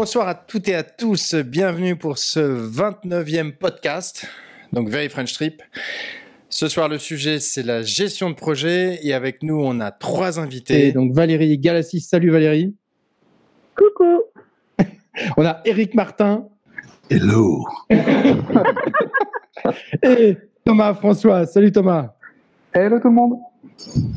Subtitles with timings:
[0.00, 4.28] Bonsoir à toutes et à tous, bienvenue pour ce 29e podcast,
[4.72, 5.60] donc Very French Trip.
[6.48, 10.38] Ce soir, le sujet, c'est la gestion de projet et avec nous, on a trois
[10.38, 10.92] invités.
[10.92, 12.76] donc Valérie Galassis, salut Valérie.
[13.76, 14.22] Coucou.
[15.36, 16.46] on a Eric Martin.
[17.10, 17.66] Hello.
[20.04, 22.14] et Thomas François, salut Thomas.
[22.72, 23.34] Hello tout le monde.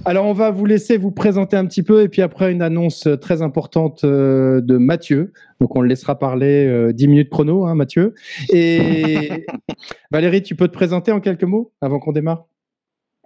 [0.05, 3.07] Alors, on va vous laisser vous présenter un petit peu et puis après une annonce
[3.21, 5.31] très importante euh, de Mathieu.
[5.59, 8.15] Donc, on le laissera parler 10 euh, minutes chrono, hein, Mathieu.
[8.51, 9.45] Et
[10.11, 12.45] Valérie, tu peux te présenter en quelques mots avant qu'on démarre?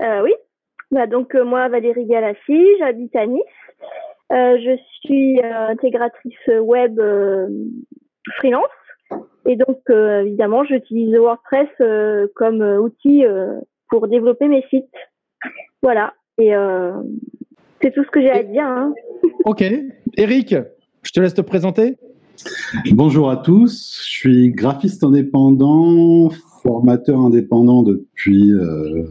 [0.01, 0.33] Euh, Oui.
[0.91, 3.41] Bah, donc, moi, Valérie Galassi, j'habite à Nice.
[4.29, 6.99] je suis intégratrice web
[8.37, 8.65] freelance.
[9.47, 11.69] Et donc, évidemment, j'utilise WordPress
[12.35, 13.23] comme outil
[13.89, 14.93] pour développer mes sites.
[15.81, 16.13] Voilà.
[16.37, 16.91] Et euh,
[17.81, 18.65] c'est tout ce que j'ai à dire.
[18.65, 18.93] Hein.
[19.45, 19.63] Ok.
[20.17, 20.55] Eric,
[21.03, 21.97] je te laisse te présenter.
[22.91, 24.01] Bonjour à tous.
[24.03, 26.29] Je suis graphiste indépendant,
[26.63, 29.03] formateur indépendant depuis euh,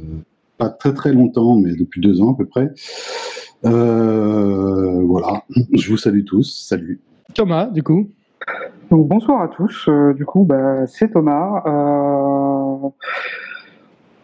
[0.58, 2.70] pas très très longtemps, mais depuis deux ans à peu près.
[3.64, 5.44] Euh, voilà.
[5.72, 6.66] Je vous salue tous.
[6.66, 7.00] Salut.
[7.32, 8.10] Thomas, du coup.
[8.90, 9.88] bonsoir à tous.
[10.16, 11.62] du coup, bah, c'est Thomas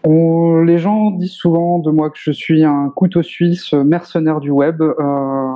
[0.09, 4.81] les gens disent souvent de moi que je suis un couteau suisse mercenaire du web.
[4.81, 5.53] Euh,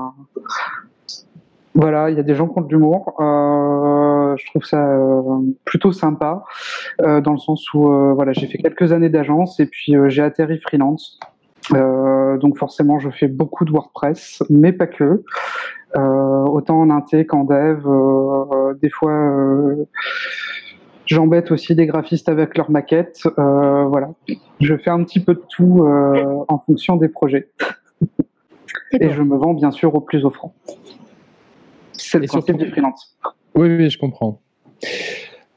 [1.75, 3.15] voilà, il y a des gens qui ont de l'humour.
[3.21, 5.23] Euh, je trouve ça euh,
[5.65, 6.45] plutôt sympa,
[6.99, 11.19] dans le sens où voilà, j'ai fait quelques années d'agence et puis j'ai atterri freelance.
[11.71, 15.25] donc forcément, je fais beaucoup de WordPress, mais pas que.
[15.97, 17.83] autant en inté qu'en dev.
[18.81, 19.33] des fois
[21.07, 23.23] J'embête aussi des graphistes avec leurs maquettes.
[23.39, 24.11] Euh, voilà,
[24.61, 27.49] je fais un petit peu de tout euh, en fonction des projets.
[29.01, 30.55] Et je me vends bien sûr au plus offrant.
[31.93, 33.17] C'est le principe du freelance.
[33.55, 34.41] Oui, oui, je comprends.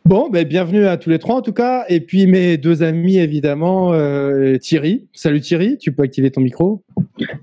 [0.05, 1.85] Bon, ben, bienvenue à tous les trois en tout cas.
[1.89, 5.07] Et puis mes deux amis évidemment, euh, Thierry.
[5.13, 6.83] Salut Thierry, tu peux activer ton micro.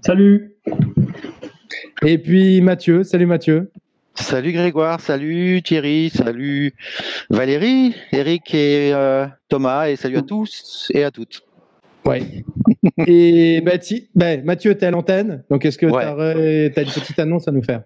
[0.00, 0.56] Salut.
[2.04, 3.02] Et puis Mathieu.
[3.02, 3.70] Salut Mathieu.
[4.14, 6.72] Salut Grégoire, salut Thierry, salut
[7.30, 11.42] Valérie, Eric et euh, Thomas, et salut à tous et à toutes.
[12.04, 12.44] Ouais.
[13.06, 13.72] et bah,
[14.44, 17.62] Mathieu, tu es à l'antenne, donc est-ce que tu as, une petite annonce à nous
[17.62, 17.82] faire?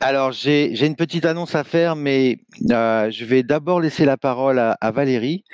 [0.00, 2.38] Alors, j'ai une petite annonce à faire, mais
[2.70, 5.44] euh, je vais d'abord laisser la parole à, à, Valérie,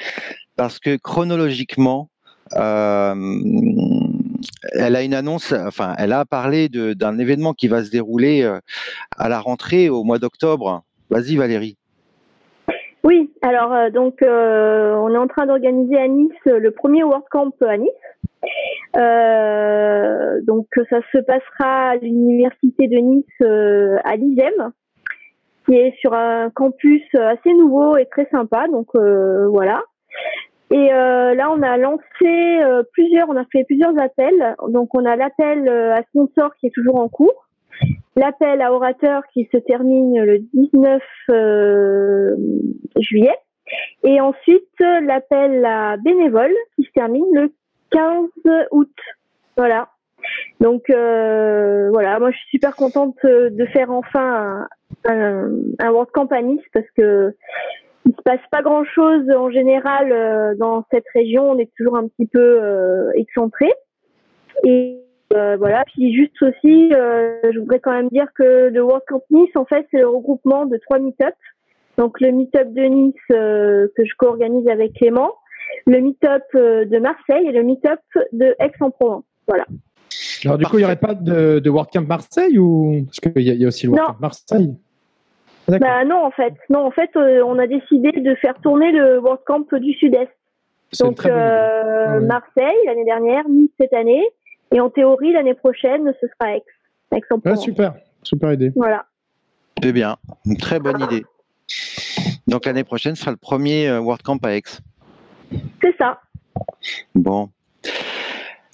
[0.56, 2.08] parce que chronologiquement,
[2.56, 3.14] euh,
[4.72, 8.58] elle a une annonce, enfin, elle a parlé d'un événement qui va se dérouler euh,
[9.16, 10.82] à la rentrée au mois d'octobre.
[11.10, 11.76] Vas-y, Valérie.
[13.04, 17.52] Oui, alors euh, donc euh, on est en train d'organiser à Nice le premier WordCamp
[17.62, 17.90] à Nice.
[20.46, 24.72] donc ça se passera à l'université de Nice à l'ISEM,
[25.66, 28.66] qui est sur un campus assez nouveau et très sympa.
[28.68, 29.82] Donc voilà.
[30.70, 34.54] Et euh, là, on a lancé euh, plusieurs, on a fait plusieurs appels.
[34.68, 37.48] Donc, on a l'appel euh, à sponsor qui est toujours en cours,
[38.16, 41.02] l'appel à orateur qui se termine le 19
[42.98, 43.36] juillet,
[44.04, 47.52] et ensuite l'appel à bénévole qui se termine le
[47.90, 48.28] 15
[48.72, 48.94] août.
[49.56, 49.88] Voilà.
[50.60, 54.66] Donc voilà, moi je suis super contente de faire enfin
[55.04, 57.34] un, un, un World Camp parce que
[58.08, 61.50] il se passe pas grand chose en général euh, dans cette région.
[61.50, 63.70] On est toujours un petit peu euh, excentré.
[64.64, 64.98] Et
[65.34, 65.84] euh, voilà.
[65.92, 69.86] Puis juste aussi, je voudrais quand même dire que le World Camp Nice, en fait,
[69.90, 71.34] c'est le regroupement de trois meet-up.
[71.98, 75.34] Donc le meet-up de Nice que je co-organise avec Clément,
[75.86, 78.00] le meet-up de Marseille et le meet-up
[78.32, 79.24] de Aix-en-Provence.
[79.46, 79.64] Voilà.
[80.44, 83.50] Alors du coup, il n'y aurait pas de, de Camp Marseille ou parce qu'il y,
[83.50, 84.74] y, a aussi le Camp Marseille?
[85.68, 89.18] Bah non en fait, non en fait euh, on a décidé de faire tourner le
[89.18, 90.30] World Camp du Sud-Est.
[91.00, 94.24] Donc euh, Marseille l'année dernière, Nice cette année,
[94.72, 96.62] et en théorie l'année prochaine ce sera Aix.
[97.14, 98.72] Aix en ah, super, super idée.
[98.74, 99.04] Voilà.
[99.82, 100.16] C'est bien,
[100.46, 101.24] une très bonne idée.
[102.46, 104.62] Donc l'année prochaine sera le premier euh, World Camp à Aix.
[105.82, 106.20] C'est ça.
[107.14, 107.50] Bon.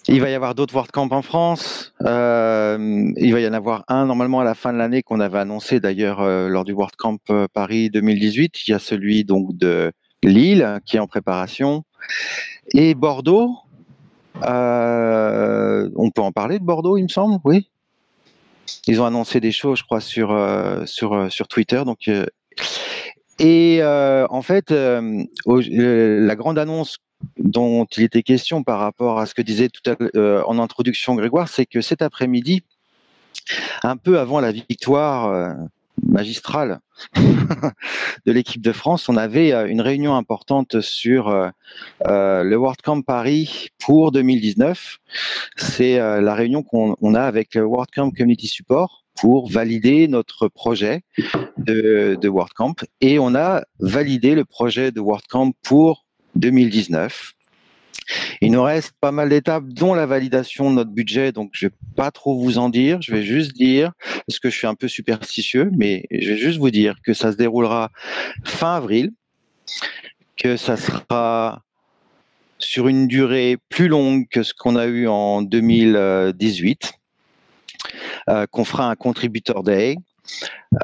[0.06, 1.95] Il va y avoir d'autres WordCamp en France.
[2.03, 5.39] Euh, il va y en avoir un normalement à la fin de l'année qu'on avait
[5.39, 8.69] annoncé d'ailleurs euh, lors du WordCamp euh, Paris 2018.
[8.69, 9.93] Il y a celui donc de
[10.23, 11.85] Lille qui est en préparation
[12.75, 13.56] et Bordeaux.
[14.43, 17.71] on peut en parler de Bordeaux, il me semble, oui.
[18.87, 20.39] Ils ont annoncé des choses, je crois, sur
[20.85, 21.83] sur sur Twitter.
[21.87, 22.11] Donc
[23.39, 26.99] et en fait, la grande annonce
[27.38, 31.15] dont il était question par rapport à ce que disait tout à, euh, en introduction
[31.15, 32.62] Grégoire, c'est que cet après-midi,
[33.82, 35.53] un peu avant la victoire euh,
[36.03, 36.81] magistrale
[37.17, 41.31] de l'équipe de France, on avait une réunion importante sur
[42.05, 44.99] le WordCamp Paris pour 2019.
[45.56, 51.03] C'est la réunion qu'on a avec le WordCamp Community Support pour valider notre projet
[51.56, 56.04] de, de WordCamp et on a validé le projet de WordCamp pour
[56.37, 57.35] 2019.
[58.41, 61.33] Il nous reste pas mal d'étapes, dont la validation de notre budget.
[61.33, 63.01] Donc, je vais pas trop vous en dire.
[63.01, 63.93] Je vais juste dire,
[64.27, 67.33] parce que je suis un peu superstitieux, mais je vais juste vous dire que ça
[67.33, 67.91] se déroulera
[68.45, 69.13] fin avril,
[70.37, 71.63] que ça sera
[72.59, 76.93] sur une durée plus longue que ce qu'on a eu en 2018,
[78.31, 79.97] euh, qu'on fera un contributor day.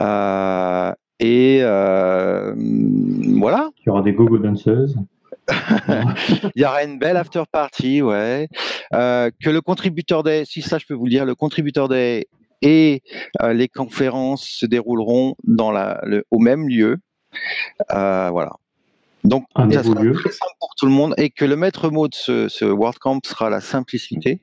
[0.00, 2.54] Euh, et euh,
[3.38, 3.70] voilà.
[3.78, 4.96] Il y aura des gogo danseuses.
[6.54, 8.48] il y aura une belle after party, ouais.
[8.94, 12.26] Euh, que le contributeur day, si ça je peux vous le dire, le contributeur day
[12.62, 13.02] et
[13.42, 16.98] euh, les conférences se dérouleront dans la, le, au même lieu.
[17.92, 18.52] Euh, voilà.
[19.24, 22.14] Donc, ça sera très simple pour tout le monde et que le maître mot de
[22.14, 24.40] ce, ce WordCamp sera la simplicité.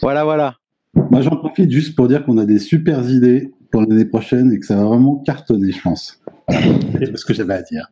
[0.00, 0.56] voilà, voilà.
[0.94, 4.58] Moi, j'en profite juste pour dire qu'on a des super idées pour l'année prochaine et
[4.58, 6.20] que ça va vraiment cartonner, je pense.
[6.48, 7.88] C'est ce que j'avais à dire.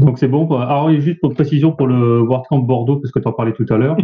[0.00, 0.48] Donc c'est bon.
[0.58, 3.76] Alors juste pour précision pour le WordCamp Bordeaux, parce que tu en parlais tout à
[3.76, 3.96] l'heure,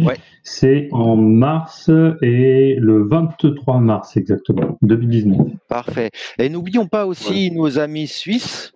[0.43, 1.89] c'est en mars
[2.21, 5.47] et le 23 mars exactement, 2019.
[5.67, 6.11] Parfait.
[6.37, 8.73] Et n'oublions pas aussi nos amis suisses.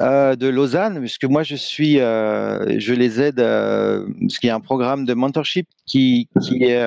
[0.00, 4.50] Euh, de Lausanne, puisque moi je suis, euh, je les aide, euh, parce qu'il y
[4.50, 6.84] a un programme de mentorship qui, qui est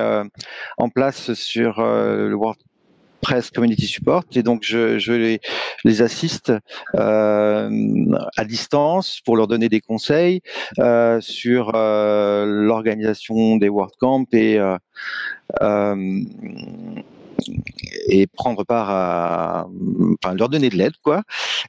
[0.76, 2.58] en place sur le World
[3.20, 5.12] Press Community Support et donc je,
[5.84, 6.52] les, assiste
[6.94, 7.70] euh,
[8.36, 10.42] à distance pour leur donner des conseils
[10.78, 14.60] euh, sur euh, l'organisation des WordCamp et
[18.08, 19.66] et prendre part à,
[20.22, 21.22] enfin leur donner de l'aide quoi.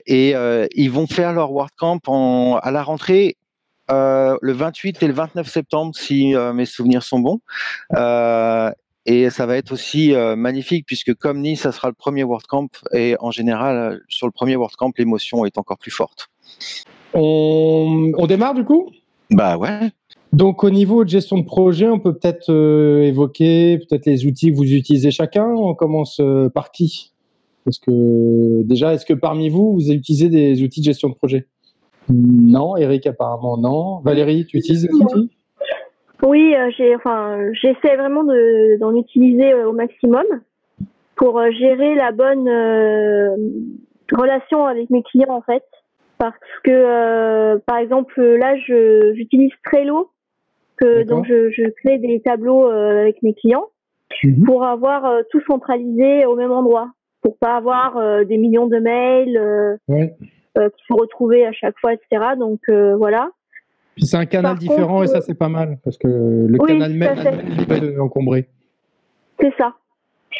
[0.05, 0.33] Et
[0.75, 3.37] ils vont faire leur WordCamp en, à la rentrée
[3.89, 7.39] le 28 et le 29 septembre, si mes souvenirs sont bons.
[9.07, 12.69] Et ça va être aussi euh, magnifique puisque comme Nice, ça sera le premier WordCamp
[12.93, 16.29] et en général, sur le premier WordCamp, l'émotion est encore plus forte.
[17.15, 18.91] On, on démarre du coup?
[19.31, 19.89] Bah ouais.
[20.33, 24.51] Donc au niveau de gestion de projet, on peut peut-être euh, évoquer peut-être les outils
[24.51, 25.47] que vous utilisez chacun.
[25.47, 27.13] On commence euh, par qui?
[27.63, 31.47] Parce que déjà, est-ce que parmi vous, vous utilisez des outils de gestion de projet?
[32.09, 33.99] Non, Eric apparemment non.
[33.99, 35.29] Valérie, tu utilises des outils?
[36.23, 40.25] Oui, euh, j'ai, enfin, j'essaie vraiment de, d'en utiliser euh, au maximum
[41.15, 43.35] pour euh, gérer la bonne euh,
[44.11, 45.63] relation avec mes clients en fait.
[46.17, 50.09] Parce que, euh, par exemple, là, je, j'utilise Trello,
[50.77, 53.67] que, donc je, je, crée des tableaux avec mes clients
[54.23, 54.43] mmh.
[54.45, 56.89] pour avoir tout centralisé au même endroit,
[57.21, 60.15] pour pas avoir des millions de mails ouais.
[60.55, 62.33] qu'il faut retrouver à chaque fois, etc.
[62.39, 63.29] Donc voilà.
[63.97, 66.57] Puis c'est un canal Par différent contre, et ça c'est pas mal parce que le
[66.59, 68.47] oui, canal même est encombré.
[69.41, 69.73] C'est ça.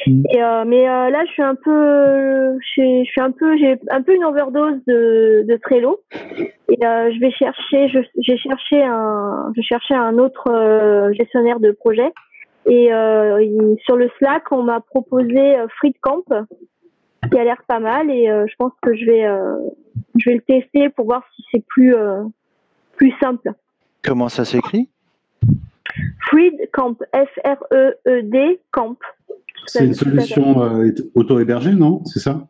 [0.06, 0.24] Mmh.
[0.31, 4.04] Et euh, mais euh, là je suis un peu, je suis un peu, j'ai un
[4.04, 6.01] peu une overdose de, de Trello
[6.69, 12.13] et euh, je vais chercher, j'ai cherché un, je cherchais un autre gestionnaire de projet
[12.68, 16.26] et il, sur le Slack on m'a proposé FreeCamp
[17.31, 19.26] qui a l'air pas mal et je pense que je vais,
[20.19, 21.95] je vais le tester pour voir si c'est plus
[22.97, 23.54] plus simple.
[24.04, 24.89] Comment ça s'écrit?
[26.30, 28.97] Freed Camp, F-R-E-E-D Camp.
[29.66, 32.04] C'est une solution euh, auto-hébergée, non?
[32.06, 32.47] C'est ça?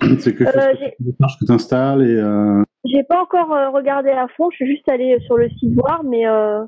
[0.00, 2.16] C'est quelque chose euh, que tu installes et.
[2.16, 2.62] Euh...
[2.84, 6.04] J'ai pas encore euh, regardé à fond, je suis juste allée sur le site voir,
[6.04, 6.64] mais euh,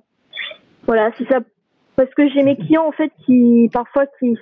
[0.86, 1.40] voilà, c'est ça.
[1.96, 4.36] Parce que j'ai mes clients en fait qui parfois qui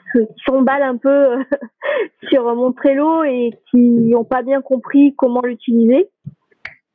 [0.46, 1.38] s'emballent un peu
[2.30, 6.10] sur mon Trello et qui n'ont pas bien compris comment l'utiliser.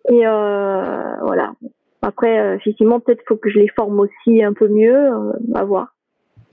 [0.09, 1.53] Et euh, voilà.
[2.01, 5.63] Après, euh, effectivement, peut-être faut que je les forme aussi un peu mieux, euh, à
[5.63, 5.95] voir.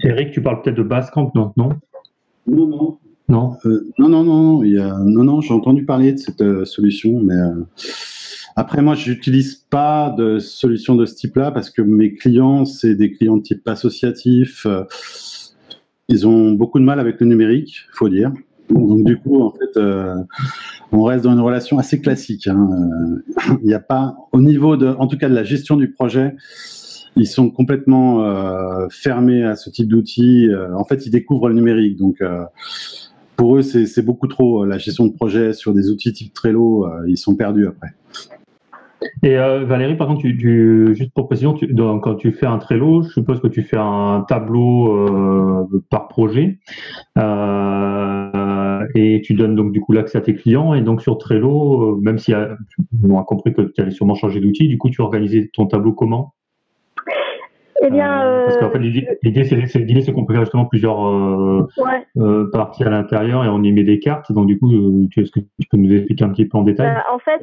[0.00, 1.76] Eric, tu parles peut-être de Basecamp, non Non,
[2.46, 2.66] non.
[2.66, 4.96] Non, non, euh, non, non, non, il y a...
[4.98, 7.62] non, non j'ai entendu parler de cette euh, solution, mais euh...
[8.56, 13.12] après, moi, j'utilise pas de solution de ce type-là parce que mes clients, c'est des
[13.12, 14.66] clients de type associatif.
[16.08, 18.32] ils ont beaucoup de mal avec le numérique, faut dire.
[18.70, 20.14] Donc du coup, en fait, euh,
[20.92, 22.46] on reste dans une relation assez classique.
[22.46, 22.68] Hein.
[23.62, 26.34] Il n'y a pas, au niveau de, en tout cas de la gestion du projet,
[27.16, 30.48] ils sont complètement euh, fermés à ce type d'outils.
[30.76, 31.96] En fait, ils découvrent le numérique.
[31.96, 32.44] Donc euh,
[33.36, 36.86] pour eux, c'est beaucoup trop la gestion de projet sur des outils type Trello.
[37.06, 37.94] ils sont perdus après.
[39.22, 41.56] Et euh, Valérie, par contre, tu, juste pour précision,
[42.02, 46.58] quand tu fais un Trello, je suppose que tu fais un tableau euh, par projet.
[47.16, 48.37] Euh,
[48.94, 50.74] et tu donnes donc du coup l'accès à tes clients.
[50.74, 52.32] Et donc sur Trello, même si
[53.02, 55.92] on a compris que tu allais sûrement changer d'outil, du coup tu organisais ton tableau
[55.92, 56.34] comment?
[57.80, 61.66] Eh bien, euh, parce qu'en fait, l'idée, c'est, qu'on peut faire justement plusieurs euh,
[62.16, 64.32] euh, parties à l'intérieur et on y met des cartes.
[64.32, 64.68] Donc, du coup,
[65.10, 66.92] tu, est-ce que tu peux nous expliquer un petit peu en détail?
[66.92, 67.42] Bah, En fait,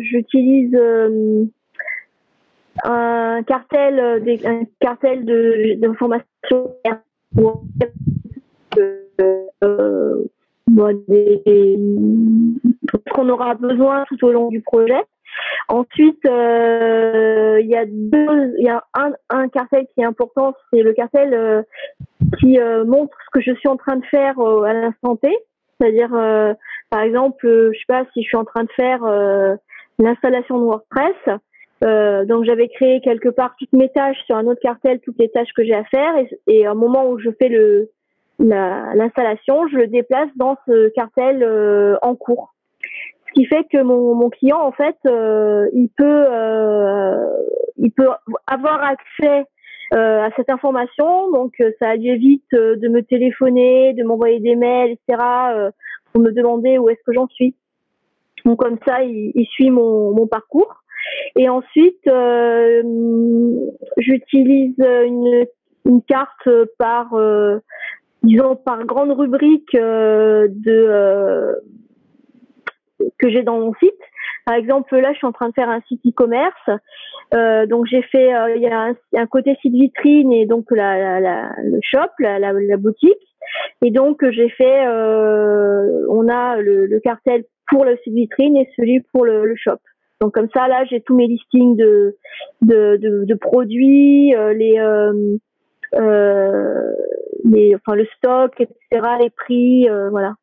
[0.00, 0.78] j'utilise
[2.84, 6.24] un cartel, des, un cartel de, d'informations
[13.14, 15.02] qu'on aura besoin tout au long du projet.
[15.68, 21.62] Ensuite, euh, il y a un, un, cartel qui est important, c'est le cartel euh,
[22.40, 25.28] qui euh, montre ce que je suis en train de faire à l'instant T.
[25.80, 26.10] C'est-à-dire,
[26.90, 29.00] par exemple, je sais pas si je suis en train de faire
[30.00, 32.26] l'installation de WordPress.
[32.26, 35.52] donc j'avais créé quelque part toutes mes tâches sur un autre cartel, toutes les tâches
[35.54, 37.90] que j'ai à faire, et, et au moment où je fais le
[38.38, 41.44] l'installation, je le déplace dans ce cartel
[42.02, 42.54] en cours.
[43.28, 47.26] Ce qui fait que mon, mon client en fait euh, il peut euh,
[47.76, 48.08] il peut
[48.46, 49.44] avoir accès
[49.94, 51.30] euh, à cette information.
[51.32, 55.22] Donc ça lui évite de me téléphoner de m'envoyer des mails etc
[56.12, 57.54] pour me demander où est-ce que j'en suis.
[58.44, 60.82] Donc comme ça il, il suit mon, mon parcours.
[61.36, 62.10] Et ensuite
[63.98, 65.46] j'utilise une,
[65.84, 67.14] une carte par
[68.22, 70.48] disons par grande rubrique de
[73.18, 73.94] que j'ai dans mon site.
[74.46, 76.70] Par exemple, là, je suis en train de faire un site e-commerce.
[77.34, 81.20] Euh, donc, j'ai fait, euh, il y a un, côté site vitrine et donc la,
[81.20, 83.12] la, le shop, la, la, boutique.
[83.84, 88.68] Et donc, j'ai fait, euh, on a le, le, cartel pour le site vitrine et
[88.76, 89.78] celui pour le, le shop.
[90.20, 92.16] Donc, comme ça, là, j'ai tous mes listings de,
[92.62, 95.36] de, de, de produits, euh, les, euh,
[95.92, 100.34] les, enfin, le stock, etc., les prix, voilà.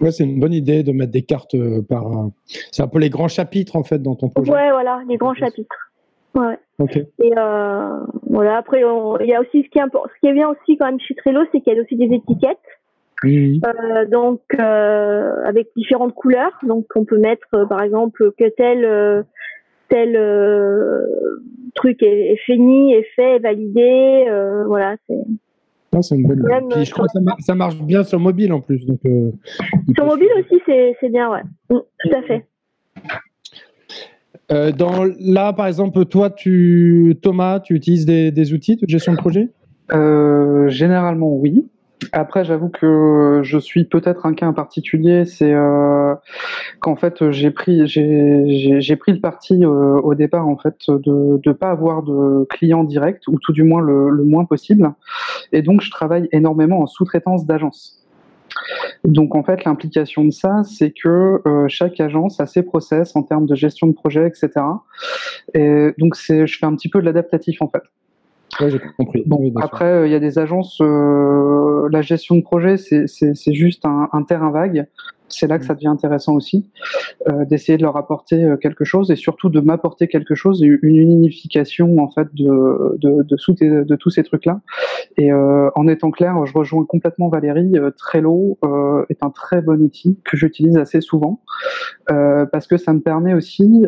[0.00, 2.04] Ouais, c'est une bonne idée de mettre des cartes euh, par.
[2.46, 4.52] C'est un peu les grands chapitres en fait dans ton projet.
[4.52, 5.90] Ouais, voilà, les grands chapitres.
[6.34, 6.56] Ouais.
[7.18, 8.58] Et euh, voilà.
[8.58, 11.00] Après, il y a aussi ce qui est ce qui est bien aussi quand même
[11.00, 12.58] chez Trello, c'est qu'il y a aussi des étiquettes.
[13.24, 16.52] Euh, donc euh, avec différentes couleurs.
[16.62, 19.24] Donc on peut mettre euh, par exemple que tel
[19.92, 21.04] euh,
[21.62, 24.26] tel truc est, est, fini, est fait, est validé.
[24.66, 25.16] voilà, c'est
[26.02, 26.84] c'est une bonne idée.
[26.84, 28.84] je crois que ça, marche bien sur mobile en plus.
[28.86, 29.30] Donc, euh,
[29.94, 31.42] sur mobile aussi, c'est bien, ouais.
[31.70, 32.46] Mm, tout à fait.
[34.50, 39.12] Euh, dans, là, par exemple, toi, tu, Thomas, tu utilises des, des outils de gestion
[39.12, 39.48] de projet?
[39.92, 41.66] Euh, Généralement, oui.
[42.12, 46.14] Après, j'avoue que je suis peut-être un cas particulier, c'est euh,
[46.80, 51.52] qu'en fait j'ai pris j'ai pris le parti euh, au départ en fait de ne
[51.52, 54.92] pas avoir de clients directs ou tout du moins le, le, moins possible,
[55.52, 58.04] et donc je travaille énormément en sous-traitance d'agence.
[59.04, 63.22] Donc en fait, l'implication de ça, c'est que euh, chaque agence a ses process en
[63.22, 64.50] termes de gestion de projet, etc.
[65.54, 67.82] Et donc je fais un petit peu de l'adaptatif en fait.
[68.60, 69.22] Ouais, j'ai compris.
[69.26, 73.84] Bon, après, euh, il y a des agences, euh, la gestion de projet, c'est juste
[73.84, 74.86] un, un, terrain vague.
[75.28, 75.76] C'est là que ça mm.
[75.76, 76.70] devient intéressant aussi,
[77.28, 80.96] euh, d'essayer de leur apporter euh, quelque chose et surtout de m'apporter quelque chose, une
[80.96, 84.60] unification en fait de, de, de, de tous ces trucs-là.
[85.16, 87.74] Et euh, en étant clair, je rejoins complètement Valérie.
[87.96, 88.58] Trello
[89.08, 91.40] est un très bon outil que j'utilise assez souvent
[92.06, 93.84] parce que ça me permet aussi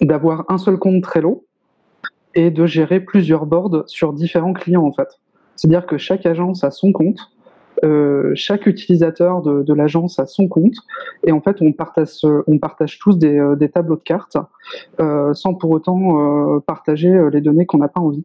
[0.00, 1.46] d'avoir un seul compte Trello
[2.34, 5.20] et de gérer plusieurs boards sur différents clients en fait.
[5.56, 7.18] C'est-à-dire que chaque agence a son compte,
[7.84, 10.74] euh, chaque utilisateur de, de l'agence a son compte,
[11.24, 14.36] et en fait on partage, on partage tous des, euh, des tableaux de cartes
[15.00, 18.24] euh, sans pour autant euh, partager euh, les données qu'on n'a pas envie.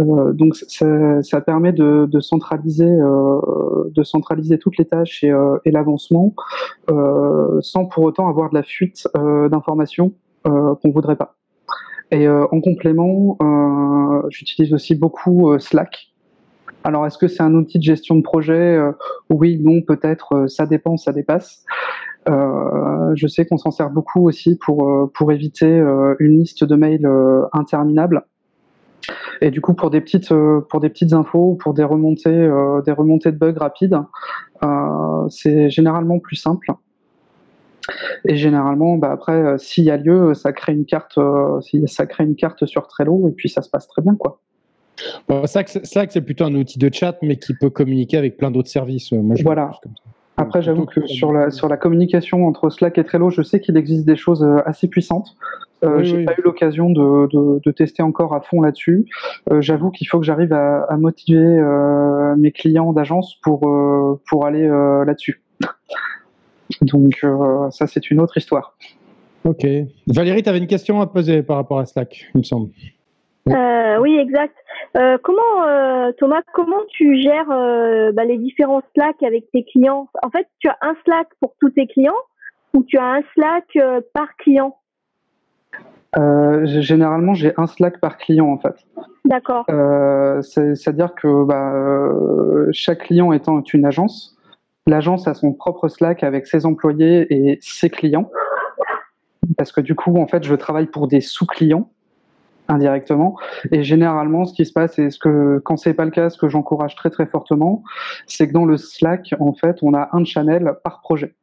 [0.00, 5.32] Euh, donc ça, ça, permet de, de centraliser, de centraliser toutes les tâches et,
[5.64, 6.34] et l'avancement
[7.60, 10.12] sans pour autant avoir de la fuite d'informations
[10.44, 11.37] qu'on voudrait pas.
[12.10, 16.12] Et euh, en complément, euh, j'utilise aussi beaucoup euh, Slack.
[16.84, 18.80] Alors, est-ce que c'est un outil de gestion de projet?
[19.30, 20.46] Oui, non, peut-être.
[20.48, 21.64] ça dépend, ça dépasse.
[22.26, 25.66] je sais qu'on s'en sert beaucoup aussi pour pour éviter
[26.20, 27.06] une liste de mails
[27.52, 28.24] interminable.
[29.40, 30.32] Et du coup, pour des petites
[30.70, 32.48] pour des petites infos, pour des remontées
[32.86, 33.98] des remontées de bugs rapides,
[35.30, 36.72] c'est généralement plus simple.
[38.26, 42.06] Et généralement, bah après, euh, s'il y a lieu, ça crée une carte, euh, ça
[42.06, 44.40] crée une carte sur Trello et puis ça se passe très bien, quoi.
[45.28, 45.68] Bon, Slack,
[46.10, 49.12] c'est plutôt un outil de chat, mais qui peut communiquer avec plein d'autres services.
[49.12, 49.70] Moi, je voilà.
[50.36, 53.76] Après, j'avoue que sur la, sur la communication entre Slack et Trello, je sais qu'il
[53.76, 55.36] existe des choses euh, assez puissantes.
[55.84, 59.06] Euh, j'ai pas eu l'occasion de, de, de, tester encore à fond là-dessus.
[59.50, 64.20] Euh, J'avoue qu'il faut que j'arrive à, à, motiver euh, mes clients d'agence pour euh,
[64.28, 65.42] pour aller euh, là-dessus.
[66.82, 67.24] Donc
[67.70, 68.74] ça c'est une autre histoire.
[69.44, 69.66] Ok.
[70.06, 72.70] Valérie, tu avais une question à poser par rapport à Slack, il me semble.
[73.46, 74.54] oui, exact.
[75.22, 77.48] comment Thomas, comment tu gères
[78.12, 80.08] bah, les différents Slack avec tes clients?
[80.22, 82.12] En fait, tu as un Slack pour tous tes clients
[82.74, 83.78] ou tu as un Slack
[84.12, 84.76] par client?
[86.16, 88.74] Euh, généralement, j'ai un Slack par client en fait.
[89.24, 89.66] D'accord.
[89.70, 94.37] Euh, C'est-à-dire que bah, euh, chaque client étant une agence,
[94.88, 98.30] l'agence a son propre Slack avec ses employés et ses clients.
[99.56, 101.90] Parce que du coup, en fait, je travaille pour des sous-clients
[102.68, 103.36] indirectement.
[103.72, 106.38] Et généralement, ce qui se passe, et ce que quand c'est pas le cas, ce
[106.38, 107.82] que j'encourage très très fortement,
[108.26, 111.34] c'est que dans le Slack, en fait, on a un channel par projet.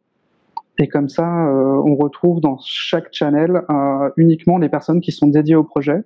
[0.77, 5.27] Et comme ça, euh, on retrouve dans chaque channel euh, uniquement les personnes qui sont
[5.27, 6.03] dédiées au projet.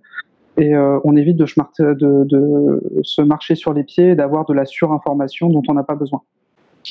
[0.57, 1.45] Et euh, on évite de,
[1.93, 5.83] de, de, se marcher sur les pieds et d'avoir de la surinformation dont on n'a
[5.83, 6.21] pas besoin.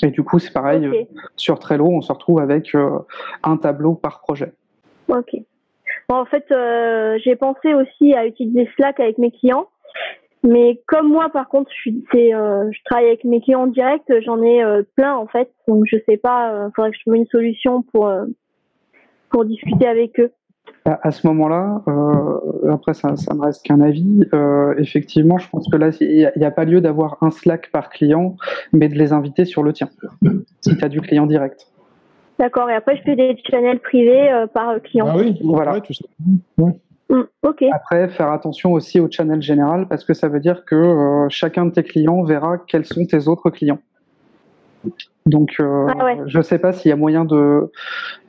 [0.03, 2.75] Et du coup, c'est pareil, sur Trello, on se retrouve avec
[3.43, 4.53] un tableau par projet.
[5.09, 5.35] Ok.
[6.09, 6.45] Bon, en fait,
[7.25, 9.69] j'ai pensé aussi à utiliser Slack avec mes clients.
[10.45, 14.13] Mais comme moi, par contre, je, suis, euh, je travaille avec mes clients en direct,
[14.25, 17.03] j'en ai euh, plein en fait, donc je sais pas, il euh, faudrait que je
[17.03, 18.25] trouve une solution pour euh,
[19.31, 20.31] pour discuter avec eux.
[20.85, 21.83] À, ce moment-là,
[22.71, 24.25] après ça, ça me reste qu'un avis.
[24.79, 28.37] effectivement, je pense que là, il n'y a, pas lieu d'avoir un Slack par client,
[28.73, 29.89] mais de les inviter sur le tien,
[30.63, 31.67] si tu as du client direct.
[32.39, 32.71] D'accord.
[32.71, 35.09] Et après, je fais des channels privés par client.
[35.11, 35.81] Ah oui, voilà.
[35.81, 36.05] tout ça.
[36.57, 36.73] Ouais.
[37.11, 37.23] Mm,
[37.73, 41.65] Après, faire attention aussi au channel général parce que ça veut dire que euh, chacun
[41.67, 43.79] de tes clients verra quels sont tes autres clients.
[45.29, 47.71] Donc, euh, ah je ne sais pas s'il y a moyen de,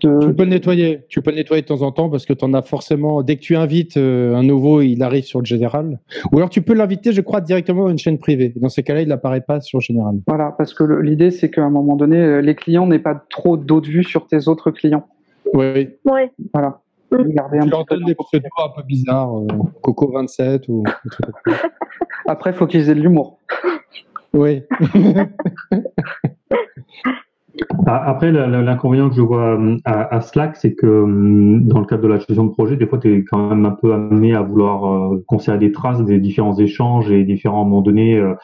[0.01, 1.01] de, Tu peux le nettoyer.
[1.09, 3.21] Tu peux le nettoyer de temps en temps parce que tu en as forcément.
[3.23, 5.99] Dès que tu invites euh, un nouveau, il arrive sur le général.
[6.31, 8.53] Ou alors tu peux l'inviter, je crois, directement à une chaîne privée.
[8.55, 10.15] Dans ces cas-là, il n'apparaît pas sur le général.
[10.27, 13.81] Voilà, parce que l'idée, c'est qu'à un moment donné, les clients n'aient pas trop d'eau
[13.81, 15.07] de vue sur tes autres clients.
[15.53, 15.89] Oui.
[16.05, 16.21] Oui.
[16.53, 16.81] Voilà.
[17.11, 19.47] Un tu des pseudos un peu bizarres, euh,
[19.81, 20.83] Coco 27 ou
[22.27, 23.39] Après, faut qu'ils aient de l'humour.
[24.33, 24.61] Oui.
[27.85, 32.07] Après, l'inconvénient que je vois euh, à, Slack, c'est que euh, dans le cadre de
[32.07, 35.11] la gestion de projet, des fois, tu es quand même un peu amené à vouloir
[35.27, 38.35] conserver des traces des différents échanges et différents, à un moment donné, euh,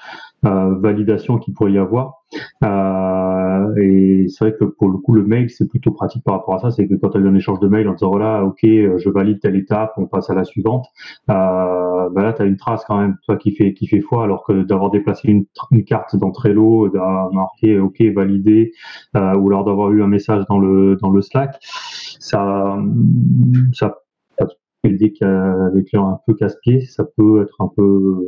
[0.46, 2.26] validation qu'il pourrait y avoir.
[2.64, 6.56] Euh, et c'est vrai que pour le coup, le mail, c'est plutôt pratique par rapport
[6.56, 6.72] à ça.
[6.72, 8.98] C'est que quand tu as eu un échange de mail en disant voilà, ok, euh,
[8.98, 10.86] je valide telle étape, on passe à la suivante.
[11.30, 14.24] Euh, bah là, tu as une trace quand même, toi, qui fait qui fait foi,
[14.24, 18.72] alors que d'avoir déplacé une, une, carte dans Trello, d'avoir marqué ok, validé,
[19.16, 21.58] euh, ou alors d'avoir eu un message dans le dans le Slack,
[22.20, 22.78] ça
[23.74, 23.98] ça,
[24.38, 24.48] peut
[24.84, 28.24] qu'il des clients un peu casse-pieds, ça peut être un peu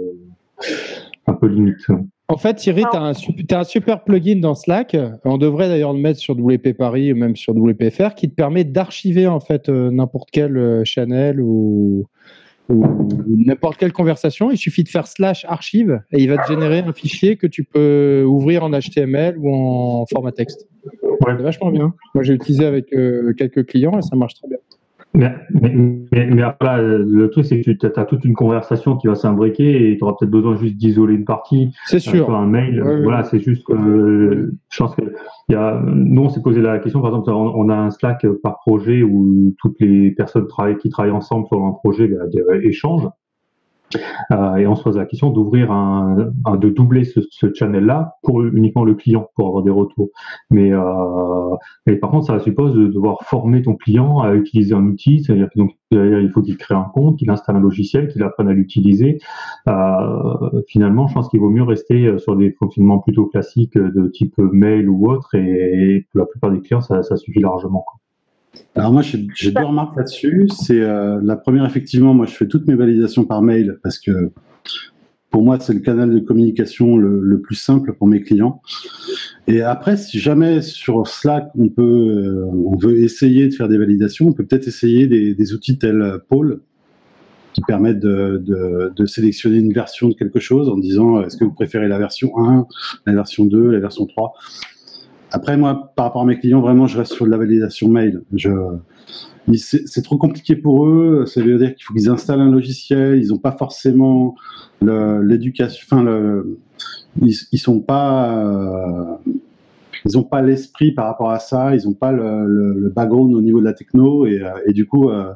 [1.28, 1.86] un peu limite.
[2.30, 4.98] En fait, Thierry, tu as, un super plugin dans Slack.
[5.24, 8.66] On devrait d'ailleurs le mettre sur WP Paris ou même sur WPFR qui te permet
[8.66, 12.06] d'archiver en fait euh, n'importe quel euh, channel ou,
[12.70, 14.52] n'importe quelle conversation.
[14.52, 17.64] Il suffit de faire slash archive et il va te générer un fichier que tu
[17.64, 20.68] peux ouvrir en HTML ou en format texte.
[20.84, 21.94] C'est vachement bien.
[22.14, 24.58] Moi, j'ai utilisé avec euh, quelques clients et ça marche très bien.
[25.14, 29.16] Mais, mais, mais, après, le truc, c'est que tu as toute une conversation qui va
[29.16, 31.72] s'imbriquer et tu auras peut-être besoin juste d'isoler une partie.
[31.86, 32.30] C'est sûr.
[32.36, 32.82] un mail.
[33.04, 35.02] voilà, c'est juste que je pense que
[35.50, 38.60] y a, nous, on s'est posé la question, par exemple, on, a un Slack par
[38.60, 42.26] projet où toutes les personnes travaillent, qui travaillent ensemble sur un projet bah,
[42.62, 43.10] échangent.
[44.32, 48.16] Euh, et on se pose la question d'ouvrir un, un, de doubler ce, ce channel-là
[48.24, 50.10] pour uniquement le client pour avoir des retours.
[50.50, 54.86] Mais, euh, mais par contre, ça suppose de devoir former ton client à utiliser un
[54.86, 58.50] outil, c'est-à-dire donc il faut qu'il crée un compte, qu'il installe un logiciel, qu'il apprenne
[58.50, 59.20] à l'utiliser.
[59.70, 64.38] Euh, finalement, je pense qu'il vaut mieux rester sur des fonctionnements plutôt classiques de type
[64.38, 67.86] mail ou autre, et, pour la plupart des clients, ça, ça suffit largement.
[67.88, 68.00] Quoi.
[68.76, 70.48] Alors moi, j'ai deux remarques là-dessus.
[70.56, 74.32] C'est euh, la première, effectivement, moi, je fais toutes mes validations par mail parce que
[75.30, 78.62] pour moi, c'est le canal de communication le, plus simple pour mes clients.
[79.48, 83.78] Et après, si jamais sur Slack, on peut, euh, on veut essayer de faire des
[83.78, 86.62] validations, on peut peut-être essayer des, outils tels Paul
[87.54, 88.44] qui permettent de,
[88.96, 92.38] de, sélectionner une version de quelque chose en disant est-ce que vous préférez la version
[92.38, 92.68] 1,
[93.08, 94.34] la version 2, la version 3
[95.32, 98.22] après, moi, par rapport à mes clients, vraiment, je reste sur de la validation mail.
[99.56, 101.26] C'est trop compliqué pour eux.
[101.26, 103.22] Ça veut dire qu'il faut qu'ils installent un logiciel.
[103.22, 104.36] Ils n'ont pas forcément
[104.82, 105.86] l'éducation.
[105.86, 106.44] Enfin,
[107.22, 108.38] ils, ils sont pas.
[108.38, 109.16] Euh,
[110.06, 111.76] ils n'ont pas l'esprit par rapport à ça.
[111.76, 115.10] Ils n'ont pas le, background au niveau de la techno et, euh, du coup.
[115.10, 115.34] Euh,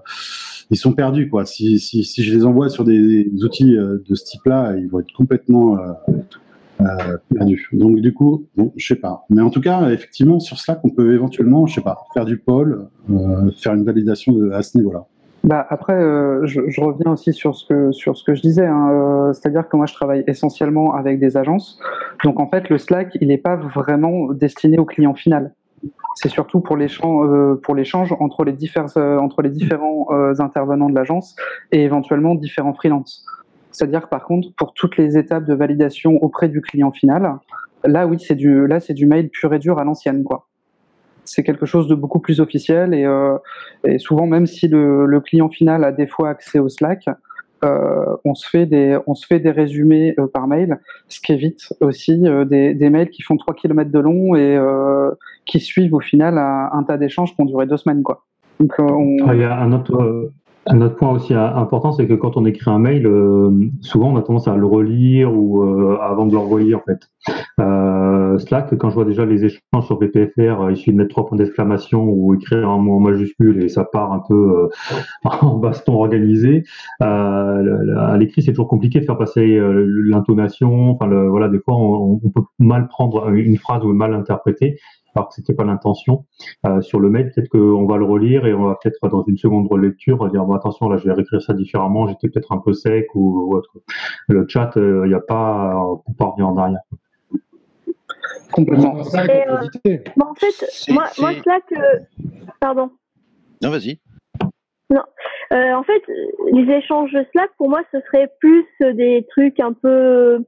[0.74, 1.30] ils sont perdus.
[1.44, 5.78] Si, je les envoie sur des, outils de ce type-là, ils vont être complètement
[7.30, 7.70] perdus.
[7.74, 9.26] Donc du coup, bon, je sais pas.
[9.30, 12.38] Mais en tout cas, effectivement, sur Slack, on peut éventuellement, je sais pas, faire du
[12.38, 12.88] poll,
[13.58, 15.06] faire une validation de, à ce niveau-là.
[15.44, 18.90] Bah après, euh, je, reviens aussi sur ce que sur ce que je disais, hein,
[18.92, 21.80] euh, c'est-à-dire que moi je travaille essentiellement avec des agences,
[22.24, 25.54] donc en fait le Slack il n'est pas vraiment destiné au client final.
[26.14, 28.86] C'est surtout pour l'échange euh, pour l'échange entre les différents
[29.20, 31.36] entre les différents intervenants de l'agence
[31.72, 33.26] et éventuellement différents freelances.
[33.72, 37.38] C'est-à-dire par contre pour toutes les étapes de validation auprès du client final,
[37.84, 40.24] là oui c'est du du mail pur et dur à l'ancienne
[41.26, 43.38] c'est quelque chose de beaucoup plus officiel et, euh,
[43.98, 47.06] souvent même si le, client final a des fois accès au Slack,
[47.64, 51.32] euh, on se fait des on se fait des résumés euh, par mail, ce qui
[51.34, 54.60] évite aussi des, mails qui font 3 km de long et
[55.46, 58.26] qui suivent au final un, tas d'échanges qui ont duré deux semaines quoi.
[58.60, 60.32] Ah, il y a un autre
[60.68, 63.50] un autre point aussi important, c'est que quand on écrit un mail, euh,
[63.82, 67.00] souvent on a tendance à le relire ou euh, avant de l'envoyer en fait.
[67.60, 71.26] Euh, Slack, quand je vois déjà les échanges sur VPFR, il suffit de mettre trois
[71.26, 74.70] points d'exclamation ou écrire un mot en majuscule et ça part un peu
[75.42, 76.64] en baston organisé.
[77.00, 80.92] à l'écrit, c'est toujours compliqué de faire passer l'intonation.
[80.92, 84.78] Enfin, le, voilà, des fois on, on, peut mal prendre une phrase ou mal interpréter
[85.16, 86.26] alors que c'était pas l'intention.
[86.66, 89.38] Euh, sur le mail, peut-être qu'on va le relire et on va peut-être dans une
[89.38, 92.74] seconde relecture dire bon attention là je vais réécrire ça différemment, j'étais peut-être un peu
[92.74, 93.72] sec ou, autre.
[94.28, 96.82] Le chat, il euh, n'y a pas, on peut pas revenir en arrière.
[98.52, 98.98] Complètement.
[98.98, 101.64] Euh, en fait, moi, moi Slack,
[102.60, 102.92] pardon.
[103.62, 104.00] Non, vas-y.
[104.90, 105.04] Non.
[105.52, 106.02] en fait,
[106.52, 110.44] les échanges de Slack, pour moi, ce serait plus des trucs un peu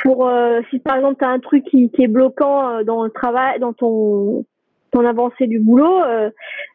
[0.00, 3.04] pour euh, si par exemple tu as un truc qui, qui est bloquant euh, dans
[3.04, 4.44] le travail, dans ton
[4.90, 6.30] ton avancée du boulot, euh,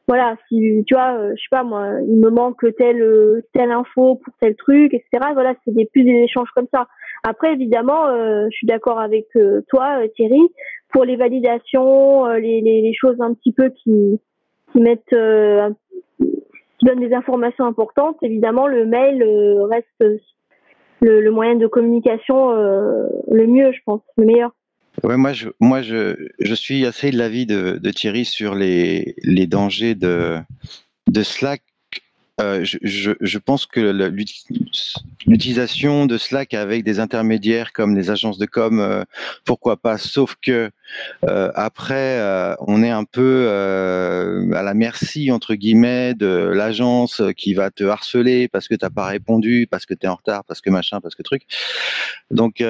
[0.07, 4.33] voilà, si tu vois, je sais pas moi, il me manque telle telle info pour
[4.39, 5.31] tel truc, etc.
[5.33, 6.87] Voilà, c'est des plus des échanges comme ça.
[7.23, 9.27] Après, évidemment, je suis d'accord avec
[9.69, 10.41] toi, Thierry,
[10.91, 14.19] pour les validations, les, les, les, choses un petit peu qui
[14.71, 15.15] qui mettent
[16.19, 18.17] qui donnent des informations importantes.
[18.21, 19.23] Évidemment, le mail
[19.71, 20.21] reste
[21.01, 24.51] le, moyen de communication euh, le mieux, je pense, le meilleur.
[25.03, 29.15] Ouais, moi, je, moi, je, je suis assez de l'avis de, de Thierry sur les,
[29.23, 30.37] les dangers de,
[31.07, 31.63] de Slack
[32.41, 33.79] euh, je, pense que
[35.27, 39.03] l'utilisation de Slack avec des intermédiaires comme les agences de com, euh,
[39.45, 40.71] pourquoi pas, sauf que
[41.29, 42.19] euh, après,
[42.59, 43.47] on est un peu
[44.55, 48.89] à la merci, entre guillemets, de l'agence qui va te harceler parce que tu n'as
[48.89, 51.43] pas répondu, parce que tu es en retard, parce que machin, parce que truc.
[52.31, 52.63] Donc,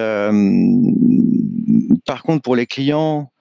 [2.06, 3.32] par contre, pour les clients,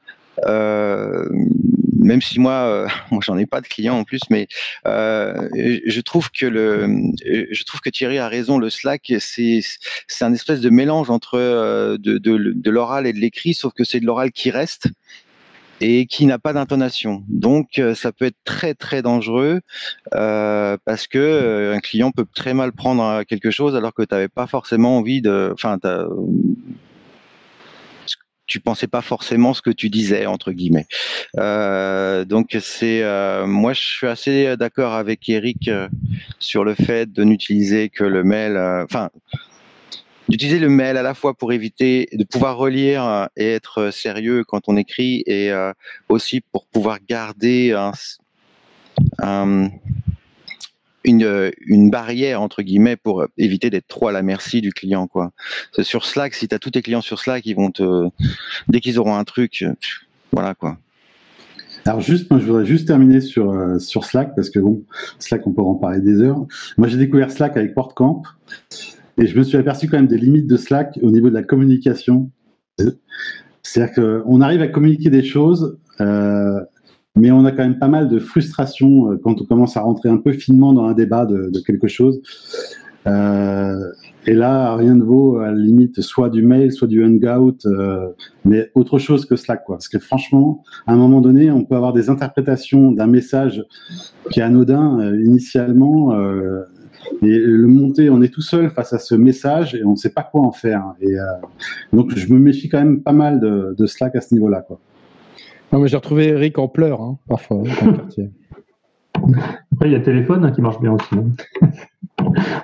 [2.03, 4.49] même si moi, euh, moi j'en ai pas de clients en plus, mais
[4.87, 5.49] euh,
[5.87, 6.89] je trouve que le,
[7.25, 8.59] je trouve que Thierry a raison.
[8.59, 9.61] Le Slack, c'est
[10.09, 13.73] c'est un espèce de mélange entre euh, de, de, de l'oral et de l'écrit, sauf
[13.73, 14.89] que c'est de l'oral qui reste
[15.81, 17.25] et qui n'a pas d'intonation.
[17.29, 19.61] Donc ça peut être très très dangereux
[20.15, 24.29] euh, parce que un client peut très mal prendre quelque chose alors que tu n'avais
[24.29, 25.79] pas forcément envie de, enfin
[28.53, 30.87] tu pensais pas forcément ce que tu disais entre guillemets.
[31.39, 35.89] Euh, donc c'est euh, moi je suis assez d'accord avec Eric euh,
[36.39, 39.09] sur le fait de n'utiliser que le mail, enfin
[40.29, 44.69] d'utiliser le mail à la fois pour éviter de pouvoir relire et être sérieux quand
[44.69, 45.51] on écrit et
[46.11, 47.73] aussi pour pouvoir garder
[49.19, 49.71] un
[51.05, 55.33] une, barrière entre guillemets pour éviter d'être trop à la merci du client quoi.
[55.81, 58.09] Sur Slack, si tu as tous tes clients sur Slack, ils vont te
[58.69, 59.65] dès qu'ils auront un truc,
[60.33, 60.79] voilà quoi.
[61.85, 64.85] Alors juste, moi je voudrais juste terminer sur euh, sur Slack parce que bon,
[65.19, 66.47] Slack on peut en parler des heures.
[66.79, 68.23] Moi j'ai découvert Slack avec PortCamp
[69.19, 71.43] et je me suis aperçu quand même des limites de Slack au niveau de la
[71.43, 72.31] communication.
[73.63, 76.61] C'est-à-dire qu'on arrive à communiquer des choses, euh,
[77.17, 80.09] mais on a quand même pas mal de frustration euh, quand on commence à rentrer
[80.09, 82.21] un peu finement dans un débat de, quelque chose.
[83.07, 83.93] Euh,
[84.27, 88.09] et là, rien ne vaut à la limite soit du mail, soit du hangout, euh,
[88.45, 89.77] mais autre chose que Slack, quoi.
[89.77, 93.65] Parce que franchement, à un moment donné, on peut avoir des interprétations d'un message
[94.31, 96.63] qui est anodin euh, initialement, euh,
[97.21, 100.11] et le monter, on est tout seul face à ce message et on ne sait
[100.11, 100.95] pas quoi en faire.
[101.01, 101.17] Et
[101.93, 104.79] donc, je me méfie quand même pas mal de, de Slack à ce niveau-là, quoi.
[105.73, 108.31] Non, mais j'ai retrouvé Eric en pleurs, hein, parfois, dans le quartier.
[109.73, 111.15] Après, il y a le téléphone hein, qui marche bien aussi.
[111.15, 111.69] Hein.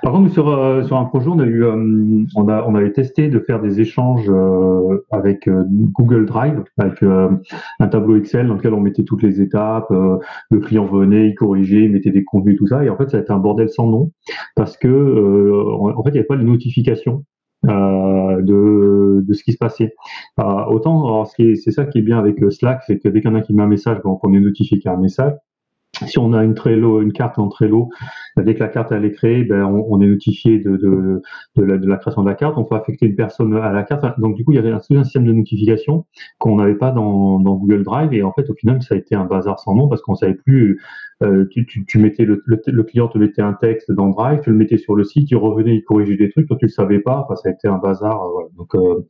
[0.03, 2.91] Par contre, sur, euh, sur un projet, on a eu, euh, on a, on avait
[2.91, 8.73] testé de faire des échanges euh, avec Google Drive, avec un tableau Excel dans lequel
[8.73, 9.89] on mettait toutes les étapes.
[9.89, 12.83] le client venait, il corrigeait, il mettait des contenus, tout ça.
[12.83, 14.11] Et en fait, ça a été un bordel sans nom
[14.55, 17.23] parce que, en fait, il n'y avait pas les notifications
[17.63, 19.93] de, de ce qui se passait.
[20.39, 23.41] Euh, autant, c'est ça qui est bien avec Slack, c'est que dès qu'il y a
[23.41, 25.33] qui met un message, donc on est notifié qu'il y a un message
[26.07, 27.89] si on a une Trello, une carte en Trello,
[28.37, 31.21] dès que la carte elle est créée, ben, on, est notifié de, de,
[31.55, 32.57] de, la, de, la, création de la carte.
[32.57, 34.05] On peut affecter une personne à la carte.
[34.19, 36.05] Donc du coup, il y avait un, système de notification
[36.39, 38.13] qu'on n'avait pas dans, dans, Google Drive.
[38.13, 40.35] Et en fait, au final, ça a été un bazar sans nom parce qu'on savait
[40.35, 40.81] plus.
[41.21, 44.51] Euh, tu, tu, tu, mettais le, le, client te mettait un texte dans Drive, tu
[44.51, 46.99] le mettais sur le site, il revenait, il corrigeait des trucs, toi tu le savais
[46.99, 47.25] pas.
[47.25, 48.23] Enfin, ça a été un bazar.
[48.23, 48.49] Euh, voilà.
[48.57, 49.05] Donc, euh,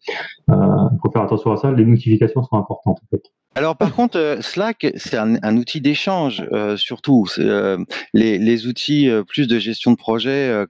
[0.49, 1.71] euh, faut faire attention à ça.
[1.71, 3.23] Les notifications sont importantes en fait.
[3.56, 7.26] Alors par contre, euh, Slack, c'est un, outil d'échange euh, surtout.
[7.40, 7.84] Euh,
[8.14, 10.66] les, les, outils plus de gestion de projet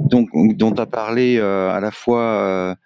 [0.00, 2.76] donc, dont a parlé à la fois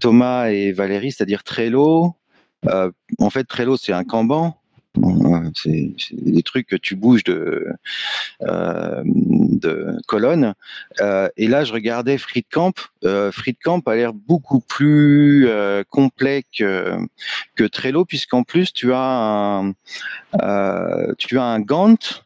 [0.00, 2.14] Thomas et Valérie, c'est-à-dire Trello.
[2.66, 4.57] en fait, Trello, c'est un Kanban.
[5.54, 7.66] C'est des trucs que tu bouges de,
[8.42, 9.02] euh,
[10.06, 10.54] colonne.
[11.00, 12.72] Euh, et là, je regardais Friedkamp.
[13.04, 16.96] Euh, Friedkamp a l'air beaucoup plus euh, complet que,
[17.56, 19.72] que Trello, puisqu'en plus, tu as un,
[20.42, 22.24] euh, tu as un Gantt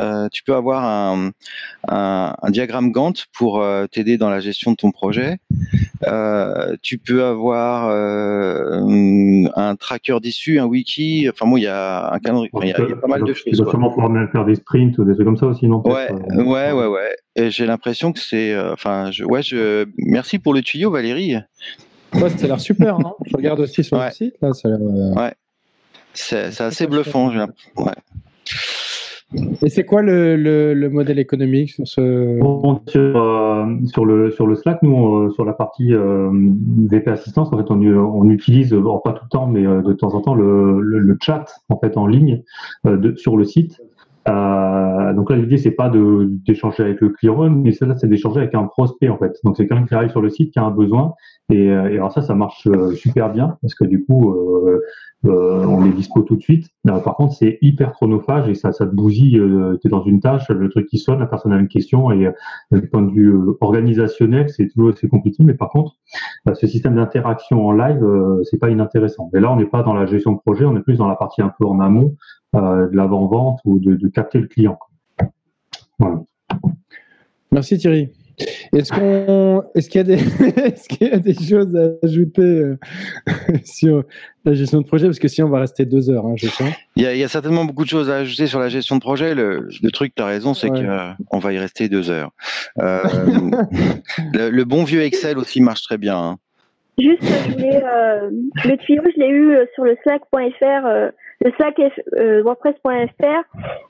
[0.00, 1.30] euh, tu peux avoir un,
[1.88, 5.38] un, diagramme Gantt pour euh, t'aider dans la gestion de ton projet.
[6.06, 11.28] Euh, tu peux avoir un tracker d'issue, un wiki.
[11.28, 12.50] Enfin, moi, il y a un calendrier.
[12.62, 13.44] Il y, a pas mal de choses.
[13.44, 15.82] Tu dois sûrement pouvoir même faire des sprints ou des trucs comme ça aussi, non
[15.84, 17.16] Ouais, ouais, ouais, ouais.
[17.36, 18.58] Et j'ai l'impression que c'est.
[18.58, 19.86] Enfin, je, ouais, je.
[19.96, 21.36] Merci pour le tuyau, Valérie.
[22.14, 22.96] Ouais, ça a l'air super.
[22.96, 24.34] Hein je regarde aussi sur le site.
[24.40, 25.32] Là, ça Ouais.
[26.14, 27.30] C'est assez bluffant.
[27.76, 27.92] Ouais.
[29.34, 32.38] Et c'est quoi le, le, le, modèle économique sur ce
[32.86, 37.52] sur, euh, sur, le sur le Slack, nous euh, sur la partie euh, VP assistance,
[37.52, 38.70] en fait, on, on utilise
[39.04, 42.06] pas tout le temps, mais de temps en temps le, le, chat en fait en
[42.06, 42.42] ligne
[42.84, 43.82] de, sur le site.
[44.28, 48.64] Donc là, l'idée c'est pas d'échanger avec le client, mais cela c'est d'échanger avec un
[48.64, 49.36] prospect en fait.
[49.44, 51.14] Donc c'est quelqu'un qui arrive sur le site qui a un besoin
[51.50, 54.34] et, et alors ça, ça marche super bien parce que du coup
[55.24, 56.68] euh, on est dispo tout de suite.
[56.88, 59.38] Euh, par contre, c'est hyper chronophage et ça, ça te bousille.
[59.38, 62.12] Euh, tu es dans une tâche, le truc qui sonne, la personne a une question
[62.12, 62.30] et
[62.70, 65.42] du point de vue organisationnel, c'est toujours assez compliqué.
[65.42, 65.96] Mais par contre,
[66.54, 68.04] ce système d'interaction en live,
[68.44, 69.28] c'est pas inintéressant.
[69.32, 71.16] Mais là, on n'est pas dans la gestion de projet, on est plus dans la
[71.16, 72.16] partie un peu en amont
[72.54, 74.78] de l'avant-vente ou de, de, capter le client.
[75.98, 76.22] Voilà.
[77.50, 78.10] Merci Thierry.
[78.72, 80.14] Est-ce qu'on, est-ce qu'il y a des,
[80.62, 82.78] est-ce qu'il y a des choses à ajouter euh,
[83.64, 84.04] sur
[84.44, 85.06] la gestion de projet?
[85.06, 86.70] Parce que sinon on va rester deux heures, hein, je sens.
[86.96, 88.96] Il y, a, il y, a, certainement beaucoup de choses à ajouter sur la gestion
[88.96, 89.34] de projet.
[89.34, 92.30] Le, le truc, tu as raison, c'est qu'on euh, va y rester deux heures.
[92.80, 93.02] Euh,
[94.32, 96.16] le, bon vieux Excel aussi marche très bien.
[96.16, 96.38] Hein.
[96.98, 98.30] Juste, je voulais, euh,
[98.64, 101.12] le tuyau, je l'ai eu sur le slack.fr.
[101.40, 101.78] le slack
[102.44, 103.42] wordpress.fr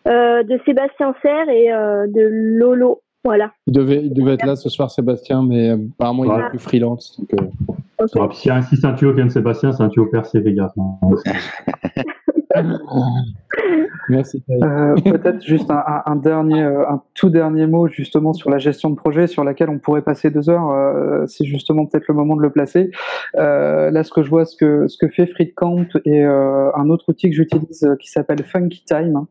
[0.07, 3.53] de Sébastien Serre et de Lolo voilà.
[3.67, 6.59] Il devait, il devait être là ce soir, Sébastien, mais euh, apparemment, il est plus
[6.59, 7.19] freelance.
[7.19, 8.23] Donc, euh...
[8.23, 8.35] okay.
[8.37, 10.73] Si, si c'est un tuyau qui vient de Sébastien, c'est un tuyau percé, les gars.
[14.09, 14.43] Merci.
[14.51, 18.95] Euh, Peut-être juste un, dernier, euh, un tout dernier mot justement sur la gestion de
[18.95, 20.71] projet, sur laquelle on pourrait passer deux heures.
[20.71, 22.91] Euh, c'est justement peut-être le moment de le placer.
[23.37, 26.89] Euh, là, ce que je vois, ce que ce que fait Friedkamp et euh, un
[26.89, 29.27] autre outil que j'utilise qui s'appelle Funky Time.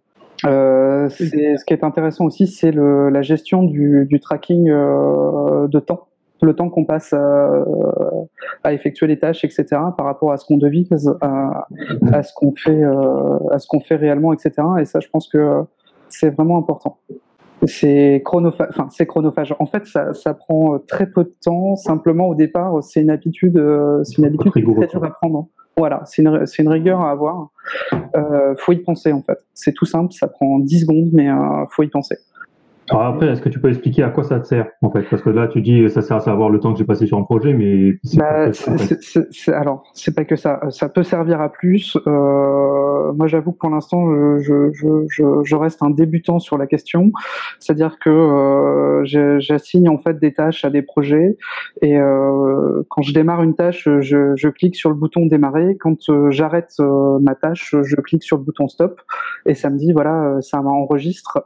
[0.45, 6.07] Euh, ce qui est intéressant aussi, c'est la gestion du, tracking euh, de temps,
[6.45, 7.63] le temps qu'on passe à,
[8.63, 11.67] à, effectuer les tâches, etc., par rapport à ce qu'on devise, à,
[12.11, 14.51] à ce qu'on fait, euh, à ce qu'on fait réellement, etc.
[14.79, 15.63] Et ça, je pense que
[16.09, 16.97] c'est vraiment important.
[17.63, 19.55] C'est chronophage, enfin, c'est chronophage.
[19.59, 21.75] En fait, ça, ça prend très peu de temps.
[21.75, 23.59] Simplement, au départ, c'est une habitude,
[24.03, 25.47] c'est une habitude très dure à prendre.
[25.77, 27.49] Voilà, c'est une, une, rigueur à avoir.
[28.15, 29.37] Euh, faut y penser en fait.
[29.53, 32.17] C'est tout simple, ça prend 10 secondes, mais euh, faut y penser.
[32.89, 35.03] Alors après, est-ce que tu peux expliquer à quoi ça te sert en fait?
[35.09, 37.17] Parce que là, tu dis ça sert à savoir le temps que j'ai passé sur
[37.17, 40.61] un projet, mais bah, c'est, alors c'est pas que ça.
[40.69, 41.97] Ça peut servir à plus.
[42.07, 44.05] Euh, moi, j'avoue que pour l'instant,
[44.39, 47.11] je, je, je, je, reste un débutant sur la question.
[47.59, 51.37] C'est-à-dire que euh, j'assigne en fait des tâches à des projets
[51.81, 55.77] et euh, quand je démarre une tâche, je, clique sur le bouton démarrer.
[55.77, 59.01] Quand euh, j'arrête euh, ma tâche, je clique sur le bouton stop
[59.45, 61.45] et ça me dit voilà, ça m'enregistre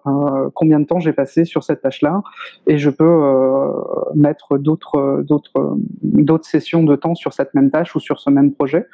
[0.53, 2.21] combien de temps j'ai passé sur cette tâche-là
[2.67, 3.71] et je peux euh,
[4.15, 8.53] mettre d'autres d'autres d'autres sessions de temps sur cette même tâche ou sur ce même
[8.53, 8.87] projet.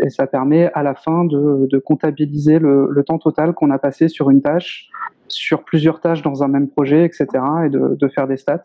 [0.00, 4.30] Et ça permet à la fin de, comptabiliser le temps total qu'on a passé sur
[4.30, 4.90] une tâche
[5.32, 7.26] sur plusieurs tâches dans un même projet, etc.,
[7.64, 8.62] et de, faire des stats.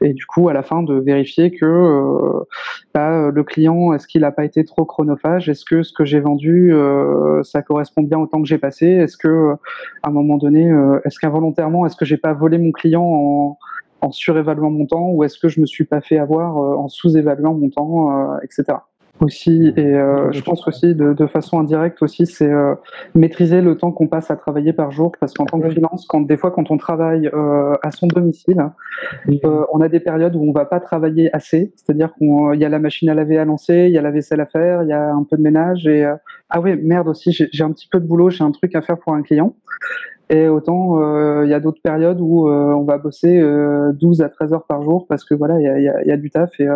[0.00, 2.44] Et du coup, à la fin, de vérifier que euh,
[2.94, 5.48] bah, le client, est-ce qu'il n'a pas été trop chronophage?
[5.48, 8.86] Est-ce que ce que j'ai vendu, euh, ça correspond bien au temps que j'ai passé?
[8.86, 9.54] Est-ce que,
[10.02, 13.58] à un moment donné, euh, est-ce qu'involontairement, est-ce que j'ai pas volé mon client en,
[14.00, 17.54] en surévaluant mon temps ou est-ce que je me suis pas fait avoir en sous-évaluant
[17.54, 18.78] mon temps, etc
[19.20, 22.74] aussi et euh, je pense aussi de, de, façon indirecte aussi c'est euh,
[23.14, 26.20] maîtriser le temps qu'on passe à travailler par jour parce qu'en tant que freelance quand
[26.20, 28.70] des fois quand on travaille euh, à son domicile
[29.72, 32.78] on a des périodes où on va pas travailler assez c'est-à-dire qu'il y a la
[32.78, 35.12] machine à laver à lancer il y a la vaisselle à faire il y a
[35.12, 36.04] un peu de ménage et
[36.50, 38.98] ah oui merde aussi j'ai un petit peu de boulot j'ai un truc à faire
[38.98, 39.54] pour un client.
[40.30, 43.42] Et autant il y a d'autres périodes où on va bosser
[43.94, 46.10] 12 à 13 heures par jour parce que voilà il y a, y, a, y
[46.10, 46.68] a, du taf et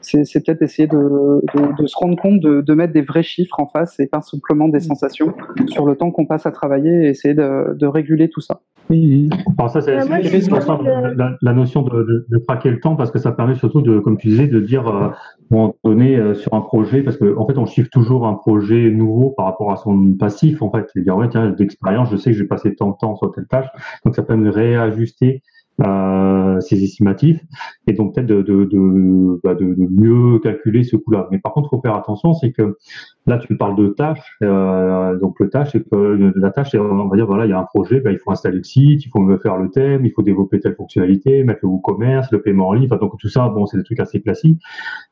[0.00, 3.60] c'est peut-être essayer de, de, de, se rendre compte, de, de, mettre des vrais chiffres
[3.60, 5.34] en face et pas simplement des sensations
[5.66, 8.60] sur le temps qu'on passe à travailler et essayer de, réguler tout ça.
[9.58, 13.54] Alors ça, c'est la, la, notion de, de, traquer le temps parce que ça permet
[13.54, 15.10] surtout de, comme tu disais, de dire euh,
[15.50, 18.90] on donné euh, sur un projet parce qu'en en fait on chiffre toujours un projet
[18.90, 20.86] nouveau par rapport à son passif en fait.
[20.96, 23.46] Et dire ouais tiens d'expérience je sais que j'ai passé tant de temps sur telle
[23.46, 23.66] tâche.
[24.04, 25.42] Donc ça permet de réajuster
[25.80, 27.40] euh, ces estimatifs
[27.86, 31.28] et donc peut-être de, de, de, bah de, mieux calculer ce coût-là.
[31.30, 32.76] Mais par contre, faut faire attention, c'est que
[33.26, 34.36] là, tu parles de tâches.
[34.42, 37.52] Euh, donc le tâche, c'est que la tâche, c'est on va dire voilà, il y
[37.52, 40.12] a un projet, bah, il faut installer le site, il faut faire le thème, il
[40.12, 42.88] faut développer telle fonctionnalité, mettre le commerce, le paiement en ligne.
[42.88, 44.60] donc tout ça, bon, c'est des trucs assez classiques.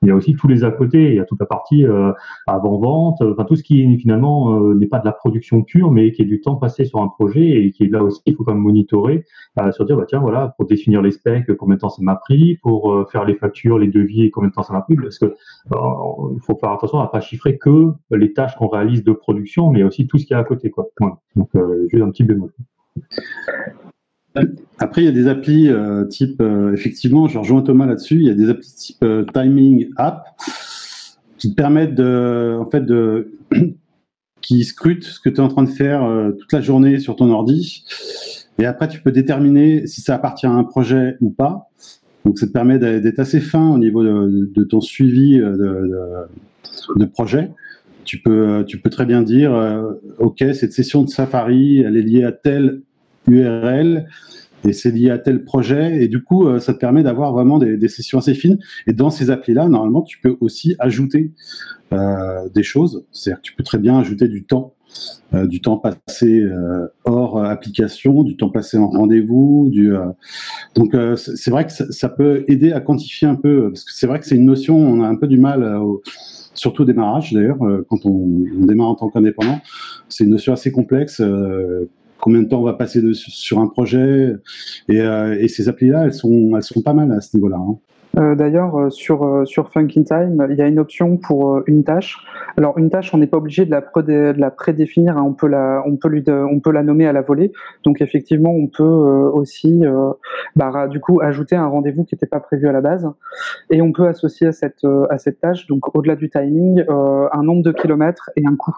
[0.02, 1.10] Il y a aussi tous les à côté.
[1.10, 2.12] Il y a toute la partie euh,
[2.46, 6.12] avant vente, enfin tout ce qui finalement euh, n'est pas de la production pure, mais
[6.12, 8.44] qui est du temps passé sur un projet et qui est là aussi, il faut
[8.44, 9.24] quand même monitorer,
[9.60, 12.16] euh, sur dire bah tiens voilà pour définir les specs, combien de temps ça m'a
[12.16, 15.18] pris, pour euh, faire les factures, les devis, combien de temps ça m'a pris, parce
[15.18, 15.34] que euh,
[16.34, 19.82] il faut faire attention à pas chiffrer que les tâches qu'on réalise de production, mais
[19.82, 20.72] aussi tout ce qu'il y a à côté.
[21.36, 22.50] Donc, euh, juste un petit bémol.
[24.78, 25.70] Après, il y a des applis
[26.10, 26.42] type,
[26.74, 30.26] effectivement, je rejoins Thomas là-dessus, il y a des applis type Timing App
[31.38, 33.32] qui te permettent de, en fait, de,
[34.42, 36.06] qui scrutent ce que tu es en train de faire
[36.38, 37.84] toute la journée sur ton ordi
[38.58, 41.70] et après, tu peux déterminer si ça appartient à un projet ou pas.
[42.24, 46.26] Donc, ça te permet d'être assez fin au niveau de, ton suivi euh,
[46.96, 47.50] de, projet.
[48.04, 52.02] Tu peux, tu peux très bien dire, euh, OK, cette session de Safari, elle est
[52.02, 52.82] liée à telle
[53.28, 54.06] URL
[54.64, 56.02] et c'est lié à tel projet.
[56.02, 58.58] Et du coup, euh, ça te permet d'avoir vraiment des, sessions assez fines.
[58.86, 61.32] Et dans ces applis-là, normalement, tu peux aussi ajouter
[61.92, 63.04] euh, des choses.
[63.12, 64.74] C'est-à-dire que tu peux très bien ajouter du temps
[65.34, 69.68] euh, du temps passé euh, hors application, du temps passé en rendez-vous.
[69.70, 70.06] Du, euh,
[70.74, 74.20] donc c'est vrai que ça, peut aider à quantifier un peu, parce que c'est vrai
[74.20, 75.80] que c'est une notion, on a un peu du mal,
[76.54, 79.60] surtout au démarrage d'ailleurs, quand on, démarre en tant qu'indépendant,
[80.08, 81.20] c'est une notion assez complexe
[82.18, 84.34] combien de temps on va passer sur un projet.
[84.88, 87.58] Et, ces applis-là, elles sont, elles sont pas mal à ce niveau-là.
[87.58, 87.76] Hein.
[88.18, 91.84] Euh, d'ailleurs, euh, sur, euh, sur Funkin Time, il y a une option pour une
[91.84, 92.18] tâche.
[92.56, 95.22] Alors, une tâche, on n'est pas obligé de la, prédéfinir, hein.
[95.26, 97.52] on, peut la, on, peut lui on peut la nommer à la volée.
[97.84, 99.82] Donc, effectivement, on peut aussi,
[100.54, 103.10] bah, du coup, ajouter un rendez-vous qui n'était pas prévu à la base.
[103.70, 107.62] Et on peut associer à cette, à cette tâche, donc au-delà du timing, un nombre
[107.62, 108.76] de kilomètres et un coût.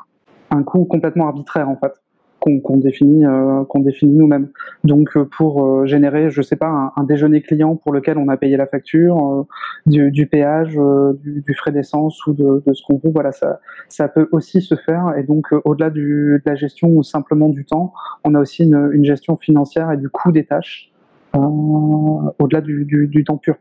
[0.51, 1.93] Un coût complètement arbitraire, en fait
[2.41, 4.49] qu'on définit, euh, qu'on définit nous-mêmes.
[4.85, 8.37] Donc euh, pour euh, générer, je sais pas, un, déjeuner client pour lequel on a
[8.37, 9.47] payé la facture,
[9.87, 10.79] du, du, péage,
[11.23, 14.61] du, du, frais d'essence ou de, de ce qu'on veut, voilà, ça, ça peut aussi
[14.61, 15.15] se faire.
[15.17, 17.93] Et donc au-delà de la gestion ou simplement du temps,
[18.25, 20.93] on a aussi une, une gestion financière et du coût des tâches
[21.35, 23.57] au-delà du, du temps pur.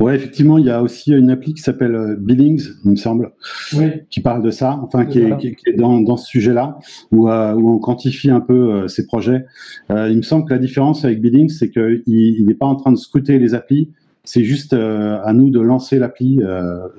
[0.00, 3.32] Ouais, effectivement, il y a aussi une appli qui s'appelle euh, Billings, il me semble,
[4.10, 6.78] qui parle de ça, enfin qui est, qui, est, dans, dans ce sujet-là,
[7.10, 9.46] où, euh, où, on quantifie un peu euh, ces projets.
[9.90, 12.92] Euh, il me semble que la différence avec Billings, c'est qu'il n'est pas en train
[12.92, 13.90] de scruter les applis,
[14.24, 16.40] c'est juste à nous de lancer l'appli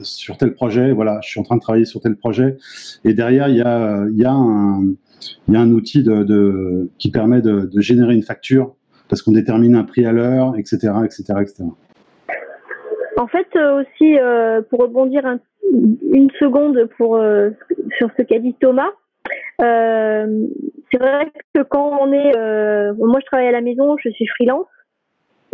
[0.01, 0.91] sur tel projet.
[0.91, 2.57] Voilà, je suis en train de travailler sur tel projet,
[3.05, 4.83] et derrière il y a, il y a un
[5.47, 8.75] il y a un outil de, de qui permet de, de générer une facture
[9.07, 11.63] parce qu'on détermine un prix à l'heure, etc., etc., etc.
[13.23, 15.23] En fait, euh, aussi, euh, pour rebondir
[15.71, 17.51] une seconde euh,
[17.97, 18.91] sur ce qu'a dit Thomas,
[19.59, 22.33] c'est vrai que quand on est,
[22.97, 24.67] moi je travaille à la maison, je suis freelance,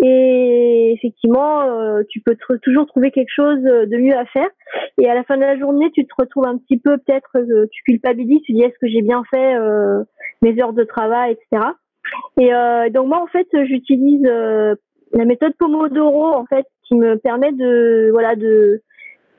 [0.02, 4.50] et effectivement, tu peux toujours trouver quelque chose de mieux à faire.
[5.00, 7.30] Et à la fin de la journée, tu te retrouves un petit peu, peut-être,
[7.72, 9.56] tu culpabilises, tu dis est-ce que j'ai bien fait
[10.42, 11.68] mes heures de travail, etc.
[12.40, 14.28] Et donc moi, en fait, j'utilise
[15.14, 18.82] la méthode Pomodoro, en fait, qui me permet de voilà de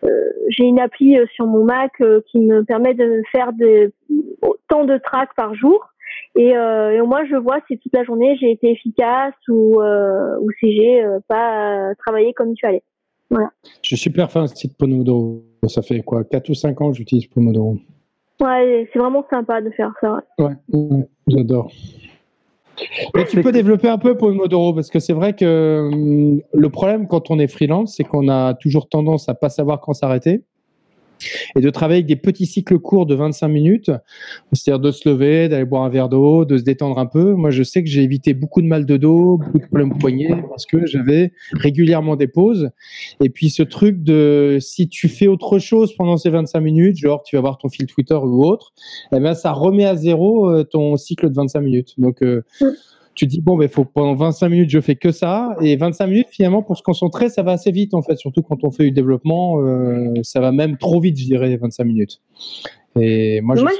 [0.04, 0.08] euh,
[0.48, 3.92] j'ai une appli euh, sur mon Mac euh, qui me permet de faire de,
[4.40, 5.78] autant de tracks par jour
[6.36, 10.76] Et, euh, moins je vois si toute la journée j'ai été efficace ou ou si
[10.76, 12.82] j'ai pas travaillé comme tu allais.
[13.30, 13.50] Voilà.
[13.82, 15.44] Je suis super fan de ce site Pomodoro.
[15.68, 17.76] Ça fait quoi 4 ou 5 ans que j'utilise Pomodoro?
[18.40, 20.22] Ouais, c'est vraiment sympa de faire ça.
[20.38, 21.70] Ouais, ouais j'adore.
[23.14, 27.06] Mais tu peux développer un peu Pomodoro parce que c'est vrai que hum, le problème
[27.06, 30.44] quand on est freelance, c'est qu'on a toujours tendance à pas savoir quand s'arrêter
[31.56, 33.90] et de travailler avec des petits cycles courts de 25 minutes,
[34.52, 37.34] c'est-à-dire de se lever, d'aller boire un verre d'eau, de se détendre un peu.
[37.34, 40.42] Moi, je sais que j'ai évité beaucoup de mal de dos, beaucoup de problèmes poignets
[40.48, 42.70] parce que j'avais régulièrement des pauses.
[43.22, 47.22] Et puis ce truc de si tu fais autre chose pendant ces 25 minutes, genre
[47.22, 48.72] tu vas voir ton fil Twitter ou autre,
[49.12, 51.94] eh ben ça remet à zéro euh, ton cycle de 25 minutes.
[51.98, 52.66] Donc euh, mm
[53.14, 56.28] tu dis bon, ben faut pendant 25 minutes je fais que ça et 25 minutes
[56.30, 58.92] finalement pour se concentrer, ça va assez vite en fait, surtout quand on fait du
[58.92, 62.20] développement, euh, ça va même trop vite, je dirais 25 minutes.
[62.98, 63.70] Et moi, moi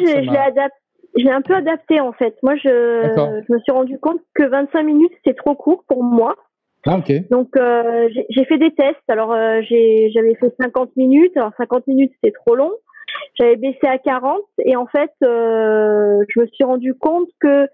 [1.17, 2.37] j'ai un peu adapté en fait.
[2.43, 6.37] Moi, je, je me suis rendu compte que 25 minutes c'est trop court pour moi.
[6.87, 7.29] Ah, ok.
[7.31, 8.97] Donc euh, j'ai fait des tests.
[9.09, 11.37] Alors euh, j'avais fait 50 minutes.
[11.37, 12.73] Alors 50 minutes c'était trop long.
[13.39, 17.67] J'avais baissé à 40 et en fait euh, je me suis rendu compte que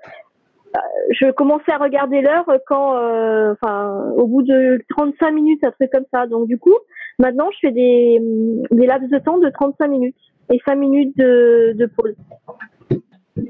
[1.11, 3.55] je commençais à regarder l'heure quand, euh,
[4.17, 6.27] au bout de 35 minutes, un truc comme ça.
[6.27, 6.75] Donc du coup,
[7.19, 8.21] maintenant, je fais des,
[8.71, 10.17] laps de temps de 35 minutes
[10.53, 12.15] et 5 minutes de pause.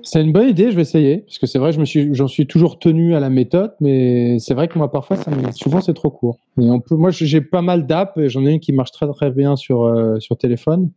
[0.02, 1.18] C'est une bonne idée, je vais essayer.
[1.18, 4.38] Parce que c'est vrai, je me suis, j'en suis toujours tenu à la méthode, mais
[4.38, 6.38] c'est vrai que moi, parfois, ça souvent, c'est trop court.
[6.60, 9.30] Et on peut, moi, j'ai pas mal d'apps, j'en ai une qui marche très, très
[9.30, 10.90] bien sur, euh, sur téléphone.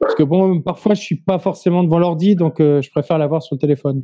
[0.00, 3.42] Parce que bon, parfois, je suis pas forcément devant l'ordi, donc euh, je préfère l'avoir
[3.42, 4.02] sur le téléphone.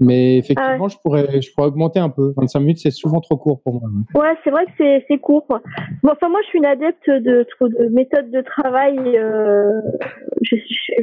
[0.00, 2.32] Mais effectivement, ah je, pourrais, je pourrais augmenter un peu.
[2.36, 3.90] 25 minutes, c'est souvent trop court pour moi.
[4.14, 5.46] Ouais, c'est vrai que c'est court.
[5.48, 8.98] Bon, enfin, moi, je suis une adepte de, de méthodes de travail.
[8.98, 9.80] Euh,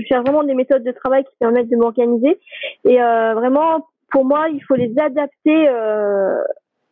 [0.08, 2.40] cherche vraiment des méthodes de travail qui permettent de m'organiser.
[2.84, 6.42] Et euh, vraiment, pour moi, il faut les adapter euh,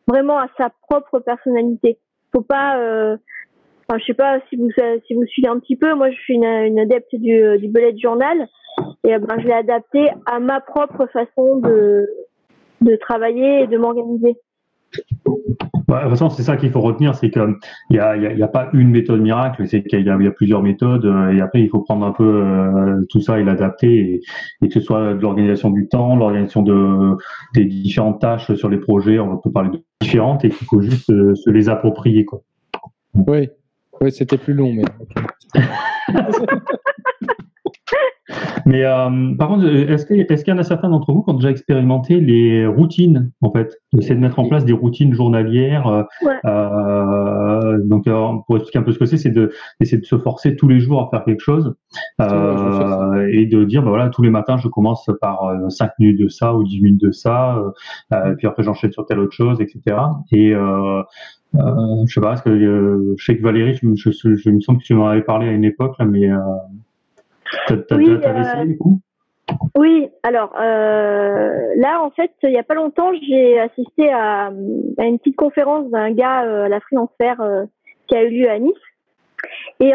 [0.06, 1.98] vraiment à sa propre personnalité.
[2.32, 3.16] Faut pas, euh,
[3.88, 4.70] enfin, je sais pas si vous
[5.06, 5.94] si vous suivez un petit peu.
[5.94, 8.48] Moi, je suis une, une adepte du, du bullet journal
[9.04, 12.08] et ben, je l'ai adapté à ma propre façon de
[12.80, 14.36] de travailler et de m'organiser.
[15.86, 17.56] Bah, de toute façon, c'est ça qu'il faut retenir, c'est qu'il
[17.90, 20.30] n'y a, y a, y a, pas une méthode miracle, c'est qu'il y, y, a
[20.30, 24.22] plusieurs méthodes, euh, et après il faut prendre un peu euh, tout ça et l'adapter,
[24.62, 27.16] et, que ce soit de l'organisation du temps, l'organisation de,
[27.54, 31.10] des différentes tâches sur les projets, on peut parler de différentes, et qu'il faut juste
[31.10, 32.24] euh, se les approprier.
[32.24, 32.42] Quoi.
[33.14, 33.50] Oui,
[34.00, 34.84] oui c'était plus long, mais.
[38.66, 41.34] Mais euh, par contre, est-ce qu'il est y en a certains d'entre vous qui ont
[41.34, 43.78] déjà expérimenté les routines, en fait?
[43.96, 45.86] Essayer de mettre en place des routines journalières.
[45.86, 46.02] Euh,
[46.44, 48.08] euh, donc,
[48.46, 51.02] pour expliquer un peu ce que c'est, c'est d'essayer de se forcer tous les jours
[51.02, 51.74] à faire quelque chose
[52.20, 56.54] et de dire, bah, voilà, tous les matins, je commence par 5 minutes de ça
[56.54, 57.62] ou 10 minutes de ça,
[58.38, 59.96] puis après j'enchaîne sur telle autre chose, etc.
[60.32, 61.02] Et euh,
[62.06, 64.84] je sais pas, ce que je sais que Valérie, je, je, je, me semble que
[64.84, 66.28] tu m'en avais parlé à une époque, là, mais
[67.92, 68.64] oui, euh,
[69.76, 75.18] Oui, alors euh, là, en fait, il n'y a pas longtemps, j'ai assisté à, une
[75.18, 77.10] petite conférence d'un gars euh, à la Freelance
[78.08, 78.74] qui a eu lieu à Nice.
[79.80, 79.92] Et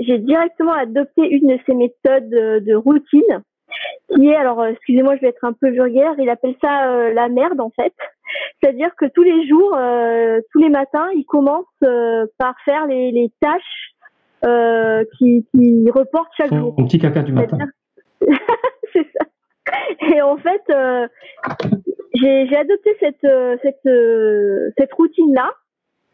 [0.00, 3.42] j'ai directement adopté une de ses méthodes de, routine,
[4.14, 7.60] qui est, alors, excusez-moi, je vais être un peu vulgaire, il appelle ça la merde,
[7.60, 7.94] en fait.
[8.60, 9.78] C'est-à-dire que tous les jours,
[10.52, 11.66] tous les matins, il commence
[12.38, 13.94] par faire les, les tâches
[14.44, 16.74] euh, qui, qui reporte chaque jour.
[16.78, 17.58] Un petit caca du matin.
[18.92, 19.26] c'est ça.
[20.12, 21.06] Et en fait, euh,
[22.14, 25.50] j'ai adopté cette euh, cette euh, cette routine là,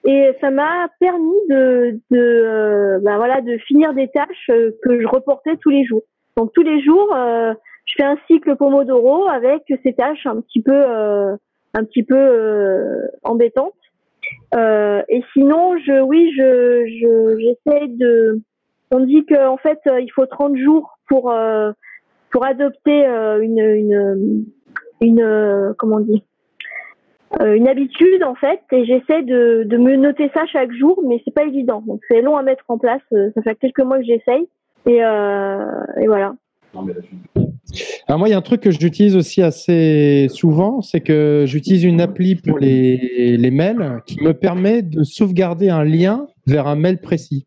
[0.04, 5.56] et ça m'a permis de de ben voilà de finir des tâches que je reportais
[5.60, 6.02] tous les jours.
[6.36, 10.74] Donc tous les jours, je fais un cycle Pomodoro avec ces tâches un petit peu
[10.74, 13.74] un petit peu embêtantes
[14.54, 18.40] euh, et sinon, je, oui, je, je, j'essaie de.
[18.90, 21.72] On dit qu'en fait, euh, il faut 30 jours pour euh,
[22.30, 23.04] pour adopter
[23.42, 24.44] une une
[25.00, 26.24] une comment on dit
[27.44, 28.60] une habitude en fait.
[28.72, 31.82] Et j'essaie de, de me noter ça chaque jour mais c'est pas évident.
[31.86, 33.02] Donc c'est long à mettre en place.
[33.10, 34.48] Ça fait quelques mois que j'essaye.
[34.86, 36.34] Et, et voilà
[38.06, 41.84] alors moi, il y a un truc que j'utilise aussi assez souvent, c'est que j'utilise
[41.84, 47.00] une appli pour les, mails qui me permet de sauvegarder un lien vers un mail
[47.00, 47.46] précis.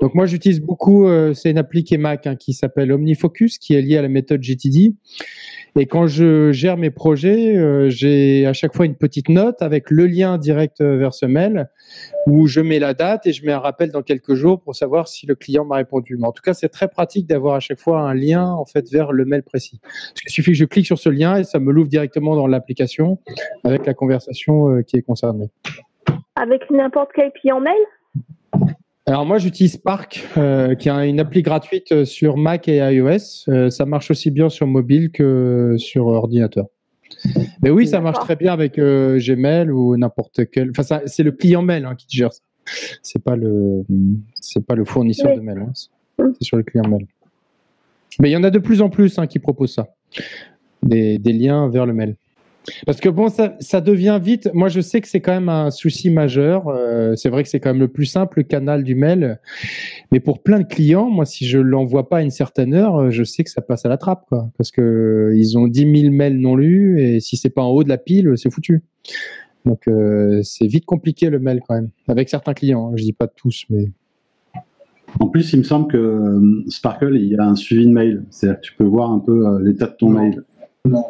[0.00, 3.58] Donc moi j'utilise beaucoup, euh, c'est une appli qui est Mac hein, qui s'appelle OmniFocus,
[3.58, 4.94] qui est liée à la méthode GTD.
[5.76, 9.90] Et quand je gère mes projets, euh, j'ai à chaque fois une petite note avec
[9.90, 11.68] le lien direct vers ce mail
[12.26, 15.08] où je mets la date et je mets un rappel dans quelques jours pour savoir
[15.08, 16.16] si le client m'a répondu.
[16.18, 18.90] Mais en tout cas, c'est très pratique d'avoir à chaque fois un lien en fait
[18.90, 19.80] vers le mail précis.
[19.82, 22.46] Parce qu'il suffit que je clique sur ce lien et ça me l'ouvre directement dans
[22.46, 23.18] l'application
[23.64, 25.50] avec la conversation euh, qui est concernée.
[26.36, 27.74] Avec n'importe quel client mail?
[29.08, 33.48] Alors moi j'utilise Spark, euh, qui est une appli gratuite euh, sur Mac et iOS.
[33.48, 36.66] Euh, ça marche aussi bien sur mobile que sur ordinateur.
[37.62, 40.72] Mais oui, ça marche très bien avec Gmail ou n'importe quel.
[40.76, 42.42] Enfin, c'est le client mail hein, qui gère ça.
[43.02, 43.82] C'est pas le,
[44.34, 45.58] c'est pas le fournisseur de mail.
[45.58, 45.72] Hein.
[45.72, 47.06] C'est sur le client mail.
[48.20, 49.88] Mais il y en a de plus en plus hein, qui proposent ça,
[50.82, 52.16] des, des liens vers le mail.
[52.86, 54.50] Parce que bon, ça, ça, devient vite.
[54.54, 56.68] Moi, je sais que c'est quand même un souci majeur.
[56.68, 59.38] Euh, c'est vrai que c'est quand même le plus simple canal du mail.
[60.12, 63.10] Mais pour plein de clients, moi, si je l'envoie pas à une certaine heure, euh,
[63.10, 64.50] je sais que ça passe à la trappe, quoi.
[64.56, 67.68] Parce que euh, ils ont 10 000 mails non lus et si c'est pas en
[67.68, 68.82] haut de la pile, c'est foutu.
[69.64, 71.90] Donc, euh, c'est vite compliqué le mail quand même.
[72.06, 72.96] Avec certains clients, hein.
[72.96, 73.90] je dis pas tous, mais.
[75.20, 76.38] En plus, il me semble que
[76.68, 78.24] Sparkle, il y a un suivi de mail.
[78.30, 80.42] C'est-à-dire que tu peux voir un peu l'état de ton mail.
[80.84, 81.04] Non.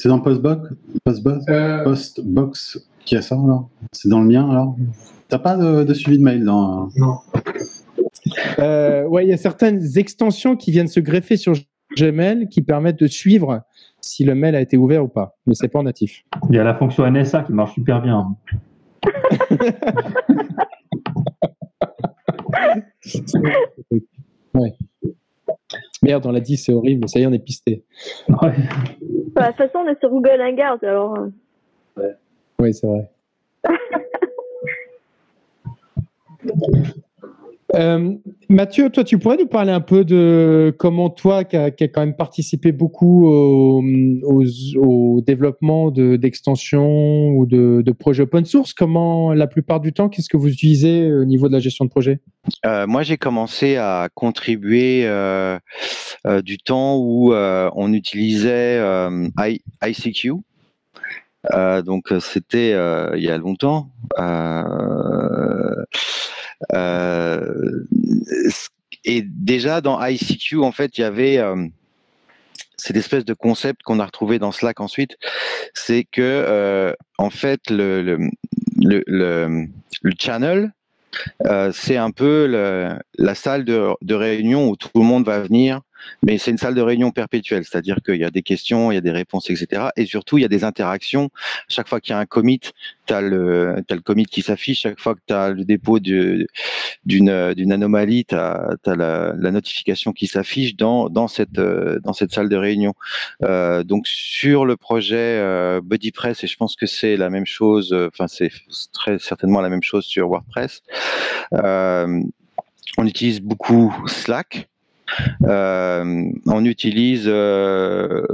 [0.00, 0.70] C'est dans Postbox
[1.04, 1.84] Postbox euh...
[1.84, 3.68] Postbox qui a ça alors?
[3.92, 4.74] C'est dans le mien alors?
[5.28, 6.88] T'as pas de, suivi de mail dans.
[6.96, 7.18] Non.
[8.58, 11.52] Euh, ouais, il y a certaines extensions qui viennent se greffer sur
[11.98, 13.60] Gmail qui permettent de suivre
[14.00, 16.24] si le mail a été ouvert ou pas, mais c'est pas en natif.
[16.48, 18.34] Il y a la fonction NSA qui marche super bien.
[24.54, 24.72] ouais.
[26.02, 27.84] Merde, on l'a dit, c'est horrible, ça y est, on est pisté.
[28.28, 28.52] Ouais.
[29.34, 31.18] Bah, de toute façon, on est sur Google Hangout, alors.
[31.18, 31.28] Euh.
[31.96, 32.14] Ouais.
[32.58, 33.10] Oui, c'est vrai.
[37.76, 38.14] Euh,
[38.48, 42.16] Mathieu, toi, tu pourrais nous parler un peu de comment toi, qui as quand même
[42.16, 43.80] participé beaucoup au,
[45.20, 50.48] développement d'extensions ou de, projets open source, comment la plupart du temps, qu'est-ce que vous
[50.48, 52.20] utilisez au niveau de la gestion de projet?
[52.66, 55.58] Euh, Moi, j'ai commencé à contribuer euh,
[56.42, 58.80] du temps où on utilisait
[59.82, 60.32] ICQ.
[61.84, 62.70] donc c'était
[63.16, 63.90] il y a longtemps.
[66.72, 67.84] Euh,
[69.04, 71.66] et déjà dans ICQ, en fait, il y avait euh,
[72.76, 75.16] cette espèce de concept qu'on a retrouvé dans Slack ensuite,
[75.74, 78.18] c'est que euh, en fait le, le,
[78.76, 79.66] le,
[80.02, 80.72] le channel,
[81.46, 82.46] euh, c'est un peu
[83.18, 85.80] la salle de, réunion où tout le monde va venir
[86.22, 88.98] mais c'est une salle de réunion perpétuelle, c'est-à-dire qu'il y a des questions, il y
[88.98, 89.88] a des réponses, etc.
[89.96, 91.30] Et surtout, il y a des interactions.
[91.68, 92.60] Chaque fois qu'il y a un commit,
[93.06, 94.80] tu as le, as le commit qui s'affiche.
[94.82, 96.46] Chaque fois que tu as le dépôt d'une
[97.72, 102.56] anomalie, tu as, la, la, notification qui s'affiche dans, dans, cette, dans cette salle de
[102.56, 102.94] réunion.
[103.42, 107.92] Euh, donc, sur le projet euh, BuddyPress, et je pense que c'est la même chose,
[107.92, 108.50] enfin, c'est
[108.92, 110.82] très certainement la même chose sur WordPress,
[111.54, 112.22] euh,
[112.98, 114.69] on utilise beaucoup Slack.
[115.44, 118.26] Euh, on utilise euh,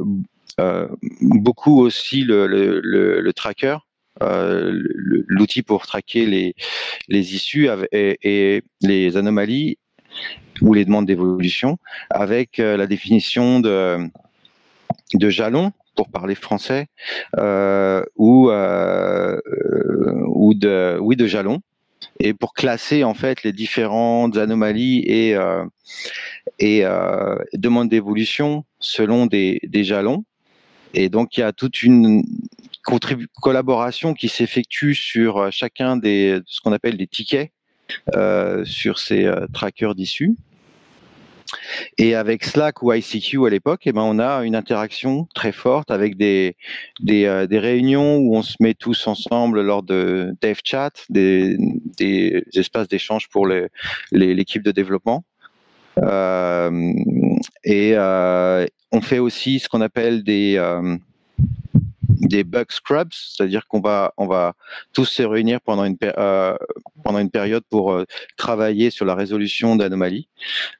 [0.61, 0.89] euh,
[1.21, 3.79] beaucoup aussi le, tracker.
[4.21, 9.79] l'outil pour traquer les, issues et, les anomalies
[10.63, 11.79] ou les demandes d'évolution
[12.11, 13.99] avec la définition de,
[15.15, 16.87] de jalons pour parler français
[17.37, 21.61] ou, ou de oui de jalons
[22.21, 25.37] et pour classer en fait les différentes anomalies et,
[26.59, 30.25] et euh, demandes d'évolution selon des, jalons.
[30.95, 32.23] Et donc il y a toute une
[33.41, 37.51] collaboration qui s'effectue sur euh, chacun des ce qu'on appelle des tickets
[38.15, 40.35] euh, sur ces trackers d'issues.
[41.97, 45.93] Et avec Slack ou ICQ à l'époque, eh ben, on a une interaction très forte
[45.93, 46.57] avec des,
[46.99, 51.57] des, réunions où on se met tous ensemble lors de dev chat, des,
[51.97, 53.47] des espaces d'échange pour
[54.11, 55.25] l'équipe de développement.
[56.03, 56.93] Euh,
[57.65, 60.97] et euh, on fait aussi ce qu'on appelle des, euh,
[62.09, 64.55] des bug scrubs, c'est-à-dire qu'on va on va
[64.93, 68.03] tous se réunir pendant une pendant une période pour
[68.37, 70.29] travailler sur la résolution d'anomalies.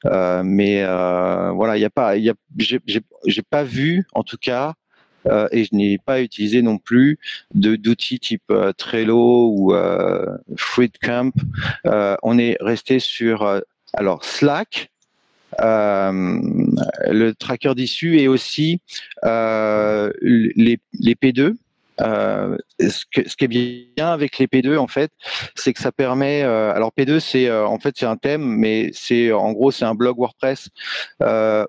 [0.03, 2.15] Mais voilà, il y a pas,
[2.57, 4.73] j'ai pas vu en tout cas.
[5.51, 7.19] et je n'ai pas utilisé non plus
[7.53, 9.73] d'outils type Trello ou
[10.55, 11.33] FruitCamp.
[11.85, 13.61] on est resté sur
[13.93, 14.91] alors Slack,
[15.59, 18.81] le tracker d'issue et aussi
[19.25, 21.55] euh, les, les, P2
[22.01, 25.11] euh, ce, ce, qui est bien avec les P2 en fait,
[25.55, 26.43] c'est que ça permet.
[26.43, 29.85] Euh, alors P2 c'est euh, en fait c'est un thème, mais c'est en gros c'est
[29.85, 30.69] un blog WordPress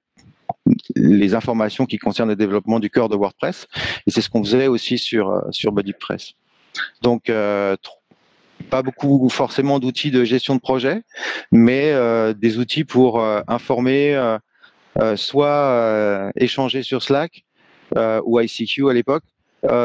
[0.97, 3.68] les informations qui concernent le développement du cœur de WordPress.
[4.07, 6.32] Et c'est ce qu'on faisait aussi sur sur BuddyPress.
[7.03, 7.30] Donc
[8.70, 11.02] pas beaucoup forcément d'outils de gestion de projet,
[11.52, 17.44] mais euh, des outils pour euh, informer, euh, soit échanger sur Slack,
[18.24, 19.24] ou ICQ à l'époque,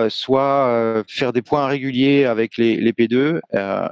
[0.10, 3.40] soit faire des points réguliers avec les, les P2,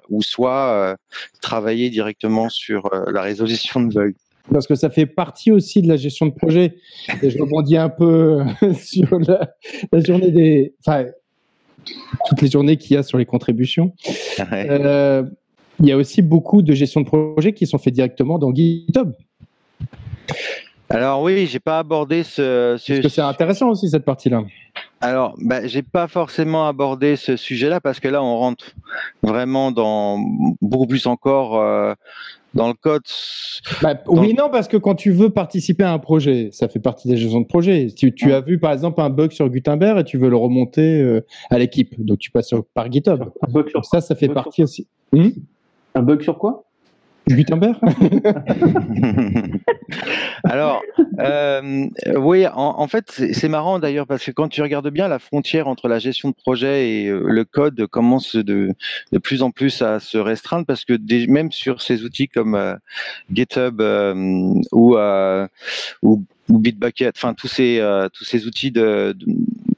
[0.10, 0.96] ou soit
[1.42, 4.14] travailler directement sur la résolution de bugs
[4.52, 6.76] parce que ça fait partie aussi de la gestion de projet.
[7.22, 8.40] Et je rebondis un peu
[8.82, 9.54] sur la,
[10.00, 10.74] journée des,
[12.28, 13.94] toutes les journées qu'il y a sur les contributions.
[14.54, 15.24] Euh,
[15.80, 19.14] il y a aussi beaucoup de gestion de projet qui sont faits directement dans GitHub.
[20.90, 22.76] Alors oui, j'ai pas abordé ce.
[22.80, 22.94] ce...
[22.94, 24.44] Parce que c'est intéressant aussi cette partie-là.
[25.02, 28.66] Alors, bah, j'ai pas forcément abordé ce sujet-là parce que là, on rentre
[29.22, 30.20] vraiment dans
[30.62, 31.94] beaucoup plus encore euh,
[32.54, 33.02] dans le code.
[33.82, 37.08] Bah, Oui, non, parce que quand tu veux participer à un projet, ça fait partie
[37.08, 37.88] des gestions de projet.
[37.96, 41.02] Tu, tu as vu par exemple un bug sur Gutenberg et tu veux le remonter
[41.02, 43.24] euh, à l'équipe, donc tu passes sur, par GitHub.
[43.42, 44.88] Un bug sur ça, ça fait partie aussi.
[45.12, 45.30] Hmm?
[45.96, 46.66] Un bug sur quoi?
[47.30, 47.78] Gutenberg?
[50.44, 50.82] Alors,
[51.20, 55.68] euh, oui, en, fait, c'est marrant d'ailleurs parce que quand tu regardes bien la frontière
[55.68, 58.74] entre la gestion de projet et euh, le code commence de,
[59.22, 62.76] plus en plus à se restreindre parce que même sur ces outils comme euh,
[63.32, 63.82] GitHub
[64.72, 64.98] ou,
[66.02, 67.80] ou, Bitbucket, enfin tous ces
[68.12, 69.16] tous ces outils de,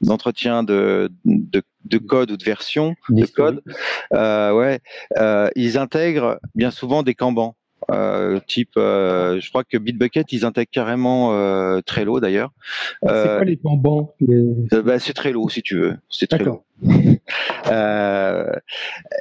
[0.02, 3.62] d'entretien de, de, de, code ou de version de code,
[4.14, 4.80] euh, ouais,
[5.18, 7.56] euh, ils intègrent bien souvent des Kanban.
[7.90, 12.52] Euh, type, euh, je crois que Bitbucket, ils intègrent carrément euh, Trello d'ailleurs.
[13.02, 14.14] c'est quoi les Kanban
[14.84, 15.98] bah, C'est Trello si tu veux.
[16.10, 16.64] C'est Trello.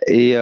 [0.07, 0.37] et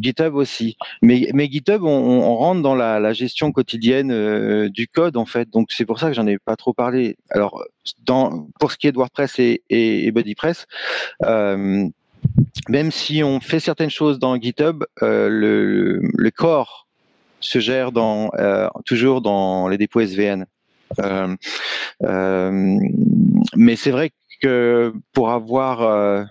[0.00, 0.76] GitHub aussi.
[1.02, 5.50] Mais, mais GitHub, on, on rentre dans la, la gestion quotidienne du code en fait.
[5.50, 7.16] Donc c'est pour ça que j'en ai pas trop parlé.
[7.30, 7.62] Alors,
[8.04, 10.66] dans, pour ce qui est de WordPress et, et, et BuddyPress,
[11.24, 11.88] euh,
[12.68, 16.86] même si on fait certaines choses dans GitHub, euh, le, corps
[17.40, 20.46] se gère euh, toujours dans les dépôts SVN.
[21.00, 21.36] Euh,
[23.56, 24.10] mais c'est vrai
[24.40, 26.26] que pour avoir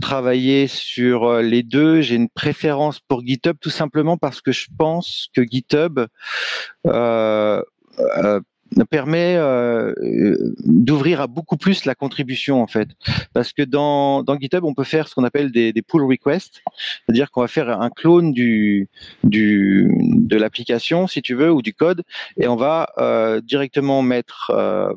[0.00, 5.28] travaillé sur les deux, j'ai une préférence pour GitHub tout simplement parce que je pense
[5.34, 6.00] que GitHub
[8.90, 9.94] permet euh,
[10.64, 12.88] d'ouvrir à beaucoup plus la contribution en fait,
[13.32, 16.62] parce que dans, GitHub on peut faire ce qu'on appelle des, des pull requests,
[17.06, 18.88] c'est-à-dire qu'on va faire un clone du,
[19.24, 22.02] de l'application si tu veux ou du code
[22.36, 24.92] et on va euh, directement mettre euh,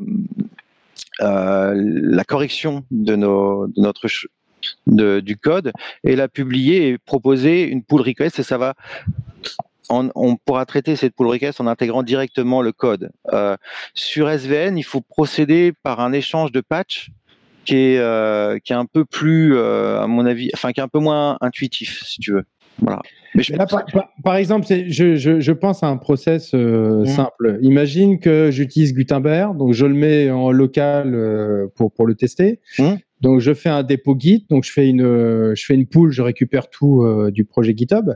[1.21, 4.07] euh la correction de, notre
[4.87, 5.71] du code
[6.03, 8.75] et la publier et proposer une pull request et ça va
[9.89, 13.11] on, pourra traiter cette pull request en intégrant directement le code.
[13.33, 13.55] Euh,
[13.93, 17.09] sur SVN, il faut procéder par un échange de patch
[17.65, 20.83] qui est, euh, qui est un peu plus, euh, à mon avis, enfin qui est
[20.83, 22.43] un peu moins intuitif, si tu veux.
[22.81, 23.01] Voilà.
[23.35, 23.67] Mais là,
[24.23, 27.05] par, exemple, je, je, je, pense à un process mmh.
[27.07, 27.59] simple.
[27.61, 32.61] Imagine que j'utilise Gutenberg, donc je le mets en local pour, pour le tester.
[32.79, 32.93] Mmh.
[33.21, 36.21] Donc je fais un dépôt Git, donc je fais une je fais une pool, je
[36.21, 38.09] récupère tout euh, du projet GitHub.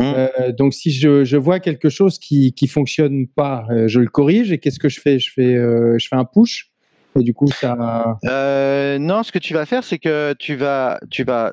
[0.00, 0.02] Mmh.
[0.02, 4.08] Euh, donc si je, je, vois quelque chose qui qui fonctionne pas, euh, je le
[4.08, 5.18] corrige et qu'est-ce que je fais?
[5.18, 6.70] Je fais euh, je fais un push.
[7.18, 7.74] Et du coup, ça.
[9.00, 11.52] non, ce que tu vas faire, c'est que tu vas, tu vas,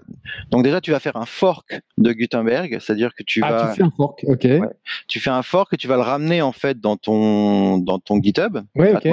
[0.51, 3.69] donc déjà, tu vas faire un fork de Gutenberg, c'est-à-dire que tu ah, vas.
[3.69, 4.43] tu fais un fork, ok.
[4.43, 4.59] Ouais.
[5.07, 8.21] Tu fais un fork et tu vas le ramener en fait dans ton dans ton
[8.21, 8.59] GitHub.
[8.75, 9.07] Ouais, ok.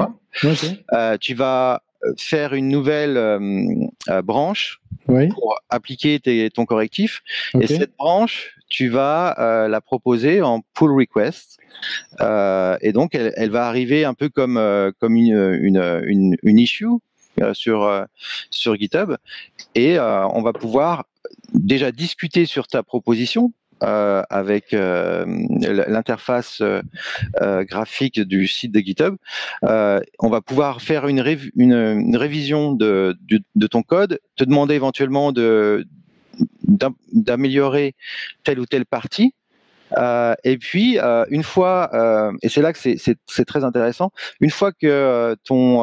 [0.45, 1.19] okay.
[1.21, 1.83] tu vas
[2.17, 3.39] faire une nouvelle euh,
[4.09, 5.29] euh, branche oui.
[5.29, 7.23] pour appliquer tes, ton correctif.
[7.55, 7.65] Okay.
[7.65, 11.59] Et cette branche, tu vas euh, la proposer en pull request.
[12.21, 14.61] Euh, et donc, elle, elle, va arriver un peu comme,
[14.99, 16.87] comme une, une, une, une issue
[17.55, 18.07] sur,
[18.51, 19.17] sur GitHub.
[19.75, 21.05] Et on va pouvoir
[21.55, 23.53] déjà discuter sur ta proposition
[23.83, 25.25] euh, avec euh,
[25.89, 26.63] l'interface
[27.41, 29.17] graphique du site de GitHub,
[29.63, 33.17] on va pouvoir faire une, révision de,
[33.71, 35.33] ton code, te demander éventuellement
[37.13, 37.95] d'améliorer
[38.45, 39.35] telle ou telle partie.
[39.99, 44.11] Euh, et puis, euh, une fois, euh, et c'est là que c'est très intéressant,
[44.41, 45.83] une fois que ton,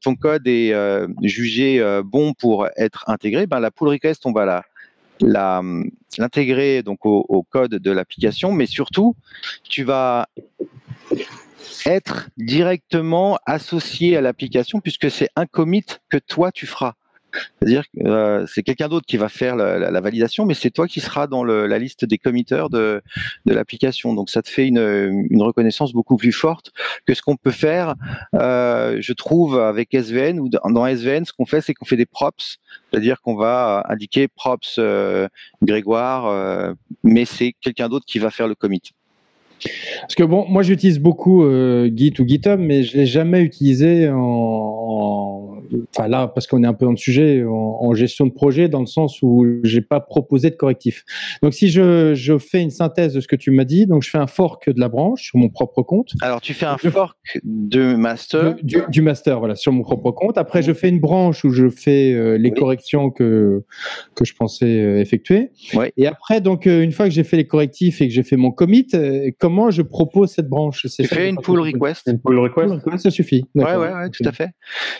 [0.00, 0.74] ton code est
[1.22, 4.62] jugé bon pour être intégré, ben, la pull request, on va la,
[5.20, 9.14] l'intégrer donc au, code de l'application, mais surtout,
[9.62, 10.28] tu vas
[11.86, 16.94] être directement associé à l'application puisque c'est un commit que toi tu feras.
[17.32, 21.00] C'est-à-dire que euh, c'est quelqu'un d'autre qui va faire la, validation, mais c'est toi qui
[21.00, 23.02] seras dans la liste des committeurs de,
[23.46, 24.14] l'application.
[24.14, 26.72] Donc ça te fait une, reconnaissance beaucoup plus forte
[27.06, 27.94] que ce qu'on peut faire,
[28.34, 32.06] euh, je trouve, avec SVN ou dans SVN, ce qu'on fait, c'est qu'on fait des
[32.06, 32.58] props,
[32.90, 35.28] c'est-à-dire qu'on va indiquer props euh,
[35.62, 38.82] Grégoire, mais c'est quelqu'un d'autre qui va faire le commit.
[40.00, 41.44] Parce que bon, moi j'utilise beaucoup
[41.94, 45.48] Git ou GitHub, mais je l'ai jamais utilisé en
[45.94, 48.80] enfin là, parce qu'on est un peu dans le sujet, en, gestion de projet, dans
[48.80, 51.04] le sens où j'ai pas proposé de correctif.
[51.42, 54.10] Donc si je, je, fais une synthèse de ce que tu m'as dit, donc je
[54.10, 56.12] fais un fork de la branche sur mon propre compte.
[56.20, 58.56] Alors tu fais un fork de master?
[58.62, 60.38] Du, master, voilà, sur mon propre compte.
[60.38, 63.64] Après, je fais une branche où je fais euh, les corrections que
[64.14, 65.50] que je pensais euh, effectuer.
[65.96, 68.36] Et après, donc euh, une fois que j'ai fait les correctifs et que j'ai fait
[68.36, 68.86] mon commit,
[69.48, 70.86] comment je propose cette branche?
[70.94, 72.06] Tu fais une pull request.
[72.06, 73.46] Une pull request, ça suffit.
[73.54, 74.50] Ouais, ouais, ouais, tout à fait.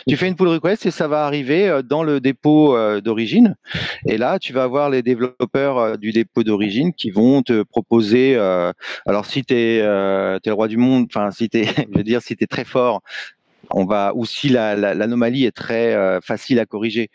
[0.07, 3.55] Tu fais une pull request et ça va arriver euh, dans le dépôt euh, d'origine.
[4.07, 8.35] Et là, tu vas avoir les développeurs euh, du dépôt d'origine qui vont te proposer.
[9.05, 12.35] alors, si tu es, le roi du monde, enfin, si tu je veux dire, si
[12.35, 13.01] tu es très fort,
[13.69, 17.09] on va ou si l'anomalie est très facile à corriger,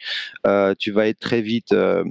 [0.79, 2.05] tu vas être très vite euh,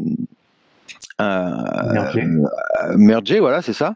[2.95, 3.39] merger.
[3.39, 3.95] voilà, c'est ça.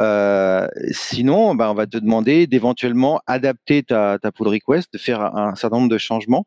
[0.00, 5.20] Euh, sinon, ben, on va te demander d'éventuellement adapter ta, ta, pull request, de faire
[5.20, 6.46] un, certain nombre de changements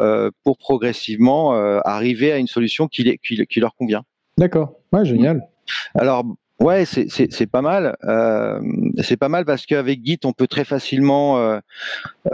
[0.00, 1.52] euh, pour progressivement
[1.84, 4.02] arriver à une solution qui, qui, qui leur convient.
[4.38, 5.46] D'accord, ouais, génial.
[5.94, 6.24] Alors,
[6.62, 7.96] Ouais, c'est pas mal.
[8.04, 8.60] Euh,
[9.02, 11.58] c'est pas mal parce qu'avec Git, on peut très facilement euh,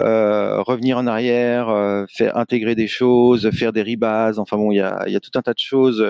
[0.00, 1.68] euh, revenir en arrière,
[2.10, 4.38] faire intégrer des choses, faire des rebases.
[4.38, 6.06] Enfin bon, il y a, y a, tout un tas de choses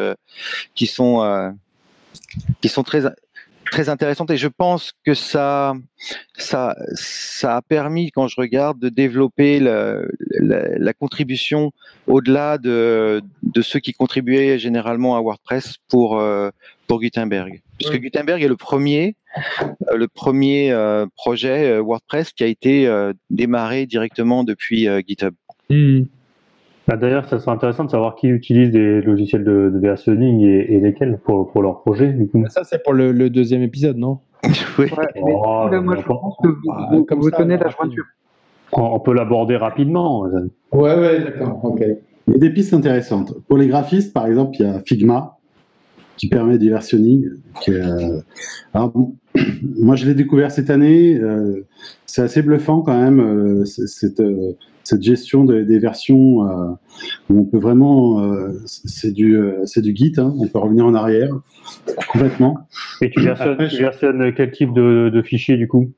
[0.75, 1.55] qui sont
[2.61, 3.03] qui sont très
[3.71, 5.75] très intéressantes et je pense que ça
[6.37, 10.01] ça ça a permis quand je regarde de développer la,
[10.41, 11.73] la contribution
[12.07, 16.21] au-delà de de ceux qui contribuaient généralement à WordPress pour
[16.89, 17.62] pour Gutenberg.
[17.79, 19.16] Puisque Gutenberg est le premier,
[19.59, 22.91] euh, le premier euh, projet euh, WordPress qui a été
[23.31, 25.35] démarré directement depuis GitHub.
[25.70, 26.03] Hmm.
[26.87, 31.18] Bah, d'ailleurs, ça serait intéressant de savoir qui utilise des logiciels de, versionning et, lesquels
[31.18, 32.16] pour, pour leur projet.
[32.49, 34.20] Ça, c'est pour le, deuxième épisode, non?
[34.79, 34.87] Oui.
[35.20, 38.05] Oh, moi, je pense que vous, ah, comme vous tenez la jointure.
[38.72, 40.20] On peut l'aborder rapidement.
[40.72, 41.59] Ouais, ouais, d'accord.
[41.64, 41.83] Ok.
[42.29, 43.35] Il y a des pistes intéressantes.
[43.49, 45.38] Pour les graphistes, par exemple, il y a Figma
[46.19, 47.31] qui permet du versionning.
[47.69, 48.21] Euh,
[49.79, 51.16] moi, je l'ai découvert cette année.
[51.16, 51.64] Euh,
[52.05, 54.23] c'est assez bluffant quand même euh, cette,
[54.83, 56.41] cette gestion des versions
[57.31, 58.27] où on peut vraiment,
[58.64, 60.14] c'est du, c'est du Git.
[60.19, 61.31] Hein, on peut revenir en arrière
[62.11, 62.59] complètement.
[63.01, 65.93] Et tu versionnes, quel type de, de fichier du coup?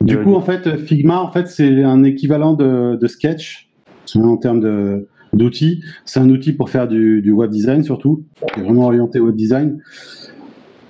[0.00, 3.70] Du coup, en fait, Figma, en fait, c'est un équivalent de, de Sketch
[4.14, 5.82] en termes de d'outils.
[6.04, 8.24] C'est un outil pour faire du, web design surtout,
[8.56, 9.80] vraiment orienté web design.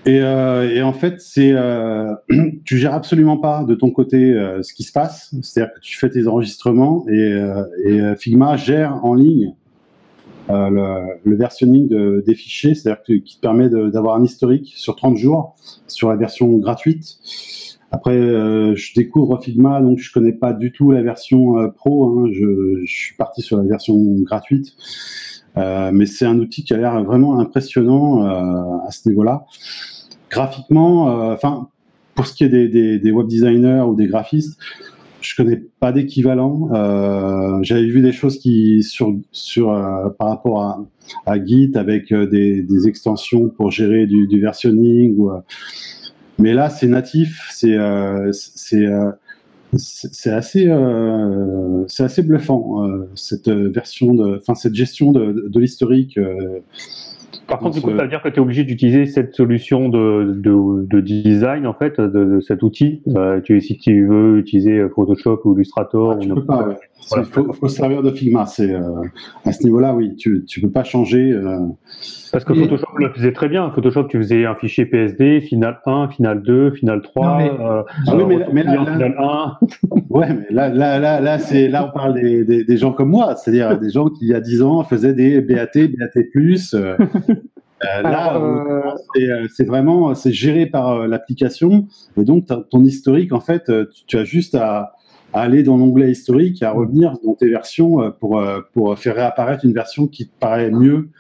[0.07, 2.13] Et, euh, en fait, c'est euh,
[2.65, 5.35] tu gères absolument pas de ton côté euh, ce qui se passe.
[5.43, 9.55] C'est-à-dire que tu fais tes enregistrements et, Figma gère en ligne
[10.49, 11.89] le, versionning
[12.23, 16.57] des fichiers, c'est-à-dire qui te permet d'avoir un historique sur 30 jours sur la version
[16.59, 17.19] gratuite.
[17.95, 22.09] Après, euh, je découvre Figma, donc je connais pas du tout la version euh, pro.
[22.09, 22.29] Hein.
[22.33, 24.73] Je, suis parti sur la version gratuite,
[25.57, 29.45] euh, mais c'est un outil qui a l'air vraiment impressionnant à ce niveau-là.
[30.29, 31.69] Graphiquement, enfin,
[32.17, 34.59] pour ce qui est des, web designers ou des graphistes,
[35.21, 36.71] je connais pas d'équivalent.
[37.63, 39.67] J'avais vu des choses qui sur sur
[40.19, 40.85] par rapport
[41.27, 45.31] à, Git avec des, extensions pour gérer du, du versionning ou
[46.39, 49.11] mais là, c'est natif, c'est euh, c'est euh,
[49.77, 56.19] c'est assez euh, c'est assez bluffant cette version de enfin cette gestion de, de l'historique.
[57.47, 60.35] Par contre, du coup, ça veut dire que tu es obligé d'utiliser cette solution de,
[60.37, 63.03] de, de, design, en fait, de, cet outil.
[63.45, 66.13] tu, si tu veux utiliser Photoshop ou Illustrator.
[66.13, 66.77] Ah, tu peux pas,
[67.17, 68.47] Il faut, se servir de Figma.
[68.47, 68.75] C'est
[69.45, 71.39] à ce niveau-là, oui, tu tu peux pas changer.
[72.33, 73.71] Parce que Photoshop le faisait très bien.
[73.71, 77.39] Photoshop, tu faisais un fichier PSD, final 1, final 2, final 3.
[77.39, 77.51] mais...
[77.61, 77.85] ah
[78.17, 79.59] oui, mais, là, final 1.
[80.11, 83.11] ouais, mais là, là, là, là, c'est là on parle des, des, des gens comme
[83.11, 86.23] moi, c'est-à-dire des gens qui il y a 10 ans faisaient des BAT, BAT+.
[87.85, 88.81] Euh, là, euh,
[89.17, 93.71] euh, c'est vraiment c'est géré par l'application et donc ton historique en fait,
[94.07, 94.93] tu, as juste à,
[95.33, 99.73] aller dans l'onglet historique et à revenir dans tes versions pour pour faire réapparaître une
[99.75, 101.11] version qui te paraît mieux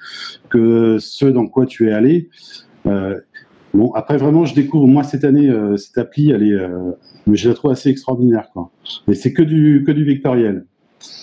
[0.49, 2.31] que ce dans quoi tu es allé.
[3.75, 6.57] Bon, après vraiment, je découvre moi cette année cette appli, elle est,
[7.33, 8.71] je la trouve assez extraordinaire quoi.
[9.09, 10.65] Et c'est que du que du vectoriel.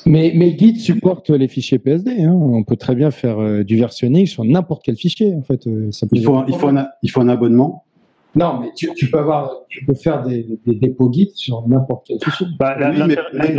[0.05, 2.23] Mais, mais Git supporte les fichiers PSD.
[2.23, 2.33] Hein.
[2.33, 5.33] On peut très bien faire euh, du versionning sur n'importe quel fichier.
[5.35, 7.85] En fait, euh, il, faut, il, faut un, il faut un abonnement.
[8.33, 12.05] Non, mais tu, tu, peux avoir, tu peux faire des, des dépôts Git sur n'importe
[12.07, 12.47] quel fichier.
[12.57, 13.53] Bah, L'intérêt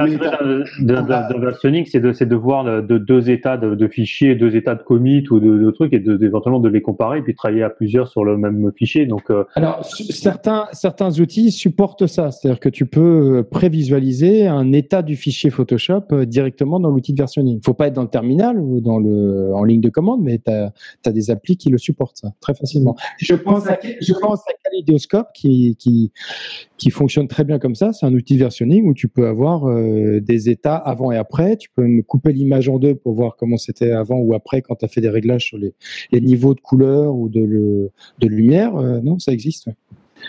[0.81, 4.83] d'un versionning, c'est de, de voir de deux états de, de, fichiers, deux états de
[4.83, 7.71] commit ou de, de trucs, et de, éventuellement de les comparer, et puis travailler à
[7.71, 9.05] plusieurs sur le même fichier.
[9.05, 9.45] Donc, euh...
[9.55, 15.51] alors certains certains outils supportent ça, c'est-à-dire que tu peux prévisualiser un état du fichier
[15.51, 17.59] Photoshop euh, directement dans l'outil de versionning.
[17.59, 20.39] Il faut pas être dans le terminal ou dans le en ligne de commande, mais
[20.39, 20.73] tu as,
[21.05, 22.97] as, des applis qui le supportent ça très facilement.
[23.19, 26.13] Je pense à, je pense à Kaleidoscope qui, qui,
[26.79, 27.93] qui fonctionne très bien comme ça.
[27.93, 31.57] C'est un outil de versionning où tu peux avoir euh, des états avant et après.
[31.57, 34.77] Tu peux me couper l'image en deux pour voir comment c'était avant ou après quand
[34.77, 35.75] tu as fait des réglages sur les,
[36.11, 38.77] les, niveaux de couleur ou de, le, de lumière.
[38.77, 39.69] Euh, non, ça existe.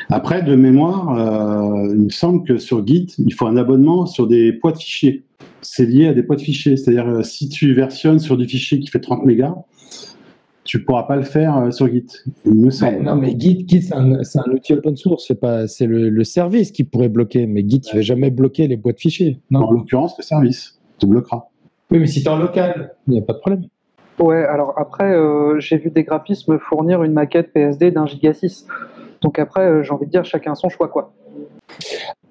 [0.10, 4.28] Après, de mémoire, euh, il me semble que sur Git, il faut un abonnement sur
[4.28, 5.24] des poids de fichiers.
[5.62, 6.78] C'est lié à des poids de fichiers.
[6.78, 9.56] C'est-à-dire, si tu versionnes sur du fichier qui fait 30 mégas,
[10.64, 12.06] tu pourras pas le faire euh, sur Git.
[12.46, 13.02] Il me semble.
[13.02, 15.26] non, mais Git, Git c'est un, un, outil open source.
[15.28, 17.46] C'est pas, c'est le, le, service qui pourrait bloquer.
[17.48, 19.40] Mais Git, il va jamais bloquer les boîtes fichiers.
[19.52, 19.62] Non.
[19.62, 21.50] En l'occurrence, le service te bloquera.
[21.92, 23.64] Oui, mais si tu es en local, il n'y a pas de problème.
[24.20, 28.68] Ouais, alors après, euh, j'ai vu des graphismes fournir une maquette PSD d'un giga 6.
[29.22, 31.14] Donc après, euh, j'ai envie de dire, chacun son choix, quoi.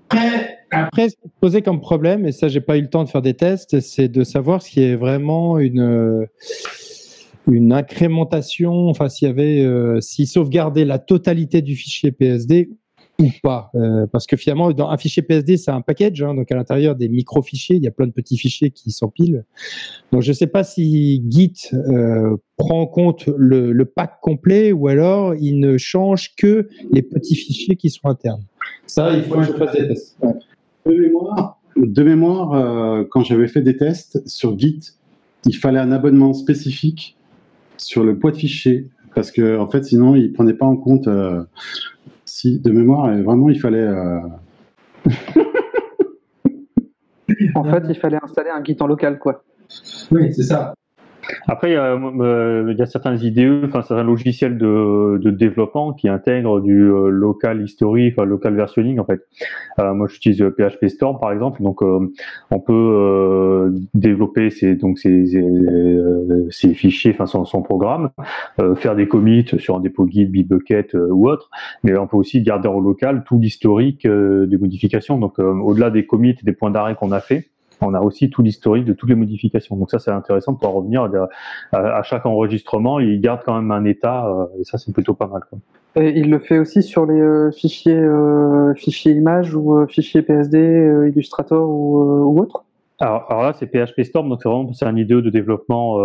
[0.08, 3.08] Après, après ce qui posait comme problème, et ça, j'ai pas eu le temps de
[3.08, 6.26] faire des tests, c'est de savoir s'il y est vraiment une
[7.50, 12.70] une incrémentation, enfin s'il y avait, euh, s'il sauvegardait la totalité du fichier PSD
[13.20, 16.56] ou pas, euh, parce que finalement un fichier PSD c'est un package, hein, donc à
[16.56, 19.44] l'intérieur des micro-fichiers, il y a plein de petits fichiers qui s'empilent.
[20.12, 24.88] Donc je ne sais pas si Git euh, prend en compte le, pack complet ou
[24.88, 28.44] alors il ne change que les petits fichiers qui sont internes.
[28.86, 30.16] Ça, il faut que je fasse des tests.
[30.86, 34.80] De mémoire, de mémoire quand j'avais fait des tests sur Git,
[35.44, 37.16] il fallait un abonnement spécifique
[37.82, 41.08] sur le poids de fichier, parce que en fait, sinon, il prenait pas en compte
[41.08, 41.42] euh,
[42.24, 43.78] si de mémoire, vraiment, il fallait.
[43.78, 44.20] Euh,
[47.54, 49.44] en fait, il fallait installer un Git en local, quoi.
[50.10, 50.74] Oui, c'est ça.
[51.46, 56.60] Après, il y, a, euh, certains IDE, enfin certains logiciels de, de développement qui intègrent
[56.60, 59.26] du euh, local history, enfin local versioning en fait.
[59.78, 62.12] Euh, moi, j'utilise PHP Storm par exemple, donc euh,
[62.50, 65.26] on peut euh, développer ces donc ces,
[66.50, 68.10] ces fichiers, enfin son, son programme,
[68.76, 71.50] faire des commits sur un dépôt Git, Bitbucket ou autre,
[71.84, 75.18] mais on peut aussi garder en local tout l'historique des modifications.
[75.18, 77.51] Donc au-delà des commits des points d'arrêt qu'on a fait
[77.82, 79.76] on a aussi tout l'historique de toutes les modifications.
[79.76, 81.08] Donc ça, c'est intéressant de pouvoir revenir
[81.72, 83.00] à, chaque enregistrement.
[83.00, 85.42] Il garde quand même un état, euh, et ça, c'est plutôt pas mal.
[85.48, 85.58] Quoi.
[85.96, 91.08] Et il le fait aussi sur les euh, fichiers, euh, fichiers images ou fichiers PSD,
[91.08, 92.64] Illustrator ou, autre?
[92.98, 95.98] Alors, là, c'est PHP Storm, donc c'est vraiment c'est un IDE de développement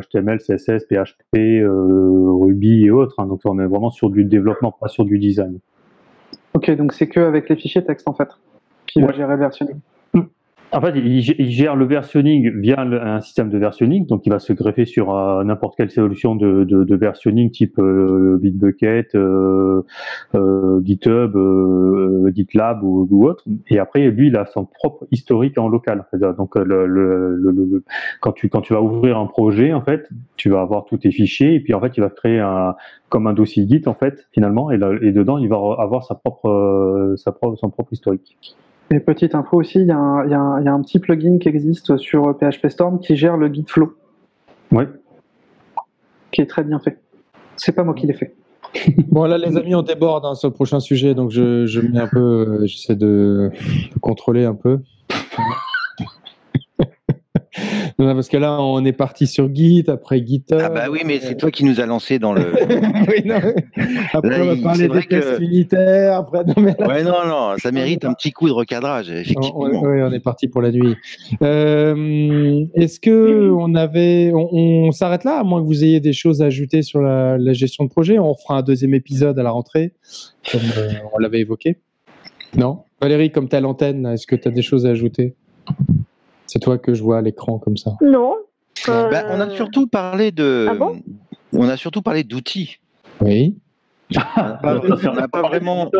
[0.00, 3.14] HTML, CSS, PHP, Ruby et autres.
[3.18, 3.26] Hein.
[3.26, 5.58] donc on est vraiment sur du développement, pas sur du design.
[6.54, 8.28] Ok, donc c'est que avec les fichiers texte en fait,
[8.86, 9.78] qui va gérer versionning.
[10.74, 14.54] En fait, il, gère le versionning via un système de versionning, donc il va se
[14.54, 19.82] greffer sur euh, n'importe quelle solution de, de, de versionning type euh, Bitbucket, euh,
[20.34, 21.36] euh GitHub,
[22.34, 23.44] GitLab ou, ou, autre.
[23.68, 26.06] Et après, lui, il a son propre historique en local.
[26.38, 27.84] Donc, le, le, le,
[28.20, 31.10] quand tu quand tu vas ouvrir un projet, en fait, tu vas avoir tous tes
[31.10, 32.76] fichiers et puis en fait, il va créer un
[33.10, 37.14] comme un dossier Git en fait finalement, et, et dedans, il va avoir sa propre
[37.18, 38.38] sa propre son propre historique.
[38.92, 43.00] Et petite info aussi, il y, a un petit plugin qui existe sur PHP Storm
[43.00, 43.94] qui gère le Git flow.
[44.70, 44.84] Oui.
[46.30, 46.98] Qui est très bien fait.
[47.56, 48.34] C'est pas moi qui l'ai fait.
[49.10, 52.06] Bon là les amis on déborde hein, sur le prochain sujet donc je, mets un
[52.06, 53.50] peu, euh, j'essaie de,
[54.00, 54.80] contrôler un peu.
[57.98, 60.58] Non, parce que là, on est parti sur Git, après GitHub.
[60.62, 62.52] Ah bah oui, mais c'est toi qui nous as lancé dans le.
[63.08, 63.40] oui, non,
[64.12, 66.16] Après, Là, on va parler des tests que- unitaires.
[66.16, 69.58] Après, non, mais là, Ouais, non, non, ça mérite un petit coup de recadrage, effectivement.
[69.60, 70.94] Oui, on est parti pour la nuit.
[71.42, 74.48] Euh, Est-ce que on avait, on,
[74.86, 77.52] on s'arrête là, à moins que vous ayez des choses à ajouter sur la, la
[77.52, 78.18] gestion de projet?
[78.18, 79.92] On fera un deuxième épisode à la rentrée,
[80.50, 81.78] comme euh, on l'avait évoqué.
[82.56, 85.34] Non, Valérie, comme tu as l'antenne, est-ce que tu as des choses à ajouter?
[86.52, 87.92] C'est toi que je vois à l'écran comme ça.
[88.02, 88.36] Non.
[88.86, 90.66] Bah, on a Euh, surtout parlé de.
[90.68, 91.00] Ah bon?
[91.54, 92.76] on a surtout parlé d'outils.
[93.22, 93.56] Oui.
[94.14, 95.90] on n'a pas vraiment.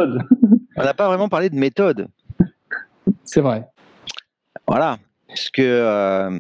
[0.77, 2.09] On n'a pas vraiment parlé de méthode.
[3.25, 3.67] C'est vrai.
[4.69, 4.99] Voilà.
[5.33, 6.39] Parce que euh,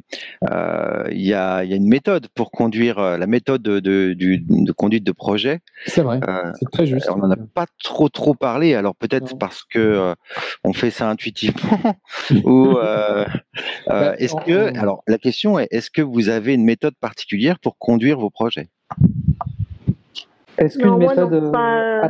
[0.51, 3.81] euh, il y, a, il y a une méthode pour conduire euh, la méthode de,
[3.81, 5.61] de, du- de conduite de projet?
[5.87, 6.21] C'est vrai.
[6.29, 7.09] Euh, C'est très juste.
[7.11, 8.75] on n'en a pas trop trop parlé.
[8.75, 10.15] Alors peut-être parce que euh,
[10.63, 11.79] on fait ça intuitivement
[12.45, 13.27] ou euh, euh,
[13.87, 17.79] Bah, est-ce que alors la question est est-ce que vous avez une méthode particulière pour
[17.79, 18.69] conduire vos projets?
[20.59, 21.33] Est-ce qu'une non, méthode.
[21.33, 22.05] euh, pas-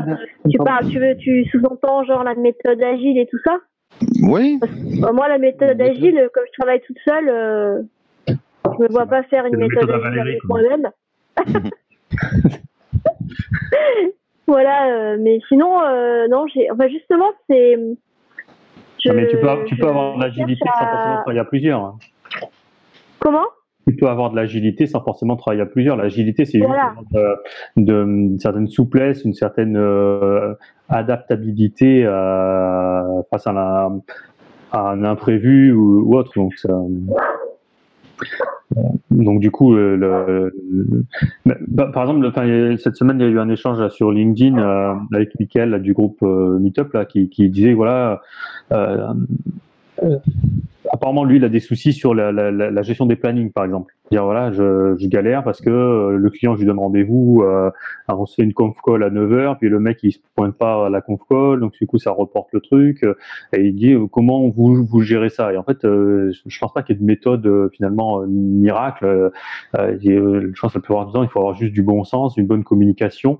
[0.51, 3.59] Tu parles, tu veux, tu sous-entends genre la méthode agile et tout ça?
[4.23, 4.59] Oui.
[5.01, 7.83] Bah, Moi, la méthode agile, comme je travaille toute seule, euh,
[8.29, 10.91] je me vois pas faire une C'est la méthode méthode agile moi-même.
[14.47, 16.71] voilà, euh, mais sinon, euh, non, j'ai.
[16.71, 17.77] Enfin, justement, c'est.
[17.77, 21.81] mais tu peux, tu peux je avoir de l'agilité sans forcément travailler à plusieurs.
[21.81, 21.99] hein.
[23.19, 23.47] Comment?
[23.89, 25.97] Tu peux avoir de l'agilité sans forcément travailler à plusieurs.
[25.97, 26.95] L'agilité, c'est Voilà.
[27.01, 27.35] juste euh,
[27.77, 30.55] de, une certaine souplesse, une certaine euh,
[30.93, 33.89] adaptabilité euh, face à,
[34.73, 36.33] un imprévu ou, autre.
[36.37, 36.81] Donc, ça-
[39.11, 40.51] donc du coup, euh,
[41.45, 45.39] bah, par exemple, cette semaine, il y a eu un échange sur LinkedIn euh, avec
[45.39, 48.23] Mickaël du groupe euh, Meetup là, qui, disait voilà.
[48.73, 49.13] euh,
[50.03, 50.17] euh,
[50.91, 53.95] apparemment, lui, il a des soucis sur la gestion des plannings, par exemple.
[54.13, 57.71] Dire voilà, je, je galère parce que euh, le client, je lui donne rendez-vous, euh,
[58.09, 60.85] on se fait une conf call à 9h, puis le mec, il se pointe pas
[60.85, 63.05] à la conf call, donc du coup, ça reporte le truc.
[63.05, 63.15] euh,
[63.55, 65.55] et il dit euh, comment vous, vous gérez ça?
[65.55, 69.07] Et en fait, euh, je, pense pas qu'il y ait de méthode finalement miracle.
[69.77, 72.37] Euh, je pense que la plupart du temps, il faut avoir juste du bon sens,
[72.37, 73.39] une bonne communication.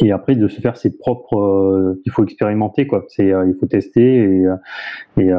[0.00, 3.04] Et après, de se faire ses propres, euh, il faut expérimenter quoi.
[3.08, 4.56] C'est, euh, il faut tester et, euh,
[5.16, 5.38] et euh,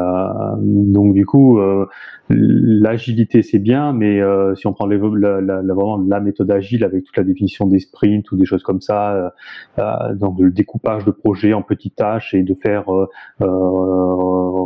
[0.60, 1.86] donc du coup, euh,
[2.30, 6.84] l'agilité c'est bien, mais euh, si on prend les, la, la, vraiment la méthode agile
[6.84, 9.34] avec toute la définition des sprints ou des choses comme ça,
[10.16, 12.86] donc le découpage de projets en petites tâches et de faire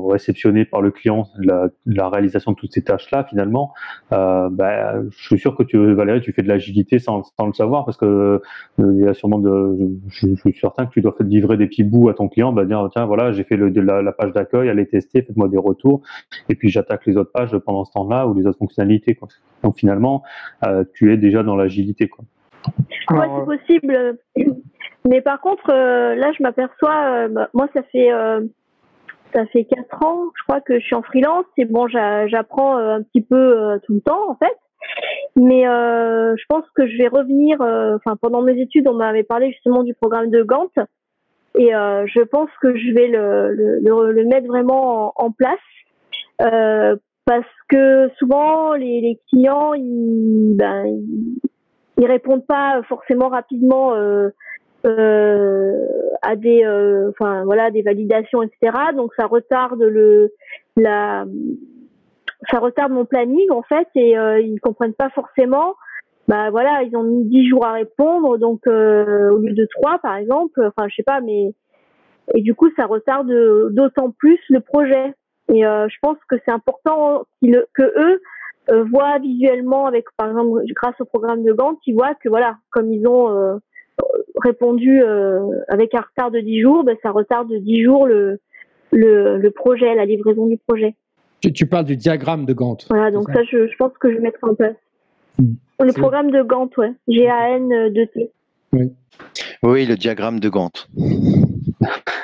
[0.10, 3.74] réceptionner par le client la, la réalisation de toutes ces tâches-là, finalement,
[4.12, 7.54] euh, bah, je suis sûr que tu, Valérie, tu fais de l'agilité sans, sans le
[7.54, 8.42] savoir parce que
[8.80, 9.73] il y a sûrement de,
[10.10, 12.54] je, je suis certain que tu dois faire livrer des petits bouts à ton client,
[12.54, 15.48] bah dire tiens voilà j'ai fait le, de la, la page d'accueil, allez tester, faites-moi
[15.50, 16.02] des retours,
[16.50, 19.28] et puis j'attaque les autres pages pendant ce temps-là ou les autres fonctionnalités quoi.
[19.64, 20.24] Donc finalement,
[20.66, 22.26] euh, tu es déjà dans l'agilité quoi.
[23.12, 24.18] Ouais, c'est possible.
[25.10, 28.40] Mais par contre, euh, là, je m'aperçois, euh, bah, moi, ça fait euh,
[29.34, 31.44] ça fait quatre ans, je crois que je suis en freelance.
[31.58, 34.56] Et bon, j'a- j'apprends euh, un petit peu euh, tout le temps, en fait.
[35.36, 37.62] Mais euh, je pense que je vais revenir.
[37.62, 40.72] euh, Enfin, pendant mes études, on m'avait parlé justement du programme de Gantt,
[41.56, 45.60] et euh, je pense que je vais le mettre vraiment en, place.
[47.26, 50.86] Parce que souvent les, clients ils, ben,
[51.98, 53.94] répondent pas forcément rapidement
[54.84, 56.68] à des
[57.10, 60.34] enfin voilà des validations etc donc ça retarde le
[60.76, 61.26] la
[62.50, 65.76] ça retarde mon planning en fait et euh, ils comprennent pas forcément.
[66.28, 70.00] Bah voilà ils ont mis 10 jours à répondre donc euh, au lieu de 3
[70.00, 71.54] par exemple enfin je sais pas mais
[72.34, 73.30] et du coup ça retarde
[73.72, 75.14] d'autant plus le projet.
[75.54, 78.22] Et euh, je pense que c'est important qu'ils que eux
[78.70, 82.56] euh, voient visuellement avec par exemple grâce au programme de Gantt ils voient que voilà
[82.72, 83.58] comme ils ont euh,
[84.41, 88.39] répondu euh, avec un retard de 10 jours ben, ça retarde de 10 jours le,
[88.94, 90.96] le le projet la livraison du projet
[91.44, 92.86] Tu, tu parles du diagramme de Gantt.
[92.89, 94.76] voilà donc ça, je, je pense que je vais mettre en place
[95.39, 95.54] Mm.
[95.86, 98.30] le programme de Gantt ouais G A N 2 T
[99.64, 100.88] Oui, le diagramme de Gantt.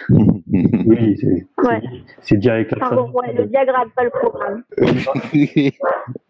[0.10, 4.64] Oui, c'est ouais direct pardon ouais le diagramme pas le programme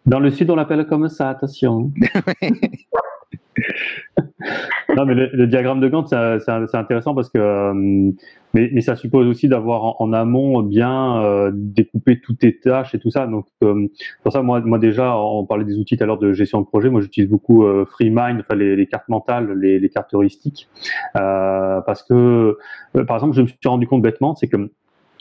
[0.05, 1.91] Dans le sud, on l'appelle comme ça, attention.
[4.95, 8.11] non, mais le, diagramme de Gantt, c'est intéressant parce que, euh,
[8.53, 13.11] mais, ça suppose aussi d'avoir en, amont bien euh, découpé toutes tes tâches et tout
[13.11, 13.27] ça.
[13.27, 13.87] Donc, euh,
[14.23, 16.89] pour ça, moi, déjà, on parlait des outils tout à l'heure de gestion de projet.
[16.89, 20.67] Moi, j'utilise beaucoup euh, FreeMind, enfin les, cartes mentales, les, cartes heuristiques,
[21.15, 22.57] euh, parce que,
[23.07, 24.71] par exemple, je me suis rendu compte bêtement, c'est que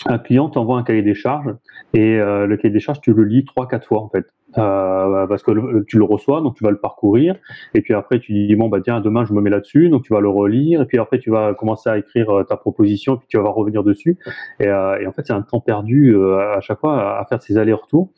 [0.07, 1.53] un client t'envoie un cahier des charges
[1.93, 4.27] et le cahier des charges, tu le lis trois, quatre fois en fait.
[4.57, 7.37] Euh, parce que tu le reçois, donc tu vas le parcourir,
[7.75, 10.15] et puis après tu dis bon bah tiens demain je me mets là-dessus, donc tu
[10.15, 13.37] vas le relire, et puis après tu vas commencer à écrire ta proposition, puis tu
[13.37, 14.17] vas revenir dessus,
[14.59, 18.11] et, et en fait c'est un temps perdu à chaque fois à faire ces allers-retours.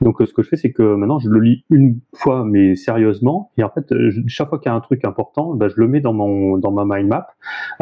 [0.00, 2.74] Donc, euh, ce que je fais, c'est que maintenant, je le lis une fois, mais
[2.74, 3.52] sérieusement.
[3.58, 3.92] Et en fait,
[4.26, 6.72] chaque fois qu'il y a un truc important, ben, je le mets dans mon dans
[6.72, 7.28] ma mind map,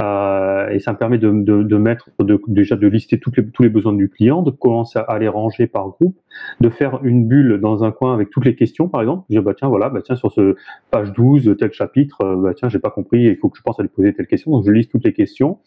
[0.00, 2.10] euh, et ça me permet de, de, mettre
[2.48, 5.66] déjà de lister toutes les, tous les besoins du client, de commencer à les ranger
[5.66, 6.16] par groupe,
[6.60, 9.24] de faire une bulle dans un coin avec toutes les questions, par exemple.
[9.30, 10.56] Dire bah tiens voilà, bah tiens sur ce
[10.90, 13.78] page 12 tel chapitre, euh, bah tiens j'ai pas compris, il faut que je pense
[13.78, 14.50] à lui poser telle question.
[14.50, 15.58] Donc je liste toutes les questions,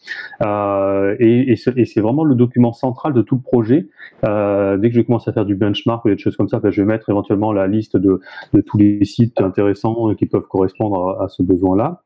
[0.42, 3.88] euh, et, c'est vraiment le document central de tout le projet.
[4.24, 6.70] Euh, dès que je commence à faire du benchmark ou des choses comme ça, ben,
[6.70, 8.20] je vais mettre éventuellement la liste de,
[8.66, 12.02] tous les sites intéressants qui peuvent correspondre à, ce besoin-là.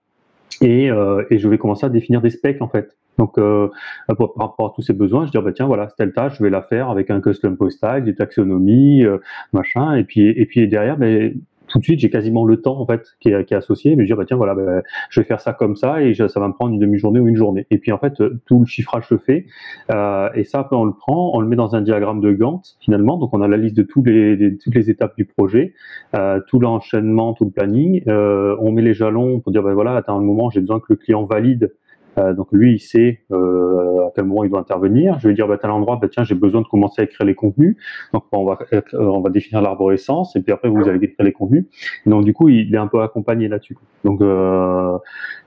[0.62, 2.96] Et, euh, et, je vais commencer à définir des specs en fait.
[3.18, 3.68] Donc, euh,
[4.08, 6.50] par rapport à tous ces besoins, je dis bah tiens voilà telle tâche, je vais
[6.50, 9.18] la faire avec un custom post style, des taxonomies, euh,
[9.52, 11.34] machin, et puis et puis derrière, ben,
[11.68, 14.04] tout de suite, j'ai quasiment le temps en fait qui est, qui est associé, mais
[14.04, 16.48] je dis bah tiens voilà, bah, je vais faire ça comme ça et ça va
[16.48, 17.66] me prendre une demi-journée ou une journée.
[17.70, 18.14] Et puis en fait,
[18.46, 19.46] tout le chiffrage se fait
[19.92, 23.16] euh, et ça on le prend, on le met dans un diagramme de Gantt finalement.
[23.18, 25.74] Donc on a la liste de tous les, toutes les étapes du projet,
[26.14, 28.02] euh, tout l'enchaînement, tout le planning.
[28.08, 30.86] Euh, on met les jalons pour dire bah voilà, à un moment j'ai besoin que
[30.90, 31.72] le client valide
[32.18, 35.18] euh, donc lui, il sait euh, à quel moment il doit intervenir.
[35.20, 37.26] Je vais dire, bah, à tel endroit, bah, tiens, j'ai besoin de commencer à écrire
[37.26, 37.76] les contenus.
[38.12, 41.32] Donc on va, euh, on va définir l'arborescence et puis après vous allez écrire les
[41.32, 41.66] contenus.
[42.06, 43.76] Et donc du coup, il est un peu accompagné là-dessus.
[44.04, 44.20] Donc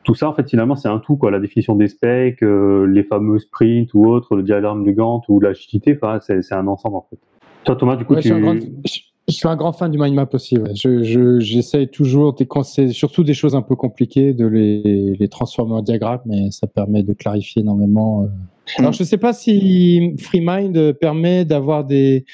[0.03, 1.31] tout ça, en fait, finalement, c'est un tout, quoi.
[1.31, 5.97] La définition des specs, les fameux sprints ou autres, le diagramme de Gantt ou l'agilité,
[6.01, 7.19] enfin, c'est un ensemble en fait.
[7.63, 8.31] Toi, Thomas, du coup, tu...
[9.29, 10.57] Je suis un grand fan du mind map aussi.
[10.73, 15.73] Je, j'essaye toujours, quand c'est surtout des choses un peu compliquées, de les, les, transformer
[15.73, 18.23] en diagramme, mais ça permet de clarifier énormément.
[18.23, 18.27] Euh.
[18.77, 22.25] Alors, je ne sais pas si FreeMind permet d'avoir des.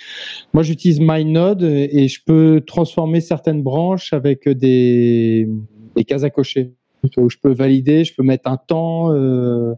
[0.54, 5.50] Moi, j'utilise MindNode et je peux transformer certaines branches avec des,
[5.98, 6.72] des cases à cocher.
[7.04, 9.14] Je peux valider, je peux mettre un temps.
[9.14, 9.74] Euh,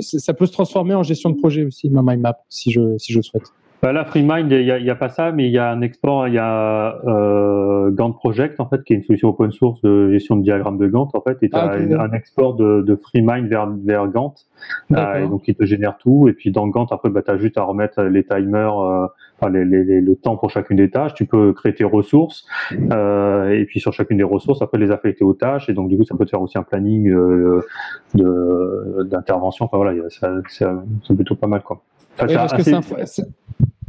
[0.00, 3.12] ça peut se transformer en gestion de projet aussi, ma mind map, si je, si
[3.12, 3.52] je souhaite.
[3.82, 6.28] Bah là, FreeMind, il n'y a, a, pas ça, mais il y a un export,
[6.28, 10.10] il y a euh, Gantt Project, en fait, qui est une solution open source de
[10.12, 12.94] gestion de diagrammes de Gantt, en fait, et tu as ah, un export de, de
[12.94, 14.46] FreeMind vers, vers Gantt,
[14.92, 17.56] euh, donc il te génère tout, et puis dans Gantt, après, bah, tu as juste
[17.56, 19.06] à remettre les timers, euh,
[19.40, 22.46] enfin, les, les, le temps pour chacune des tâches, tu peux créer tes ressources,
[22.92, 25.96] euh, et puis sur chacune des ressources, après, les affecter aux tâches, et donc du
[25.96, 27.66] coup, ça peut te faire aussi un planning euh,
[28.14, 31.80] d'intervention, enfin voilà, c'est plutôt pas mal, quoi.
[32.22, 33.04] Enfin,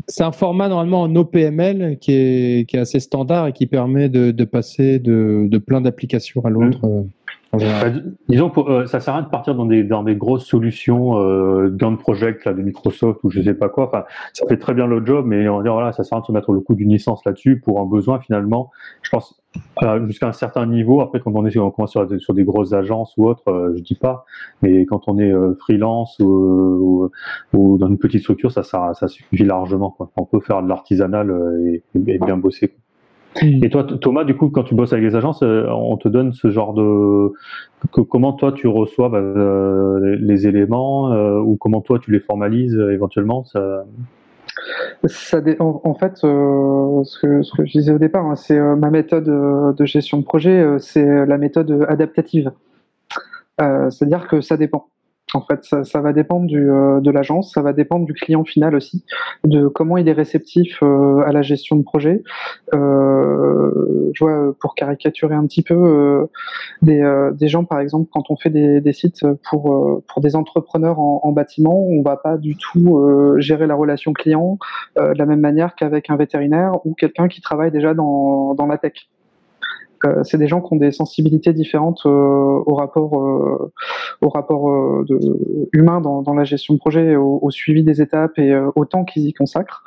[0.07, 4.09] c'est un format normalement en OPML qui est, qui est assez standard et qui permet
[4.09, 6.85] de, de passer de, de plein d'applications à l'autre.
[6.85, 7.09] Mmh.
[8.29, 11.17] Disons, pour, euh, ça sert à rien de partir dans des, dans des grosses solutions
[11.17, 13.87] euh, Gantt Project là, de Microsoft ou je sais pas quoi.
[13.87, 16.21] Enfin, ça fait très bien le job, mais on dit voilà, ça sert à rien
[16.21, 18.71] de se mettre le coup d'une licence là-dessus pour un besoin finalement.
[19.01, 19.41] Je pense
[19.83, 21.01] euh, jusqu'à un certain niveau.
[21.01, 23.81] Après, quand on est on commence sur, sur des grosses agences ou autres, euh, je
[23.81, 24.25] dis pas,
[24.61, 27.09] mais quand on est euh, freelance ou,
[27.53, 29.91] ou, dans une petite structure, ça, ça, ça suffit largement.
[29.91, 30.11] Quoi.
[30.15, 32.69] On peut faire de l'artisanal et, et, bien bosser.
[32.69, 32.80] Quoi.
[33.39, 36.33] Et toi, Thomas, du coup, quand tu bosses avec les agences, euh, on te donne
[36.33, 37.31] ce genre de
[38.03, 42.77] comment toi tu reçois bah, euh, les éléments euh, ou comment toi tu les formalises
[42.91, 43.45] éventuellement
[45.03, 49.25] en, fait, ce, que, ce, que, je disais au départ, hein, c'est ma méthode
[49.75, 52.51] de gestion de projet, c'est la méthode adaptative.
[53.57, 54.87] C'est-à-dire que ça dépend.
[55.33, 59.05] En fait, ça, va dépendre euh, de l'agence, ça va dépendre du client final aussi,
[59.45, 62.21] de comment il est réceptif euh, à la gestion de projet.
[62.73, 66.27] Euh, je vois, pour caricaturer un petit peu,
[66.81, 71.87] des, gens, par exemple, quand on fait des, sites pour, pour des entrepreneurs en, bâtiment,
[71.87, 73.01] on va pas du tout
[73.37, 74.57] gérer la relation client
[74.97, 78.77] de la même manière qu'avec un vétérinaire ou quelqu'un qui travaille déjà dans, dans la
[78.77, 79.07] tech.
[80.05, 83.71] Euh, c'est des gens qui ont des sensibilités différentes euh, au rapport, euh,
[84.21, 85.19] au rapport de,
[85.73, 89.27] humain dans, la gestion de projet, au, au suivi des étapes et au temps qu'ils
[89.27, 89.83] y consacrent.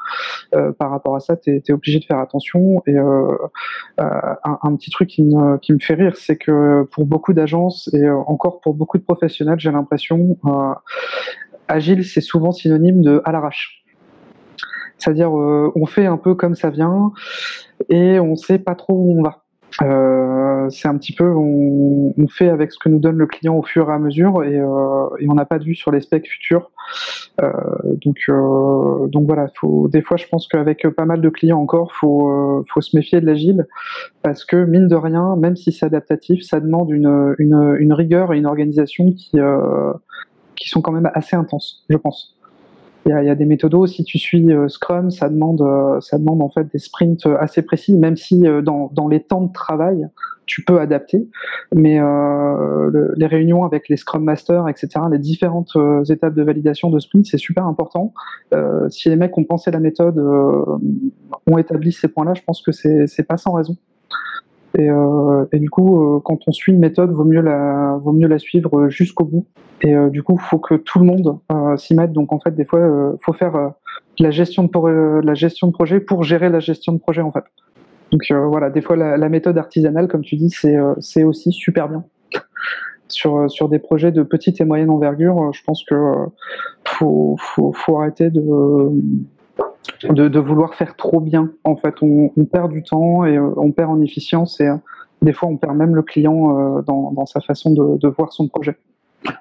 [0.79, 2.83] par rapport à ça, tu es, obligé de faire attention.
[2.87, 8.61] Et un, petit truc qui me, fait rire, c'est que pour beaucoup d'agences et encore
[8.61, 10.37] pour beaucoup de professionnels, j'ai l'impression,
[11.69, 13.85] agile, c'est souvent synonyme de à l'arrache.
[14.99, 17.13] C'est-à-dire, on fait un peu comme ça vient
[17.89, 19.44] et on sait pas trop où on va.
[19.83, 23.57] Euh, c'est un petit peu, on, on, fait avec ce que nous donne le client
[23.57, 26.01] au fur et à mesure et, euh, et on n'a pas de vue sur les
[26.01, 26.71] specs futurs.
[27.41, 27.51] Euh,
[28.05, 31.93] donc, euh, donc voilà, faut, des fois je pense qu'avec pas mal de clients encore,
[31.93, 33.67] faut, euh, faut se méfier de l'agile
[34.23, 38.33] parce que mine de rien, même si c'est adaptatif, ça demande une, une, une, rigueur
[38.33, 39.39] et une organisation qui,
[40.57, 42.34] qui sont quand même assez intenses, je pense.
[43.07, 43.87] Il y a, des méthodos.
[43.87, 45.63] Si tu suis Scrum, ça demande,
[46.01, 50.09] ça demande en fait des sprints assez précis, même si dans, les temps de travail,
[50.47, 51.29] tu peux adapter.
[51.75, 56.91] Mais euh, les réunions avec les Scrum Masters, etc., les différentes euh, étapes de validation
[56.91, 58.13] de sprint, c'est super important.
[58.53, 60.65] Euh, si les mecs ont pensé la méthode, euh,
[61.47, 63.77] ont établi ces points-là, je pense que c'est pas sans raison.
[64.77, 68.29] Et, euh, et, du coup, quand on suit une méthode, vaut mieux la, vaut mieux
[68.29, 69.47] la suivre jusqu'au bout.
[69.83, 71.39] Et du coup, faut que tout le monde
[71.77, 72.13] s'y mette.
[72.13, 73.73] Donc, en fait, des fois, faut faire
[74.19, 77.45] la gestion de la gestion de projet pour gérer la gestion de projet, en fait.
[78.15, 81.89] Donc euh, voilà, des fois la, méthode artisanale, comme tu dis, c'est euh, aussi super
[81.89, 82.05] bien.
[83.09, 85.97] sur, euh, sur des projets de petite et moyenne envergure, je pense que
[86.87, 88.41] faut, faut, faut, arrêter de,
[90.03, 91.51] de, de, vouloir faire trop bien.
[91.65, 94.69] En fait, on, on, perd du temps et on perd en efficience et
[95.23, 98.49] des fois on perd même le client dans, dans sa façon de, de voir son
[98.49, 98.77] projet.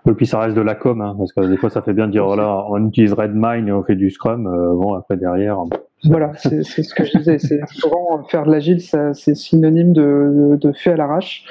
[0.08, 2.08] Et puis ça reste de la com, hein, parce que des fois ça fait bien
[2.08, 4.44] de dire voilà, on utilise Redmine et on fait du Scrum.
[4.44, 5.58] bon, après derrière,
[6.06, 7.40] voilà, c'est ce que je disais.
[7.40, 11.46] C'est souvent faire de l'agile, c'est synonyme de, de, fait à l'arrache.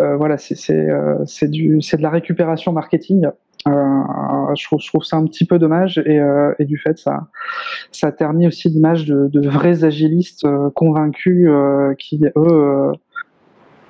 [0.00, 3.26] Euh, voilà, c'est euh, de la récupération marketing.
[3.68, 7.28] Euh, je, trouve, ça un petit peu dommage et, euh, et du fait ça
[7.92, 11.48] ça ternit aussi l'image de, vrais agilistes euh, convaincus
[11.96, 12.92] qui eux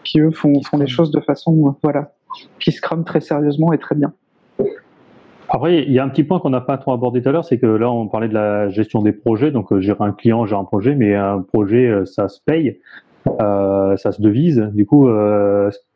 [0.05, 2.13] qui eux font, font les choses de façon voilà
[2.61, 4.13] qui scrum très sérieusement et très bien.
[5.49, 7.45] Après, il y a un petit point qu'on n'a pas trop abordé tout à l'heure,
[7.45, 9.51] c'est que là, on parlait de la gestion des projets.
[9.51, 12.81] Donc, gérer un client, gérer un projet, mais un projet, ça se paye,
[13.27, 14.71] ça se devise.
[14.73, 15.11] Du coup,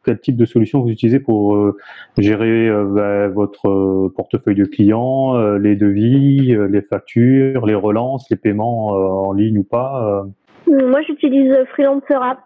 [0.07, 1.77] quel type de solution vous utilisez pour euh,
[2.17, 9.33] gérer bah, votre portefeuille de clients, les devis, les factures, les relances, les paiements en
[9.33, 10.25] ligne ou pas
[10.67, 12.39] Moi, j'utilise Freelancer App.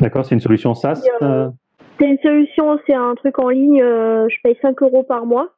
[0.00, 1.06] D'accord, c'est une solution SaaS
[1.98, 3.78] C'est une solution, c'est un truc en ligne.
[3.80, 5.50] je paye 5 euros par mois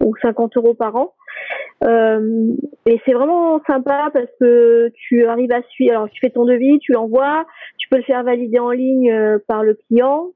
[0.00, 1.12] ou 50 euros par an.
[1.82, 2.52] Euh,
[2.86, 5.92] et c'est vraiment sympa parce que tu arrives à suivre.
[5.92, 7.44] Alors tu fais ton devis, tu l'envoies,
[7.78, 10.30] tu peux le faire valider en ligne euh, par le client.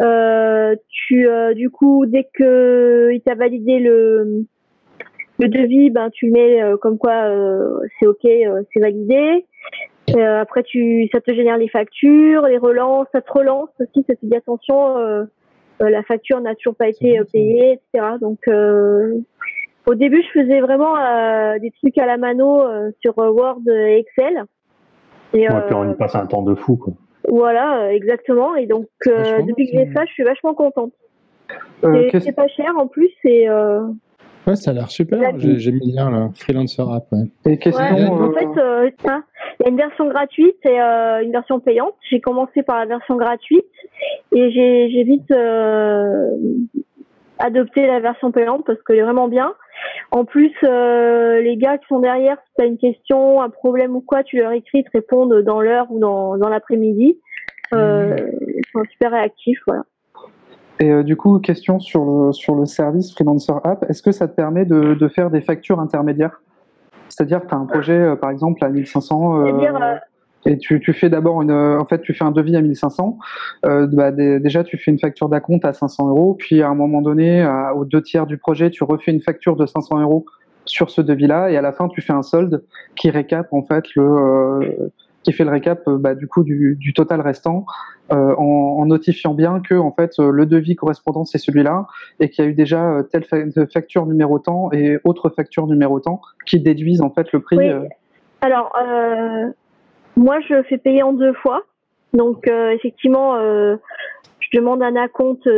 [0.00, 4.44] Euh, tu, euh, du coup, dès que il t'a validé le
[5.38, 7.32] le devis, ben tu le mets comme quoi
[7.98, 9.46] c'est ok, c'est validé.
[10.14, 14.26] après, tu, ça te génère les factures, les relances, ça te relance aussi, ça te
[14.26, 15.24] dit attention
[15.82, 18.16] euh, la facture n'a toujours pas été payée, etc.
[18.20, 19.18] Donc euh,
[19.90, 20.94] au début, je faisais vraiment
[21.58, 22.62] des trucs à la mano
[23.00, 24.44] sur Word et Excel.
[25.32, 26.92] Et, ouais, puis on y passe un temps de fou, quoi.
[27.28, 28.56] Voilà, exactement.
[28.56, 30.92] Et donc, depuis que j'ai ça, je suis vachement contente.
[31.82, 33.46] c'est pas cher en plus, c'est
[34.46, 35.38] Ouais, ça a l'air super.
[35.38, 37.04] J'ai mis le lien là, Freelancer App.
[37.12, 37.24] Ouais.
[37.46, 41.32] Et question, ouais, en fait, euh, il y a une version gratuite et euh, une
[41.32, 41.94] version payante.
[42.10, 43.66] J'ai commencé par la version gratuite
[44.32, 46.30] et j'ai vite euh,
[47.38, 49.52] adopté la version payante parce qu'elle est vraiment bien.
[50.10, 53.94] En plus, euh, les gars qui sont derrière, si tu as une question, un problème
[53.94, 57.20] ou quoi, tu leur écris, ils te répondent dans l'heure ou dans, dans l'après-midi.
[57.72, 58.16] Euh,
[58.56, 59.84] ils sont super réactifs, voilà.
[60.80, 64.26] Et euh, du coup, question sur le, sur le service Freelancer App, est-ce que ça
[64.26, 66.40] te permet de, de faire des factures intermédiaires?
[67.08, 69.98] C'est-à-dire que tu as un projet, par exemple, à 1500 euh, euh,
[70.46, 73.18] et tu, tu fais d'abord une, en fait, tu fais un devis à 1500.
[73.66, 77.02] Euh, bah, déjà, tu fais une facture d'acompte à 500 euros, puis à un moment
[77.02, 80.24] donné, à, aux deux tiers du projet, tu refais une facture de 500 euros
[80.64, 82.64] sur ce devis-là, et à la fin, tu fais un solde
[82.96, 84.90] qui récap en fait le
[85.22, 87.66] qui fait le récap euh, bah, du coup du, du total restant
[88.12, 91.86] euh, en, en, notifiant bien que en fait euh, le devis correspondant c'est celui-là
[92.18, 93.24] et qu'il y a eu déjà telle
[93.72, 97.58] facture numéro tant et autre facture numéro tant qui déduisent en fait le prix.
[97.58, 97.70] Oui.
[98.40, 99.50] Alors euh,
[100.16, 101.64] moi je fais payer en deux fois.
[102.12, 105.48] Donc effectivement je demande un acompte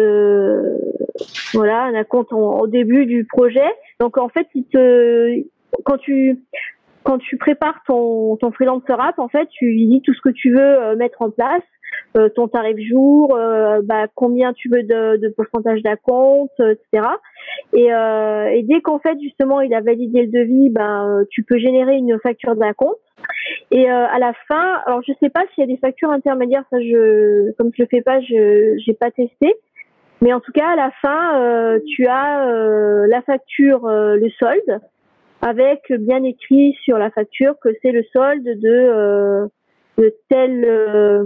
[1.55, 3.71] voilà un acompte au début du projet.
[4.01, 4.47] Donc en fait
[5.85, 6.39] quand tu
[7.05, 10.53] quand tu prépares ton, ton freelancer app, en fait, tu dis tout ce que tu
[10.53, 11.63] veux euh, mettre en place,
[12.17, 17.07] euh, ton tarif jour, euh, bah, combien tu veux de, de pourcentage d'acompte, etc.
[17.73, 21.97] Et, et dès qu'en fait justement il a validé le devis, ben tu peux générer
[21.97, 22.99] une facture d'acompte.
[23.71, 26.81] Et à la fin, alors je sais pas s'il y a des factures intermédiaires, ça
[26.81, 29.55] je, comme je le fais pas, je j'ai pas testé.
[30.21, 32.47] Mais en tout cas, à la fin, tu as
[33.07, 34.81] la facture, le solde,
[35.43, 39.47] avec bien écrit sur la facture que c'est le solde de, euh,
[39.99, 41.25] de tel euh,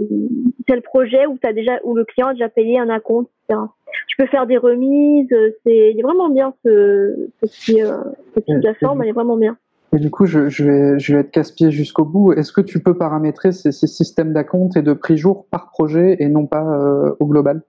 [0.65, 3.61] tel projet où as déjà où le client a déjà payé un acompte, etc.
[4.07, 5.29] Tu peux faire des remises,
[5.63, 7.97] c'est il est vraiment bien ce, ce petit euh,
[8.35, 9.55] ce petit plateforme, elle est vraiment bien.
[9.93, 12.33] Et du coup, je, je, vais, je vais être casse-pied jusqu'au bout.
[12.33, 16.17] Est-ce que tu peux paramétrer ces, ces systèmes d'acompte et de prix jour par projet
[16.19, 17.61] et non pas euh, au global?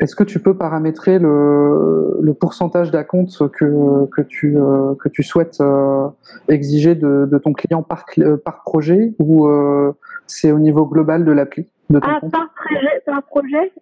[0.00, 5.22] Est-ce que tu peux paramétrer le, le pourcentage d'acompte que, que, tu, euh, que tu
[5.22, 6.08] souhaites euh,
[6.48, 8.04] exiger de, de, ton client par,
[8.44, 9.92] par projet ou euh,
[10.26, 13.72] c'est au niveau global de l'appli de ton Ah, compte par projet, par projet?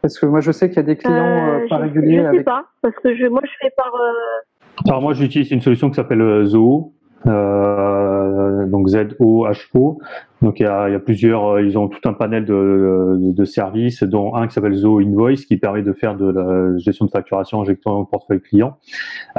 [0.00, 1.14] Parce que moi je sais qu'il y a des clients
[1.60, 2.44] euh, pas je, réguliers Je sais avec.
[2.44, 3.92] pas, parce que je, moi je fais par.
[3.94, 6.94] euh, Alors moi j'utilise une solution qui s'appelle euh, Zoho,
[7.26, 9.98] euh, donc Z-O-H-O.
[10.42, 13.16] Donc il y a, il y a plusieurs, euh, ils ont tout un panel de,
[13.16, 17.06] de, services, dont un qui s'appelle Zoho Invoice, qui permet de faire de la gestion
[17.06, 18.76] de facturation en injectant un portefeuille client.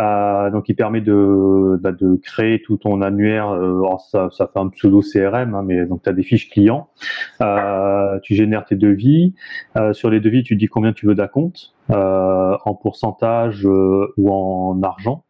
[0.02, 3.50] Euh, donc il permet de, bah, de créer tout ton annuaire.
[3.50, 6.50] Euh, alors ça, ça fait un pseudo CRM, hein, mais donc tu as des fiches
[6.50, 6.88] clients.
[7.42, 9.34] Euh, tu génères tes devis.
[9.78, 14.32] Euh, sur les devis, tu dis combien tu veux d'acompte euh, en pourcentage euh, ou
[14.32, 15.26] en argent.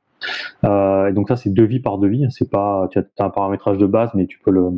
[0.63, 3.77] Euh, et donc ça c'est devis par devis, hein, c'est pas tu as, un paramétrage
[3.77, 4.69] de base, mais tu peux le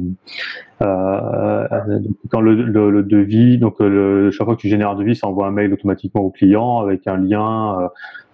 [0.81, 1.99] euh,
[2.29, 3.77] quand le, devis, donc
[4.31, 7.07] chaque fois que tu génères un devis, ça envoie un mail automatiquement au client avec
[7.07, 7.87] un lien euh,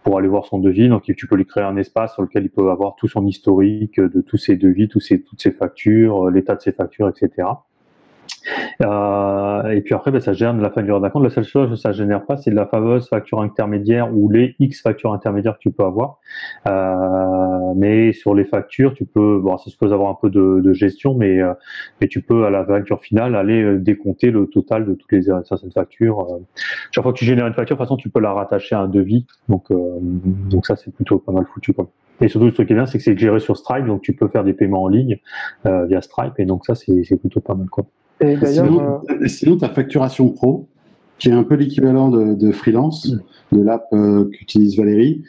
[0.03, 0.89] pour aller voir son devis.
[0.89, 3.99] Donc tu peux lui créer un espace sur lequel il peut avoir tout son historique
[3.99, 7.47] de tous ses devis, tous toutes ses factures, l'état de ses factures, etc.
[8.81, 11.23] Euh, et puis après, ben, ça gère de la facture d'acompte.
[11.23, 14.55] La seule chose que ça génère pas, c'est de la fameuse facture intermédiaire ou les
[14.59, 16.19] X factures intermédiaires que tu peux avoir.
[16.67, 20.73] Euh, mais sur les factures, tu peux, bon, ça suppose avoir un peu de, de
[20.73, 21.53] gestion, mais, euh,
[21.99, 25.23] mais tu peux à la facture finale aller euh, décompter le total de toutes les
[25.23, 26.21] certaines factures.
[26.21, 26.39] Euh.
[26.91, 28.81] Chaque fois que tu génères une facture, de toute façon, tu peux la rattacher à
[28.81, 29.25] un devis.
[29.49, 31.73] Donc, euh, donc ça, c'est plutôt pas mal foutu.
[31.73, 31.89] Quoi.
[32.19, 34.27] Et surtout, ce qui est bien, c'est que c'est géré sur Stripe, donc tu peux
[34.27, 35.17] faire des paiements en ligne
[35.65, 37.67] via Stripe, et donc ça, c'est plutôt pas mal.
[37.67, 37.85] Quoi.
[38.21, 39.27] Et sinon, euh...
[39.27, 40.67] sinon, ta facturation pro,
[41.21, 43.57] qui est un peu l'équivalent de, de, freelance, mm.
[43.57, 45.23] de l'app euh, qu'utilise Valérie,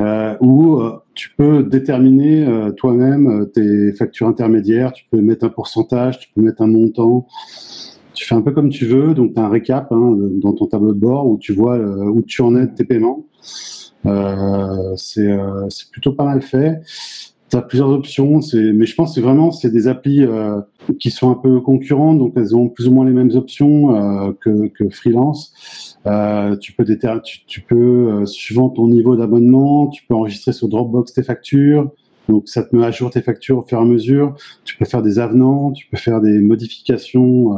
[0.00, 2.46] euh, où euh, tu peux déterminer
[2.76, 7.26] toi-même tes factures intermédiaires, tu peux mettre un pourcentage, tu peux mettre un montant.
[8.14, 10.66] Tu fais un peu comme tu veux, donc tu as un récap hein, dans ton
[10.66, 13.26] tableau de bord où tu vois où tu en es de tes paiements.
[14.96, 16.80] c'est plutôt pas mal fait
[17.62, 20.60] plusieurs options, mais je pense que vraiment c'est des applis euh,
[20.98, 24.32] qui sont un peu concurrentes, donc elles ont plus ou moins les mêmes options euh,
[24.40, 25.98] que, freelance.
[26.06, 30.68] Euh, tu peux déter tu, tu, peux suivant ton niveau d'abonnement, tu peux enregistrer sur
[30.68, 31.90] Dropbox tes factures.
[32.28, 34.34] Donc ça te met à jour tes factures au fur et à mesure.
[34.64, 37.56] Tu peux faire des avenants, tu peux faire des modifications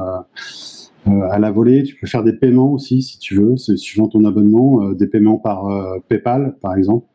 [1.06, 1.84] à la volée.
[1.84, 5.68] Tu peux faire des paiements aussi si tu veux, suivant ton abonnement, des paiements par
[6.08, 7.06] PayPal par exemple.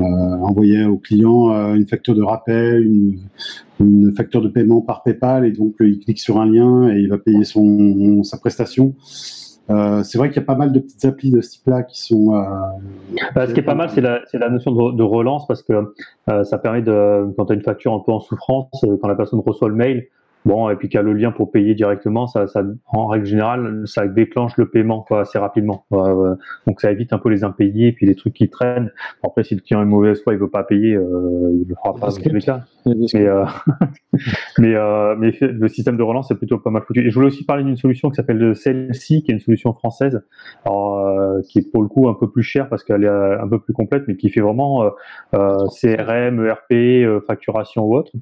[0.00, 3.18] Euh, envoyer au client euh, une facture de rappel, une,
[3.80, 7.08] une, facture de paiement par PayPal, et donc il clique sur un lien et il
[7.08, 8.94] va payer son, sa prestation.
[9.70, 12.00] Euh, c'est vrai qu'il y a pas mal de petites applis de ce type-là qui
[12.00, 12.34] sont.
[12.34, 12.42] Euh,
[13.34, 15.92] bah, ce qui est pas mal, c'est la, la, notion de, de, relance parce que
[16.30, 19.14] euh, ça permet de, quand tu as une facture un peu en souffrance, quand la
[19.14, 20.06] personne reçoit le mail,
[20.44, 23.26] Bon, et puis qu'il y a le lien pour payer directement, ça, ça, en règle
[23.26, 25.84] générale, ça déclenche le paiement quoi, assez rapidement.
[26.66, 28.90] Donc ça évite un peu les impayés et puis les trucs qui traînent.
[29.22, 31.94] Après, si le client est mauvaise foi, il veut pas payer, euh, il le fera
[31.94, 32.64] pas dans tous les cas.
[33.14, 33.44] Mais, euh,
[34.58, 37.06] mais, euh, mais, le système de relance est plutôt pas mal foutu.
[37.06, 40.22] Et je voulais aussi parler d'une solution qui s'appelle celle-ci, qui est une solution française,
[40.64, 43.48] alors, euh, qui est pour le coup un peu plus chère parce qu'elle est un
[43.48, 44.90] peu plus complète, mais qui fait vraiment
[45.32, 48.12] CRM, ERP, facturation ou autre.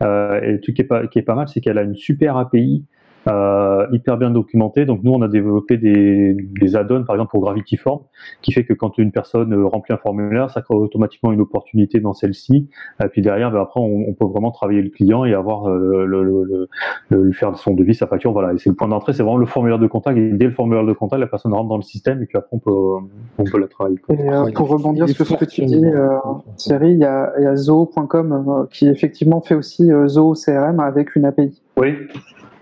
[0.00, 2.36] et le truc qui est pas, qui est pas mal, c'est qu'elle a une super
[2.36, 2.84] API
[3.28, 4.84] euh, hyper bien documentée.
[4.84, 8.00] Donc nous, on a développé des, des add-ons, par exemple pour Gravity Form,
[8.42, 12.12] qui fait que quand une personne remplit un formulaire, ça crée automatiquement une opportunité dans
[12.12, 12.68] celle-ci.
[13.02, 16.04] Et puis derrière, ben après, on, on, peut vraiment travailler le client et avoir euh,
[16.06, 16.68] le, le, le,
[17.08, 18.32] le, faire son devis, sa facture.
[18.32, 18.52] Voilà.
[18.52, 20.18] Et c'est le point d'entrée, c'est vraiment le formulaire de contact.
[20.18, 22.50] Et dès le formulaire de contact, la personne rentre dans le système et puis après,
[22.52, 23.06] on peut,
[23.38, 23.98] on peut la travailler.
[24.10, 26.16] Et euh, pour rebondir sur ce que tu dis, euh,
[26.56, 31.16] Thierry, il y a, il y a Zoho.com qui effectivement fait aussi Zoho CRM avec
[31.16, 31.62] une API.
[31.76, 31.94] Oui,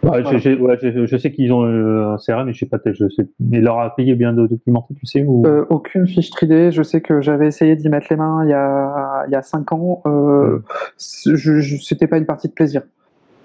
[0.03, 0.39] Ouais, voilà.
[0.39, 3.09] je, ouais, je, je, sais qu'ils ont euh, un CRM, mais je sais pas, je
[3.09, 5.47] sais, mais leur API est bien documenté, tu sais ou...
[5.47, 6.73] euh, Aucune fiche 3D.
[6.73, 9.43] Je sais que j'avais essayé d'y mettre les mains il y a il y a
[9.43, 10.03] cinq ans.
[10.07, 10.59] Euh,
[10.99, 12.83] je, c'était pas une partie de plaisir.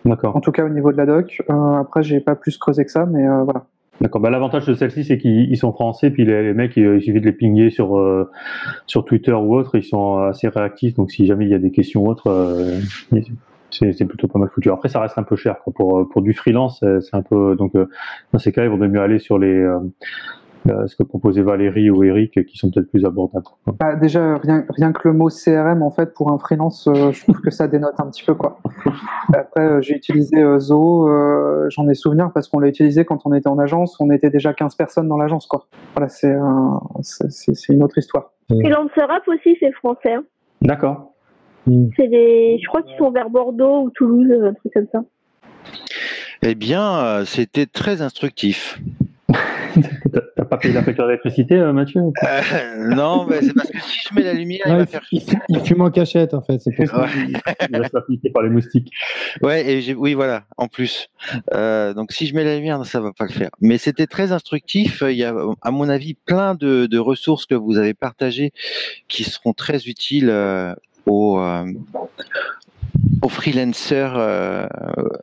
[0.06, 0.36] D'accord.
[0.36, 1.44] En tout cas au niveau de la doc.
[1.50, 3.66] Euh, après, j'ai pas plus creusé que ça, mais voilà.
[4.02, 4.22] D'accord.
[4.22, 7.20] Bah, L'avantage de celle-ci, c'est qu'ils sont français, puis les, les mecs, il, il, suffit
[7.20, 8.30] de les pinguer sur euh,
[8.86, 10.96] sur Twitter ou autre, ils sont assez réactifs.
[10.96, 12.80] Donc si jamais il y a des questions ou autres, euh,
[13.72, 14.72] c'est plutôt pas mal foutu.
[14.72, 15.73] Après, ça reste un peu cher quoi.
[15.73, 16.80] pour pour du freelance.
[16.80, 17.73] C'est un peu donc
[18.34, 19.65] dans ces cas, il vaudrait mieux aller sur les
[20.69, 23.45] euh, ce que proposait Valérie ou Eric, qui sont peut-être plus abordables.
[23.80, 27.23] Bah, déjà, rien, rien que le mot CRM, en fait, pour un freelance, euh, je
[27.23, 28.34] trouve que ça dénote un petit peu.
[28.34, 28.60] quoi.
[29.34, 31.10] Après, euh, j'ai utilisé euh, Zoho,
[31.69, 34.53] j'en ai souvenir parce qu'on l'a utilisé quand on était en agence, on était déjà
[34.53, 35.48] 15 personnes dans l'agence.
[35.48, 35.68] quoi.
[35.95, 36.80] Voilà, c'est un,
[37.69, 38.31] une autre histoire.
[38.49, 40.14] Freelancer App aussi, c'est français.
[40.14, 40.23] Hein.
[40.61, 41.14] D'accord.
[41.98, 45.03] C'est des, je crois qu'ils sont vers Bordeaux ou Toulouse, un truc comme ça.
[46.41, 48.80] Eh bien, c'était très instructif.
[50.35, 53.99] T'as pas payé la facture d'électricité, euh, Mathieu Euh, non, mais c'est parce que si
[54.10, 56.60] je mets la lumière, il va faire il- il fume en cachette, en fait.
[56.60, 57.02] C'est pour ça.
[57.02, 57.10] Ouais.
[57.69, 58.91] Il va se faire piquer par les moustiques.
[59.44, 61.10] Ouais, et j'ai, oui, voilà, en plus.
[61.53, 63.49] Euh, donc, si je mets la lumière, ça va pas le faire.
[63.61, 65.03] Mais c'était très instructif.
[65.07, 68.53] Il y a, à mon avis, plein de, de ressources que vous avez partagées
[69.10, 70.73] qui seront très utiles euh,
[71.08, 71.66] aux, euh,
[73.22, 74.14] aux freelancers.
[74.18, 74.68] euh,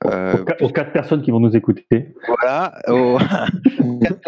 [0.06, 2.14] euh, Aux, qua- aux quatre personnes qui vont nous écouter.
[2.26, 2.72] voilà.
[2.88, 3.18] aux-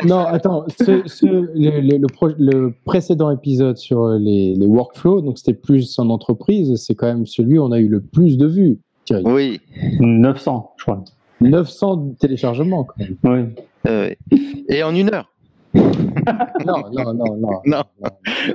[0.05, 5.23] Non, attends, ce, ce- le, le- le pro- le précédent épisode sur les, les workflows,
[5.23, 8.37] donc c'était plus en entreprise, c'est quand même celui où on a eu le plus
[8.39, 9.23] de vues, Thierry.
[9.27, 9.61] oui.
[10.01, 11.05] 900, je crois.
[11.41, 13.17] 900 téléchargements, quand même.
[13.25, 13.65] Oui.
[13.89, 14.11] euh,
[14.69, 15.31] et en une heure,
[16.67, 17.61] Non, non, non, non.
[17.65, 17.83] Non.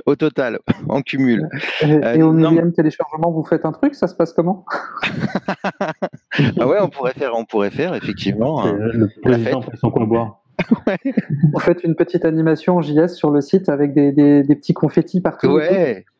[0.06, 0.58] au total,
[0.88, 1.48] en cumul.
[1.82, 2.50] Et, Euh, et au non.
[2.50, 4.64] millième téléchargement, vous faites un truc, ça se passe comment?
[6.60, 8.62] Ah ouais, on pourrait faire, on pourrait faire effectivement.
[8.62, 10.38] C'est un- Le président fait son coin boire.
[11.52, 14.74] Vous faites une petite animation en JS sur le site avec des, des, des petits
[14.74, 15.48] confettis partout.
[15.48, 16.04] Ouais.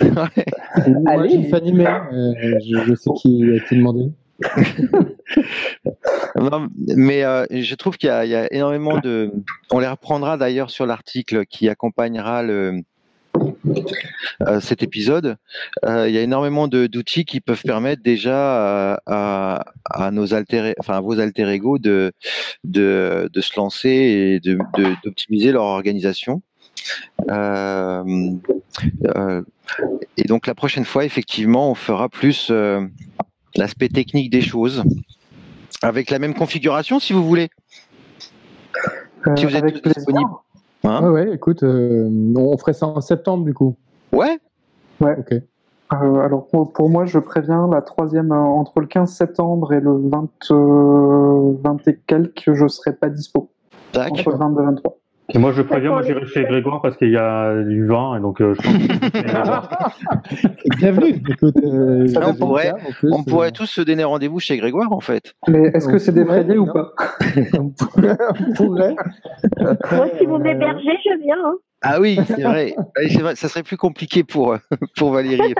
[0.00, 0.08] Ouais.
[0.10, 0.24] Moi,
[1.06, 1.28] Allez.
[1.30, 1.86] j'ai fait animer.
[1.86, 4.10] euh, je, je sais qui a demandé.
[6.96, 9.32] Mais euh, je trouve qu'il y, a- énormément de.
[9.70, 12.80] On les reprendra d'ailleurs sur l'article qui accompagnera euh,
[14.60, 15.36] cet épisode.
[15.84, 21.00] Euh, il y a énormément d'outils qui peuvent permettre déjà à, nos alter, enfin à
[21.00, 22.12] vos alter ego de,
[22.64, 24.40] de, se lancer et
[25.04, 26.42] d'optimiser leur organisation.
[30.16, 32.52] Et donc la prochaine fois, effectivement, on fera plus
[33.56, 34.84] l'aspect technique des choses.
[35.86, 37.48] Avec la même configuration, si vous voulez.
[39.28, 40.30] Euh, Si vous êtes avec disponibles.
[40.82, 43.76] Hein Ouais, ouais, écoute, euh, on ferait ça en septembre, du coup.
[44.12, 44.38] ouais,
[45.00, 45.32] Ok.
[45.92, 49.92] Euh, alors pour, pour moi, je préviens, la troisième, entre le 15 septembre et le
[49.96, 53.50] 20, euh, 20 et quelques, je serai pas dispo.
[53.96, 54.96] Entre le 22 et 23.
[55.34, 58.20] Et moi, je préviens, moi, j'irai chez Grégoire parce qu'il y a du vin, et
[58.20, 61.20] donc euh, je pense que Bienvenue.
[61.28, 64.38] Écoute, euh, on pourrait- du cas, en plus, On pourrait euh, tous se donner rendez-vous
[64.38, 65.34] chez Grégoire, en fait.
[65.48, 66.92] Mais est-ce que c'est défrayé ou pas
[67.58, 68.16] on pourrait.
[68.48, 68.94] on pourrait.
[69.92, 71.36] Moi, si vous Euh, m'hébergez, je viens.
[71.44, 71.54] hein.
[71.88, 72.74] Ah oui, c'est vrai.
[72.98, 73.36] Oui, c'est vrai.
[73.36, 74.58] Ça serait plus compliqué pour, euh,
[74.96, 75.54] pour Valérie.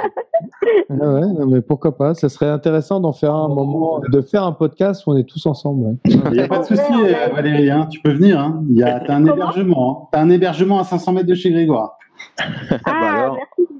[0.90, 4.52] Ah ouais, mais pourquoi pas Ça serait intéressant d'en faire un moment, de faire un
[4.52, 5.84] podcast où on est tous ensemble.
[5.86, 5.94] ouais.
[6.06, 8.38] Il n'y a pas de souci, euh, Valérie, hein, tu peux venir.
[8.40, 8.62] Hein.
[8.70, 10.02] Il y a, t'as un Comment hébergement.
[10.04, 10.08] Hein.
[10.12, 11.98] T'as un hébergement à 500 mètres de chez Grégoire.
[12.38, 12.44] bah
[12.86, 13.36] Ah, alors.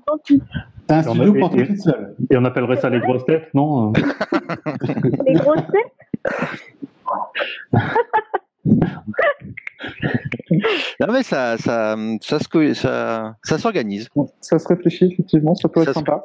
[0.08, 0.42] merci.
[0.86, 2.14] T'as un Et on studio pour toi toute seule.
[2.30, 3.92] Et on appellerait ça les grosses têtes, non
[5.26, 5.92] Les grosses têtes?
[11.00, 14.08] Non, mais ça, ça, ça, se ça, ça s'organise.
[14.40, 16.24] Ça se réfléchit, effectivement, ça peut être se- sympa.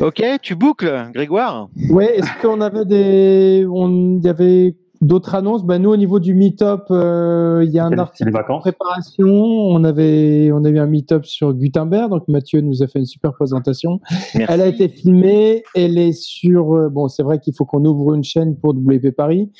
[0.00, 1.68] Ok, tu boucles, Grégoire?
[1.90, 3.66] Ouais, est-ce qu'on avait des.
[3.70, 5.64] on- Il y avait d'autres annonces?
[5.64, 8.62] Ben, Nous, au niveau du meet-up, euh, il y a un article de vacances.
[8.62, 9.26] préparation.
[9.28, 12.10] On, avait, on a eu un meet-up sur Gutenberg.
[12.10, 14.00] Donc, Mathieu nous a fait une super présentation.
[14.34, 14.52] Merci.
[14.52, 15.62] Elle a été filmée.
[15.74, 16.74] Elle est sur.
[16.76, 19.50] euh, Bon, c'est vrai qu'il faut qu'on ouvre une chaîne pour WP Paris.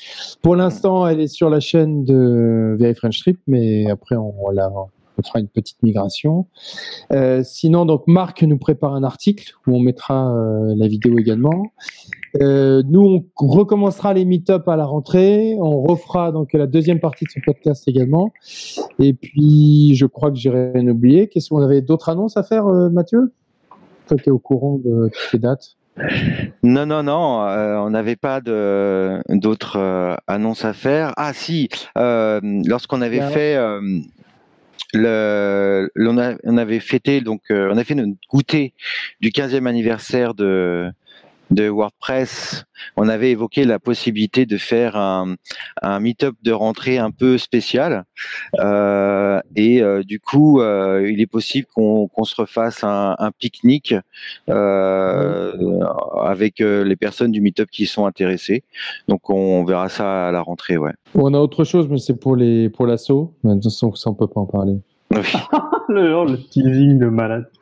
[0.41, 4.69] Pour l'instant, elle est sur la chaîne de Very French Trip, mais après, on, la,
[5.17, 6.47] on fera une petite migration.
[7.11, 11.71] Euh, sinon, donc, Marc nous prépare un article où on mettra euh, la vidéo également.
[12.41, 15.55] Euh, nous, on recommencera les meet-up à la rentrée.
[15.59, 18.31] On refera donc la deuxième partie de ce podcast également.
[18.99, 21.27] Et puis, je crois que j'irai rien oublier.
[21.27, 23.33] Qu'est-ce qu'on avait d'autres annonces à faire, Mathieu?
[24.07, 25.77] Toi qui es au courant de toutes les dates.
[26.63, 31.13] Non, non, non, euh, on n'avait pas d'autres euh, annonces à faire.
[31.17, 33.29] Ah si, euh, lorsqu'on avait ouais.
[33.29, 33.57] fait
[34.93, 38.73] le, on, a- on avait fêté donc euh, on a fait notre goûter
[39.21, 40.91] du 15e anniversaire de
[41.51, 42.65] de WordPress,
[42.95, 45.35] on avait évoqué la possibilité de faire un,
[45.81, 48.05] un meet-up de rentrée un peu spécial.
[48.59, 53.95] Euh, et euh, du coup, euh, il est possible qu'on se refasse un, pique-nique
[54.47, 58.63] avec les personnes du meet-up qui sont intéressées.
[59.07, 60.91] Donc, on verra ça à la rentrée, ouais.
[61.15, 63.33] On a autre chose, mais c'est pour les pour l'assaut.
[63.43, 64.77] De toute façon, ça, on peut pas en parler.
[65.89, 67.49] le, le teasing de malade.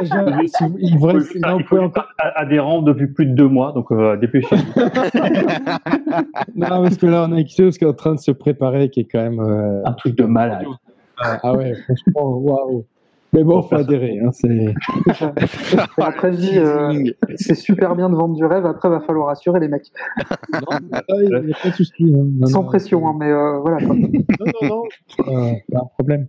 [0.00, 1.40] Si vous- il vous Il reste- faut il
[2.82, 4.62] depuis plus de deux mois, donc euh, dépêchez-vous.
[6.54, 8.90] Non, parce que là, on a quelque chose qui est en train de se préparer,
[8.90, 9.40] qui est quand même.
[9.40, 10.66] euh, Un truc de malade.
[11.20, 12.84] Ah ouais, franchement, waouh.
[13.34, 14.18] Mais bon, faut adhérer.
[14.24, 14.74] Hein, c'est...
[15.98, 17.04] Après, je dis, euh,
[17.36, 19.92] c'est super bien de vendre du rêve, après, va falloir assurer les mecs.
[20.54, 20.60] Non,
[20.92, 21.92] ah, il n'y a pas de souci.
[22.04, 22.24] hein.
[22.38, 23.78] Non, Sans non, pression, hein, mais euh, voilà.
[23.84, 23.94] quoi.
[23.94, 24.82] Non, non, non.
[25.28, 26.26] euh, pas un problème.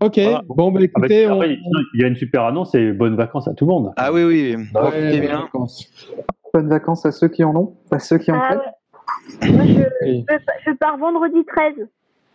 [0.00, 0.42] Ok, Voilà.
[0.48, 1.34] bon, bah Avec- écoutez, on...
[1.34, 1.56] après,
[1.94, 3.92] il y a une super annonce et bonnes vacances à tout le monde.
[3.96, 5.40] Ah oui, oui, Ouais, profitez bonnes bien.
[5.42, 5.88] vacances.
[6.52, 8.58] Bonnes vacances à ceux qui en ont, à ceux qui en Ah prennent.
[8.58, 9.52] ouais.
[9.52, 10.24] Moi, je, Oui.
[10.28, 10.34] je,
[10.66, 11.86] je pars vendredi 13.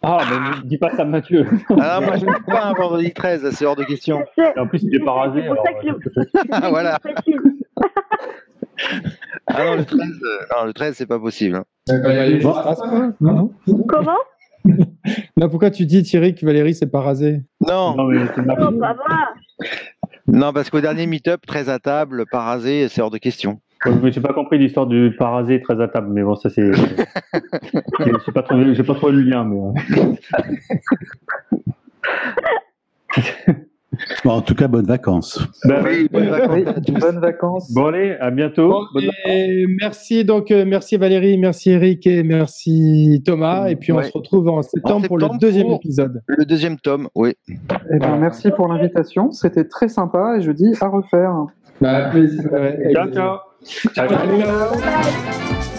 [0.03, 1.45] Ah, mais dis pas ça, Mathieu.
[1.79, 4.23] Ah, moi, je ne pas un vendredi 13, c'est hors de question.
[4.37, 5.41] Et en plus, il est pas rasé.
[5.41, 6.99] C'est pour ça alors, que euh, Ah, voilà.
[9.47, 11.55] Ah non, le 13, euh, non, le 13 c'est pas possible.
[11.55, 11.63] hein.
[11.87, 11.95] Ça,
[13.21, 13.51] non
[13.87, 14.17] Comment?
[15.37, 18.71] Non, pourquoi tu dis Thierry que Valérie s'est pas rasée Non, Non, mais Non, pas
[18.71, 18.95] moi.
[20.27, 23.61] non, parce qu'au dernier meet-up, 13 à table, pas rasé, c'est hors de question.
[23.85, 26.71] Ouais, J'ai pas compris l'histoire du parasé très à table, mais bon, ça c'est.
[28.25, 29.59] J'ai pas trouvé, j'ai pas trouvé le lien, mais.
[29.59, 30.43] euh.
[34.23, 35.39] Bon, en tout cas, bonnes vacances.
[35.65, 37.73] Oui, bonnes vacances bonnes vacances.
[37.73, 38.69] Bon allez, à bientôt.
[38.93, 43.69] Bon, et merci donc euh, merci Valérie, merci Eric et merci Thomas.
[43.69, 44.03] Et puis on Ouais.
[44.03, 46.21] se retrouve en septembre, pour le deuxième pour- épisode.
[46.27, 47.33] Le deuxième tome, oui.
[47.49, 49.31] Eh ben, merci pour l'invitation.
[49.31, 51.33] C'était très sympa et je dis à refaire.
[51.81, 52.51] Bah, plaisir.
[52.51, 53.37] Ouais, Ciao,
[53.67, 53.91] plaisir.
[53.93, 54.07] ciao.
[54.79, 55.76] Ciao.